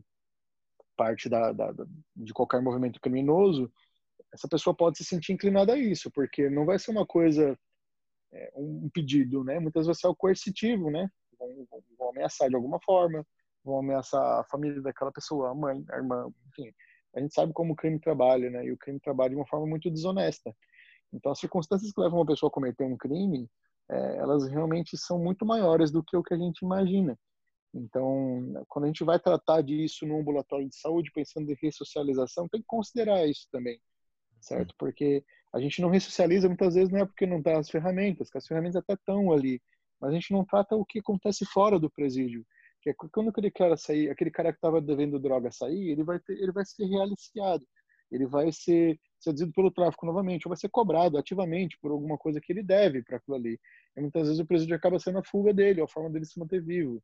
parte 0.96 1.28
da, 1.28 1.52
da, 1.52 1.72
de 2.16 2.32
qualquer 2.32 2.60
movimento 2.60 3.00
criminoso, 3.00 3.72
essa 4.34 4.48
pessoa 4.48 4.74
pode 4.74 4.98
se 4.98 5.04
sentir 5.04 5.32
inclinada 5.32 5.74
a 5.74 5.78
isso, 5.78 6.10
porque 6.10 6.50
não 6.50 6.66
vai 6.66 6.76
ser 6.76 6.90
uma 6.90 7.06
coisa, 7.06 7.56
é, 8.32 8.52
um 8.56 8.90
pedido, 8.92 9.44
né? 9.44 9.60
Muitas 9.60 9.86
vezes 9.86 10.02
é 10.02 10.08
o 10.08 10.16
coercitivo, 10.16 10.90
né? 10.90 11.08
Vão, 11.38 11.66
vão, 11.70 11.82
vão, 11.96 12.10
ameaçar 12.10 12.48
de 12.48 12.56
alguma 12.56 12.80
forma, 12.80 13.24
vão 13.64 13.78
ameaçar 13.78 14.40
a 14.40 14.44
família 14.44 14.82
daquela 14.82 15.12
pessoa, 15.12 15.50
a 15.50 15.54
mãe, 15.54 15.84
a 15.90 15.96
irmã, 15.98 16.28
enfim. 16.48 16.74
A 17.14 17.20
gente 17.20 17.32
sabe 17.32 17.52
como 17.52 17.74
o 17.74 17.76
crime 17.76 18.00
trabalha, 18.00 18.50
né? 18.50 18.64
E 18.64 18.72
o 18.72 18.76
crime 18.76 18.98
trabalha 18.98 19.30
de 19.30 19.36
uma 19.36 19.46
forma 19.46 19.68
muito 19.68 19.88
desonesta. 19.88 20.52
Então, 21.12 21.30
as 21.30 21.38
circunstâncias 21.38 21.92
que 21.92 22.00
levam 22.00 22.18
uma 22.18 22.26
pessoa 22.26 22.48
a 22.50 22.52
cometer 22.52 22.82
um 22.82 22.96
crime, 22.96 23.48
é, 23.90 24.16
elas 24.18 24.48
realmente 24.48 24.96
são 24.96 25.18
muito 25.18 25.44
maiores 25.46 25.90
do 25.90 26.02
que 26.02 26.16
o 26.16 26.22
que 26.22 26.34
a 26.34 26.38
gente 26.38 26.60
imagina. 26.60 27.16
Então, 27.74 28.64
quando 28.68 28.84
a 28.84 28.88
gente 28.88 29.04
vai 29.04 29.18
tratar 29.18 29.62
disso 29.62 30.06
no 30.06 30.18
ambulatório 30.18 30.68
de 30.68 30.76
saúde, 30.76 31.10
pensando 31.14 31.50
em 31.50 31.56
ressocialização, 31.60 32.48
tem 32.48 32.60
que 32.60 32.66
considerar 32.66 33.26
isso 33.26 33.46
também, 33.52 33.78
certo? 34.40 34.74
Porque 34.78 35.22
a 35.52 35.60
gente 35.60 35.80
não 35.80 35.90
ressocializa 35.90 36.48
muitas 36.48 36.74
vezes 36.74 36.90
não 36.90 37.00
é 37.00 37.06
porque 37.06 37.26
não 37.26 37.40
dá 37.40 37.58
as 37.58 37.68
ferramentas, 37.68 38.30
que 38.30 38.38
as 38.38 38.46
ferramentas 38.46 38.76
até 38.76 38.94
estão 38.94 39.32
ali, 39.32 39.60
mas 40.00 40.10
a 40.10 40.14
gente 40.14 40.32
não 40.32 40.44
trata 40.44 40.76
o 40.76 40.84
que 40.84 40.98
acontece 40.98 41.44
fora 41.46 41.78
do 41.78 41.90
presídio. 41.90 42.44
Que 42.82 42.90
é 42.90 42.94
quando 42.94 43.30
aquele 43.30 43.50
cara 43.50 43.76
sair, 43.76 44.10
aquele 44.10 44.30
cara 44.30 44.52
que 44.52 44.58
estava 44.58 44.80
devendo 44.80 45.18
droga 45.18 45.50
sair, 45.50 45.90
ele 45.90 46.04
vai 46.04 46.20
ter, 46.20 46.34
ele 46.34 46.52
vai 46.52 46.64
ser 46.64 46.84
realiciado, 46.86 47.66
ele 48.10 48.26
vai 48.26 48.52
ser 48.52 48.98
seduzido 49.18 49.52
pelo 49.52 49.70
tráfico 49.70 50.06
novamente, 50.06 50.46
ou 50.46 50.50
vai 50.50 50.56
ser 50.56 50.68
cobrado 50.68 51.18
ativamente 51.18 51.78
por 51.78 51.90
alguma 51.90 52.18
coisa 52.18 52.40
que 52.40 52.52
ele 52.52 52.62
deve 52.62 53.02
para 53.02 53.16
aquilo 53.16 53.36
ali. 53.36 53.58
E 53.96 54.00
muitas 54.00 54.24
vezes 54.24 54.38
o 54.38 54.46
presídio 54.46 54.76
acaba 54.76 54.98
sendo 54.98 55.18
a 55.18 55.24
fuga 55.24 55.52
dele, 55.52 55.80
a 55.80 55.88
forma 55.88 56.10
dele 56.10 56.24
se 56.24 56.38
manter 56.38 56.62
vivo. 56.62 57.02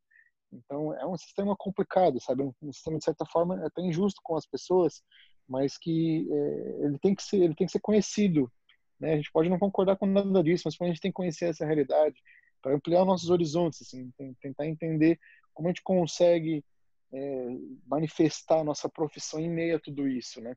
Então 0.53 0.95
é 0.95 1.07
um 1.07 1.17
sistema 1.17 1.57
complicado, 1.57 2.21
sabe? 2.21 2.43
Um 2.43 2.73
sistema 2.73 2.99
de 2.99 3.05
certa 3.05 3.25
forma 3.25 3.65
até 3.67 3.81
injusto 3.83 4.21
com 4.23 4.37
as 4.37 4.47
pessoas, 4.47 5.03
mas 5.49 5.79
que 5.79 6.29
é, 6.31 6.85
ele 6.85 6.99
tem 6.99 7.15
que 7.15 7.23
ser 7.23 7.39
ele 7.39 7.55
tem 7.55 7.67
que 7.67 7.73
ser 7.73 7.81
conhecido. 7.81 8.53
Né? 9.01 9.15
A 9.15 9.17
gente 9.17 9.33
pode 9.33 9.49
não 9.49 9.59
concordar 9.59 9.97
com 9.97 10.07
nada 10.07 10.43
disso, 10.43 10.65
mas 10.67 10.77
a 10.81 10.87
gente 10.87 11.01
tem 11.01 11.11
que 11.11 11.17
conhecer 11.17 11.47
essa 11.47 11.65
realidade 11.65 12.21
para 12.61 12.75
ampliar 12.75 13.05
nossos 13.05 13.29
horizontes, 13.29 13.83
assim, 13.83 14.13
tentar 14.41 14.67
entender 14.67 15.19
como 15.53 15.69
a 15.69 15.71
gente 15.73 15.83
consegue 15.83 16.65
é, 17.13 17.47
manifestar 17.87 18.61
a 18.61 18.65
nossa 18.65 18.89
profissão 18.89 19.41
em 19.41 19.51
meio 19.51 19.77
a 19.77 19.81
tudo 19.81 20.07
isso, 20.07 20.41
né? 20.41 20.55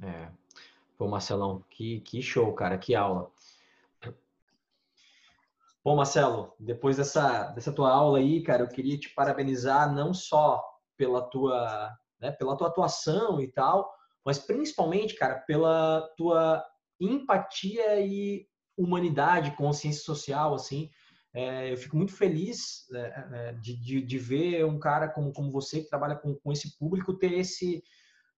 É. 0.00 0.30
Pô, 1.02 1.08
Marcelão, 1.08 1.64
que, 1.68 1.98
que 2.02 2.22
show, 2.22 2.54
cara, 2.54 2.78
que 2.78 2.94
aula. 2.94 3.28
Bom, 5.82 5.96
Marcelo, 5.96 6.54
depois 6.60 6.96
dessa, 6.96 7.48
dessa 7.48 7.72
tua 7.72 7.90
aula 7.90 8.18
aí, 8.18 8.40
cara, 8.40 8.62
eu 8.62 8.68
queria 8.68 8.96
te 8.96 9.08
parabenizar 9.08 9.92
não 9.92 10.14
só 10.14 10.62
pela 10.96 11.20
tua, 11.20 11.92
né, 12.20 12.30
pela 12.30 12.56
tua 12.56 12.68
atuação 12.68 13.40
e 13.40 13.48
tal, 13.48 13.92
mas 14.24 14.38
principalmente, 14.38 15.16
cara, 15.16 15.40
pela 15.40 16.08
tua 16.16 16.64
empatia 17.00 18.00
e 18.00 18.46
humanidade, 18.76 19.56
consciência 19.56 20.04
social, 20.04 20.54
assim. 20.54 20.88
É, 21.34 21.72
eu 21.72 21.76
fico 21.76 21.96
muito 21.96 22.12
feliz 22.12 22.88
é, 22.92 22.98
é, 23.32 23.52
de, 23.54 23.74
de, 23.74 24.02
de, 24.02 24.18
ver 24.18 24.64
um 24.64 24.78
cara 24.78 25.08
como, 25.08 25.32
como 25.32 25.50
você, 25.50 25.80
que 25.80 25.90
trabalha 25.90 26.14
com, 26.14 26.36
com 26.36 26.52
esse 26.52 26.78
público, 26.78 27.18
ter 27.18 27.32
esse, 27.32 27.82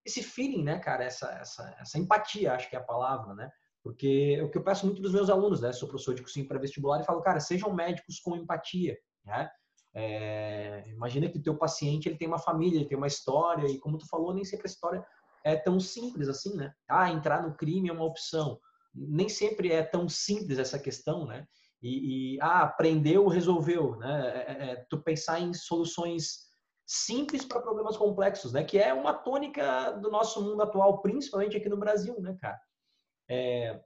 esse 0.05 0.23
feeling, 0.23 0.63
né, 0.63 0.79
cara? 0.79 1.05
Essa, 1.05 1.31
essa, 1.41 1.77
essa 1.81 1.99
empatia, 1.99 2.53
acho 2.53 2.69
que 2.69 2.77
é 2.77 2.79
a 2.79 2.85
palavra, 2.85 3.35
né? 3.35 3.51
Porque 3.83 4.37
é 4.39 4.43
o 4.43 4.51
que 4.51 4.59
eu 4.59 4.65
peço 4.65 4.87
muito 4.87 5.03
dos 5.03 5.13
meus 5.13 5.31
alunos, 5.31 5.61
né? 5.61 5.73
Sou 5.73 5.89
professor 5.89 6.15
de 6.15 6.23
cursinho 6.23 6.49
para 6.49 6.59
vestibular 6.59 7.01
e 7.01 7.05
falo, 7.05 7.23
cara, 7.23 7.41
sejam 7.41 7.73
médicos 7.73 8.19
com 8.19 8.37
empatia, 8.37 8.97
né? 9.25 9.51
É, 9.97 10.85
imagina 10.89 11.29
que 11.29 11.39
o 11.39 11.43
teu 11.43 11.57
paciente 11.57 12.09
ele 12.09 12.19
tem 12.19 12.27
uma 12.27 12.39
família, 12.39 12.79
ele 12.79 12.89
tem 12.89 12.99
uma 12.99 13.07
história 13.07 13.69
e 13.69 13.79
como 13.79 13.97
tu 13.97 14.09
falou, 14.09 14.35
nem 14.35 14.45
sempre 14.45 14.67
a 14.67 14.71
história 14.71 15.07
é 15.45 15.55
tão 15.55 15.79
simples 15.79 16.29
assim, 16.29 16.57
né? 16.57 16.73
Ah, 16.89 17.11
entrar 17.11 17.43
no 17.43 17.55
crime 17.55 17.89
é 17.89 17.93
uma 17.93 18.05
opção. 18.05 18.59
Nem 18.95 19.29
sempre 19.29 19.71
é 19.71 19.83
tão 19.83 20.09
simples 20.09 20.59
essa 20.59 20.79
questão, 20.79 21.27
né? 21.27 21.47
E, 21.83 22.35
e 22.35 22.41
ah, 22.41 22.63
aprendeu, 22.63 23.29
resolveu, 23.29 23.97
né? 23.97 24.29
É, 24.29 24.53
é, 24.53 24.71
é 24.73 24.87
tu 24.89 25.03
pensar 25.03 25.41
em 25.41 25.53
soluções 25.53 26.44
simples 26.87 27.45
para 27.45 27.61
problemas 27.61 27.97
complexos, 27.97 28.53
né? 28.53 28.62
Que 28.62 28.78
é 28.78 28.93
uma 28.93 29.14
tônica 29.14 29.93
do 29.93 30.11
nosso 30.11 30.43
mundo 30.43 30.62
atual, 30.62 31.01
principalmente 31.01 31.57
aqui 31.57 31.68
no 31.68 31.76
Brasil, 31.76 32.20
né, 32.20 32.37
cara? 32.41 32.61
É, 33.28 33.80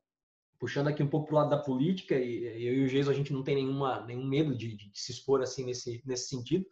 puxando 0.58 0.88
aqui 0.88 1.02
um 1.02 1.08
pouco 1.08 1.26
para 1.26 1.34
o 1.34 1.38
lado 1.38 1.50
da 1.50 1.58
política, 1.58 2.16
e 2.16 2.66
eu 2.66 2.74
e 2.74 2.84
o 2.84 2.88
Geiso, 2.88 3.10
a 3.10 3.14
gente 3.14 3.32
não 3.32 3.44
tem 3.44 3.54
nenhuma, 3.54 4.04
nenhum 4.04 4.26
medo 4.26 4.56
de, 4.56 4.76
de, 4.76 4.90
se 4.94 5.12
expor 5.12 5.40
assim 5.40 5.64
nesse, 5.64 6.02
nesse 6.04 6.28
sentido. 6.28 6.66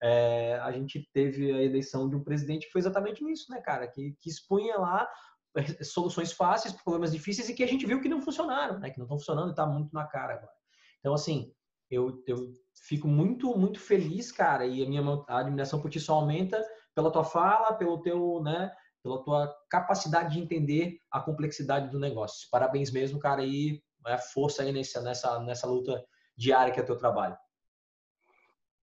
É, 0.00 0.58
a 0.62 0.72
gente 0.72 1.08
teve 1.12 1.52
a 1.52 1.62
eleição 1.62 2.08
de 2.08 2.16
um 2.16 2.24
presidente 2.24 2.66
que 2.66 2.72
foi 2.72 2.80
exatamente 2.80 3.22
nisso, 3.24 3.50
né, 3.50 3.60
cara? 3.60 3.86
Que, 3.88 4.16
que 4.20 4.28
expunha 4.28 4.76
lá 4.78 5.08
é, 5.56 5.84
soluções 5.84 6.32
fáceis 6.32 6.72
para 6.72 6.82
problemas 6.82 7.12
difíceis 7.12 7.48
e 7.48 7.54
que 7.54 7.62
a 7.62 7.68
gente 7.68 7.86
viu 7.86 8.00
que 8.00 8.08
não 8.08 8.20
funcionaram, 8.20 8.78
né? 8.78 8.90
Que 8.90 8.98
não 8.98 9.04
estão 9.04 9.18
funcionando 9.18 9.48
e 9.48 9.50
está 9.50 9.66
muito 9.66 9.92
na 9.92 10.06
cara 10.06 10.34
agora. 10.34 10.52
Então, 11.00 11.14
assim, 11.14 11.52
eu, 11.92 12.22
eu 12.26 12.50
fico 12.74 13.06
muito, 13.06 13.54
muito 13.56 13.78
feliz, 13.78 14.32
cara, 14.32 14.64
e 14.64 14.82
a 14.82 14.88
minha 14.88 15.02
admiração 15.28 15.80
por 15.80 15.90
ti 15.90 16.00
só 16.00 16.14
aumenta 16.14 16.64
pela 16.94 17.12
tua 17.12 17.22
fala, 17.22 17.74
pelo 17.74 18.00
teu, 18.00 18.42
né, 18.42 18.74
pela 19.02 19.22
tua 19.22 19.54
capacidade 19.68 20.34
de 20.34 20.40
entender 20.40 20.98
a 21.10 21.20
complexidade 21.20 21.90
do 21.90 21.98
negócio. 21.98 22.48
Parabéns 22.50 22.90
mesmo, 22.90 23.18
cara, 23.18 23.44
e 23.44 23.82
é, 24.06 24.16
força 24.16 24.62
aí 24.62 24.72
nessa, 24.72 25.02
nessa, 25.02 25.38
nessa 25.40 25.66
luta 25.66 26.02
diária 26.34 26.72
que 26.72 26.80
é 26.80 26.82
teu 26.82 26.96
trabalho. 26.96 27.36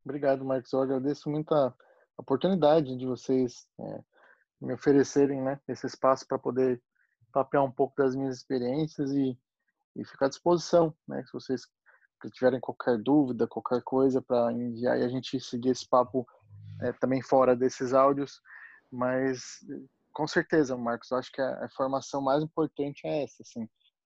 Obrigado, 0.05 0.45
Marcos. 0.45 0.71
Eu 0.71 0.81
agradeço 0.81 1.29
muito 1.29 1.53
a 1.53 1.73
oportunidade 2.17 2.95
de 2.95 3.05
vocês 3.05 3.67
é, 3.79 3.99
me 4.61 4.73
oferecerem 4.73 5.41
né, 5.41 5.59
esse 5.67 5.87
espaço 5.87 6.27
para 6.27 6.37
poder 6.37 6.81
papear 7.33 7.63
um 7.63 7.71
pouco 7.71 7.95
das 7.97 8.15
minhas 8.15 8.37
experiências 8.37 9.11
e, 9.11 9.35
e 9.95 10.05
ficar 10.05 10.27
à 10.27 10.29
disposição. 10.29 10.95
Né, 11.07 11.23
se 11.25 11.33
vocês 11.33 11.65
tiverem 12.29 12.59
qualquer 12.59 12.97
dúvida, 12.97 13.47
qualquer 13.47 13.81
coisa 13.81 14.21
para 14.21 14.51
enviar 14.51 14.99
e 14.99 15.03
a 15.03 15.09
gente 15.09 15.39
seguir 15.39 15.69
esse 15.69 15.87
papo 15.87 16.25
é, 16.81 16.91
também 16.93 17.21
fora 17.21 17.55
desses 17.55 17.93
áudios. 17.93 18.41
Mas 18.91 19.59
com 20.13 20.27
certeza, 20.27 20.77
Marcos, 20.77 21.11
acho 21.11 21.31
que 21.31 21.41
a, 21.41 21.65
a 21.65 21.69
formação 21.69 22.21
mais 22.21 22.43
importante 22.43 23.05
é 23.05 23.23
essa, 23.23 23.41
assim, 23.41 23.67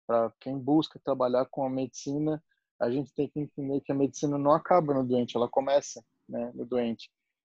para 0.06 0.32
quem 0.40 0.58
busca 0.58 1.00
trabalhar 1.04 1.46
com 1.46 1.64
a 1.64 1.70
medicina, 1.70 2.42
a 2.80 2.90
gente 2.90 3.12
tem 3.14 3.28
que 3.28 3.38
entender 3.38 3.80
que 3.82 3.92
a 3.92 3.94
medicina 3.94 4.38
não 4.38 4.52
acaba 4.52 4.94
no 4.94 5.06
doente, 5.06 5.36
ela 5.36 5.48
começa, 5.48 6.02
né, 6.28 6.50
no 6.54 6.64
doente. 6.64 7.10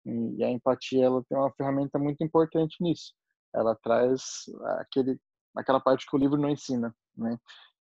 E, 0.05 0.37
e 0.37 0.45
a 0.45 0.51
empatia, 0.51 1.07
ela 1.07 1.25
tem 1.25 1.37
uma 1.37 1.51
ferramenta 1.53 1.99
muito 1.99 2.23
importante 2.23 2.77
nisso. 2.81 3.15
Ela 3.55 3.75
traz 3.75 4.45
aquele, 4.79 5.19
aquela 5.57 5.81
parte 5.81 6.07
que 6.07 6.15
o 6.15 6.19
livro 6.19 6.39
não 6.39 6.51
ensina, 6.51 6.95
né? 7.17 7.39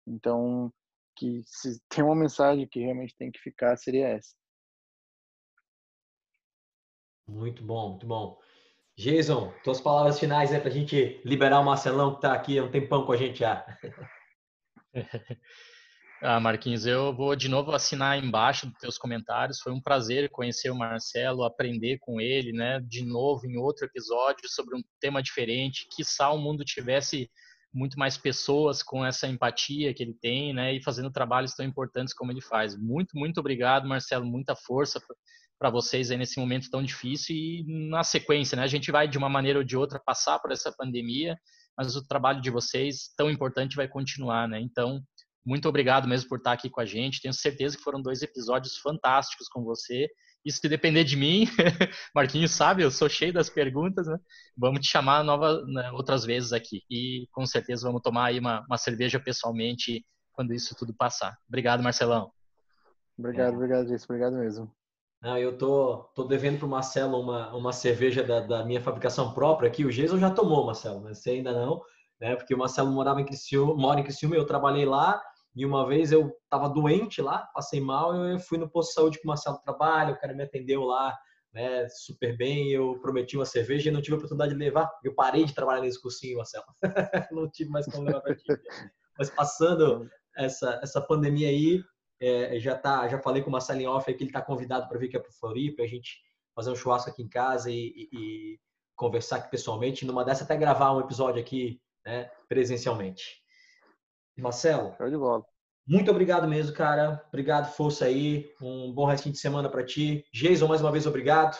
Então, 0.07 0.73
que 1.17 1.41
se 1.45 1.79
tem 1.89 2.03
uma 2.03 2.15
mensagem 2.15 2.67
que 2.67 2.79
realmente 2.79 3.15
tem 3.17 3.31
que 3.31 3.39
ficar, 3.39 3.75
seria 3.77 4.07
essa. 4.09 4.35
Muito 7.27 7.63
bom, 7.63 7.89
muito 7.89 8.07
bom. 8.07 8.39
Jason, 8.97 9.53
tuas 9.63 9.81
palavras 9.81 10.19
finais 10.19 10.51
aí 10.51 10.59
para 10.59 10.69
a 10.69 10.73
gente 10.73 11.21
liberar 11.23 11.59
o 11.59 11.65
Marcelão 11.65 12.11
que 12.11 12.17
está 12.17 12.33
aqui 12.33 12.57
há 12.57 12.63
um 12.63 12.71
tempão 12.71 13.05
com 13.05 13.11
a 13.11 13.17
gente 13.17 13.39
já. 13.39 13.65
Ah, 16.19 16.39
Marquinhos, 16.39 16.87
eu 16.87 17.15
vou 17.15 17.35
de 17.35 17.47
novo 17.47 17.71
assinar 17.71 18.17
embaixo 18.17 18.65
dos 18.65 18.79
teus 18.79 18.97
comentários. 18.97 19.59
Foi 19.59 19.71
um 19.71 19.79
prazer 19.79 20.31
conhecer 20.31 20.71
o 20.71 20.75
Marcelo, 20.75 21.43
aprender 21.43 21.99
com 21.99 22.19
ele, 22.19 22.51
né? 22.51 22.79
De 22.79 23.05
novo 23.05 23.45
em 23.45 23.55
outro 23.55 23.85
episódio 23.85 24.49
sobre 24.49 24.75
um 24.75 24.81
tema 24.99 25.21
diferente. 25.21 25.87
Que 25.95 26.03
o 26.31 26.37
mundo 26.39 26.65
tivesse 26.65 27.29
muito 27.73 27.97
mais 27.99 28.17
pessoas 28.17 28.81
com 28.81 29.05
essa 29.05 29.27
empatia 29.27 29.93
que 29.93 30.01
ele 30.01 30.13
tem, 30.13 30.53
né? 30.53 30.73
E 30.73 30.83
fazendo 30.83 31.11
trabalhos 31.11 31.53
tão 31.53 31.65
importantes 31.65 32.13
como 32.13 32.31
ele 32.31 32.41
faz. 32.41 32.75
Muito, 32.75 33.17
muito 33.17 33.39
obrigado, 33.39 33.87
Marcelo. 33.87 34.25
Muita 34.25 34.55
força 34.55 34.99
para 35.59 35.69
vocês 35.69 36.11
aí 36.11 36.17
nesse 36.17 36.39
momento 36.39 36.69
tão 36.69 36.83
difícil 36.83 37.35
e 37.35 37.89
na 37.89 38.03
sequência, 38.03 38.55
né? 38.55 38.63
A 38.63 38.67
gente 38.67 38.91
vai 38.91 39.07
de 39.07 39.17
uma 39.17 39.29
maneira 39.29 39.59
ou 39.59 39.65
de 39.65 39.75
outra 39.75 39.99
passar 39.99 40.39
por 40.39 40.51
essa 40.51 40.71
pandemia, 40.71 41.37
mas 41.77 41.95
o 41.95 42.07
trabalho 42.07 42.41
de 42.41 42.49
vocês 42.49 43.11
tão 43.17 43.29
importante 43.29 43.75
vai 43.75 43.87
continuar, 43.87 44.47
né? 44.47 44.59
Então, 44.59 45.01
muito 45.45 45.67
obrigado 45.67 46.07
mesmo 46.07 46.29
por 46.29 46.39
estar 46.39 46.51
aqui 46.51 46.69
com 46.69 46.81
a 46.81 46.85
gente. 46.85 47.21
Tenho 47.21 47.33
certeza 47.33 47.77
que 47.77 47.83
foram 47.83 48.01
dois 48.01 48.21
episódios 48.21 48.77
fantásticos 48.77 49.47
com 49.47 49.63
você. 49.63 50.07
Isso 50.47 50.61
se 50.61 50.69
depender 50.69 51.03
de 51.03 51.17
mim, 51.17 51.45
Marquinhos 52.15 52.51
sabe, 52.51 52.81
eu 52.81 52.89
sou 52.89 53.09
cheio 53.09 53.33
das 53.33 53.49
perguntas, 53.49 54.07
né? 54.07 54.17
Vamos 54.55 54.79
te 54.79 54.89
chamar 54.89 55.21
nova, 55.21 55.61
né, 55.65 55.91
outras 55.91 56.23
vezes 56.23 56.53
aqui. 56.53 56.83
E 56.89 57.27
com 57.33 57.45
certeza 57.45 57.85
vamos 57.85 58.01
tomar 58.01 58.27
aí 58.27 58.39
uma, 58.39 58.65
uma 58.65 58.77
cerveja 58.77 59.19
pessoalmente 59.19 60.05
quando 60.31 60.53
isso 60.53 60.73
tudo 60.73 60.93
passar. 60.93 61.37
Obrigado, 61.49 61.83
Marcelão. 61.83 62.31
Obrigado, 63.19 63.51
é. 63.51 63.55
obrigado, 63.57 63.87
Jason. 63.87 64.05
Obrigado 64.05 64.37
mesmo. 64.37 64.71
Ah, 65.21 65.37
eu 65.37 65.57
tô, 65.57 66.09
tô 66.15 66.23
devendo 66.23 66.59
para 66.59 66.65
o 66.65 66.69
Marcelo 66.69 67.19
uma, 67.19 67.53
uma 67.53 67.73
cerveja 67.73 68.23
da, 68.23 68.39
da, 68.39 68.63
minha 68.63 68.79
fabricação 68.79 69.33
própria 69.33 69.67
aqui. 69.67 69.83
O 69.83 69.91
Jason 69.91 70.17
já 70.17 70.31
tomou, 70.31 70.65
Marcelo, 70.65 71.01
mas 71.01 71.17
você 71.17 71.31
ainda 71.31 71.51
não, 71.51 71.81
né? 72.21 72.37
Porque 72.37 72.55
o 72.55 72.57
Marcelo 72.57 72.89
morava 72.89 73.19
em 73.19 73.25
Criciúma, 73.25 73.75
mora 73.75 73.99
em 73.99 74.03
Criciúma, 74.03 74.37
eu 74.37 74.45
trabalhei 74.45 74.85
lá 74.85 75.21
E 75.57 75.65
uma 75.65 75.87
vez 75.87 76.11
eu 76.11 76.31
estava 76.43 76.69
doente 76.69 77.19
lá, 77.19 77.49
passei 77.51 77.81
mal, 77.81 78.15
eu 78.15 78.39
fui 78.39 78.59
no 78.59 78.69
posto 78.69 78.89
de 78.89 78.93
saúde 78.93 79.17
com 79.17 79.23
o 79.23 79.29
Marcelo 79.29 79.57
Trabalho, 79.57 80.13
o 80.13 80.19
cara 80.19 80.35
me 80.35 80.43
atendeu 80.43 80.83
lá, 80.83 81.17
né, 81.51 81.89
super 81.89 82.37
bem. 82.37 82.69
Eu 82.69 82.99
prometi 83.01 83.35
uma 83.35 83.45
cerveja 83.45 83.89
e 83.89 83.91
não 83.91 83.99
tive 83.99 84.13
a 84.13 84.17
oportunidade 84.17 84.53
de 84.53 84.59
levar. 84.59 84.87
Eu 85.03 85.15
parei 85.15 85.45
de 85.45 85.55
trabalhar 85.55 85.81
nesse 85.81 85.99
cursinho, 85.99 86.37
Marcelo. 86.37 86.65
não 87.31 87.49
tive 87.49 87.71
mais 87.71 87.87
como 87.87 88.05
levar 88.05 88.21
para 88.21 88.35
ti. 88.35 88.45
Mas 89.17 89.31
passando 89.31 90.07
essa, 90.37 90.79
essa 90.83 91.01
pandemia 91.01 91.49
aí, 91.49 91.81
é, 92.21 92.59
já 92.59 92.77
tá, 92.77 93.07
já 93.07 93.19
falei 93.19 93.41
com 93.41 93.49
o 93.49 93.51
Marcelo 93.51 93.81
em 93.81 93.87
off 93.87 94.05
que 94.13 94.23
ele 94.23 94.29
está 94.29 94.43
convidado 94.43 94.87
para 94.87 94.99
vir 94.99 95.07
aqui 95.07 95.19
para 95.19 95.29
o 95.29 95.39
Floripa, 95.39 95.81
a 95.81 95.87
gente 95.87 96.19
fazer 96.55 96.69
um 96.69 96.75
churrasco 96.75 97.09
aqui 97.09 97.23
em 97.23 97.29
casa 97.29 97.71
e, 97.71 97.87
e, 97.95 98.09
e 98.13 98.59
conversar 98.95 99.37
aqui 99.37 99.49
pessoalmente. 99.49 100.05
Numa 100.05 100.23
dessa 100.23 100.43
até 100.43 100.55
gravar 100.55 100.93
um 100.93 100.99
episódio 100.99 101.41
aqui 101.41 101.81
né, 102.05 102.29
presencialmente. 102.47 103.46
Marcelo. 104.41 104.93
Show 104.97 105.09
de 105.09 105.17
bola. 105.17 105.43
Muito 105.87 106.11
obrigado 106.11 106.47
mesmo, 106.47 106.75
cara. 106.75 107.23
Obrigado, 107.29 107.73
força 107.73 108.05
aí. 108.05 108.49
Um 108.61 108.93
bom 108.93 109.05
restinho 109.05 109.33
de 109.33 109.39
semana 109.39 109.69
para 109.69 109.85
ti. 109.85 110.25
Jason, 110.33 110.67
mais 110.67 110.81
uma 110.81 110.91
vez, 110.91 111.05
obrigado. 111.05 111.57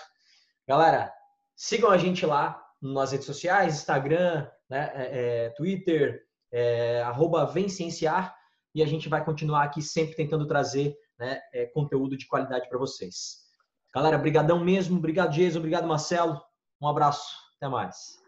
Galera, 0.67 1.13
sigam 1.55 1.89
a 1.89 1.97
gente 1.97 2.25
lá 2.25 2.61
nas 2.81 3.11
redes 3.11 3.25
sociais, 3.25 3.75
Instagram, 3.75 4.47
né, 4.69 4.91
é, 4.93 5.45
é, 5.45 5.49
Twitter, 5.51 6.23
é, 6.51 7.01
arroba 7.03 7.45
Vencienciar, 7.45 8.35
e 8.75 8.83
a 8.83 8.85
gente 8.85 9.07
vai 9.07 9.23
continuar 9.23 9.63
aqui 9.63 9.81
sempre 9.81 10.15
tentando 10.15 10.45
trazer 10.45 10.95
né, 11.17 11.39
é, 11.53 11.65
conteúdo 11.67 12.17
de 12.17 12.27
qualidade 12.27 12.67
para 12.67 12.77
vocês. 12.77 13.47
Galera, 13.93 14.17
brigadão 14.17 14.63
mesmo. 14.63 14.97
Obrigado, 14.97 15.33
Jason. 15.33 15.59
Obrigado, 15.59 15.87
Marcelo. 15.87 16.39
Um 16.81 16.87
abraço. 16.87 17.35
Até 17.57 17.67
mais. 17.67 18.26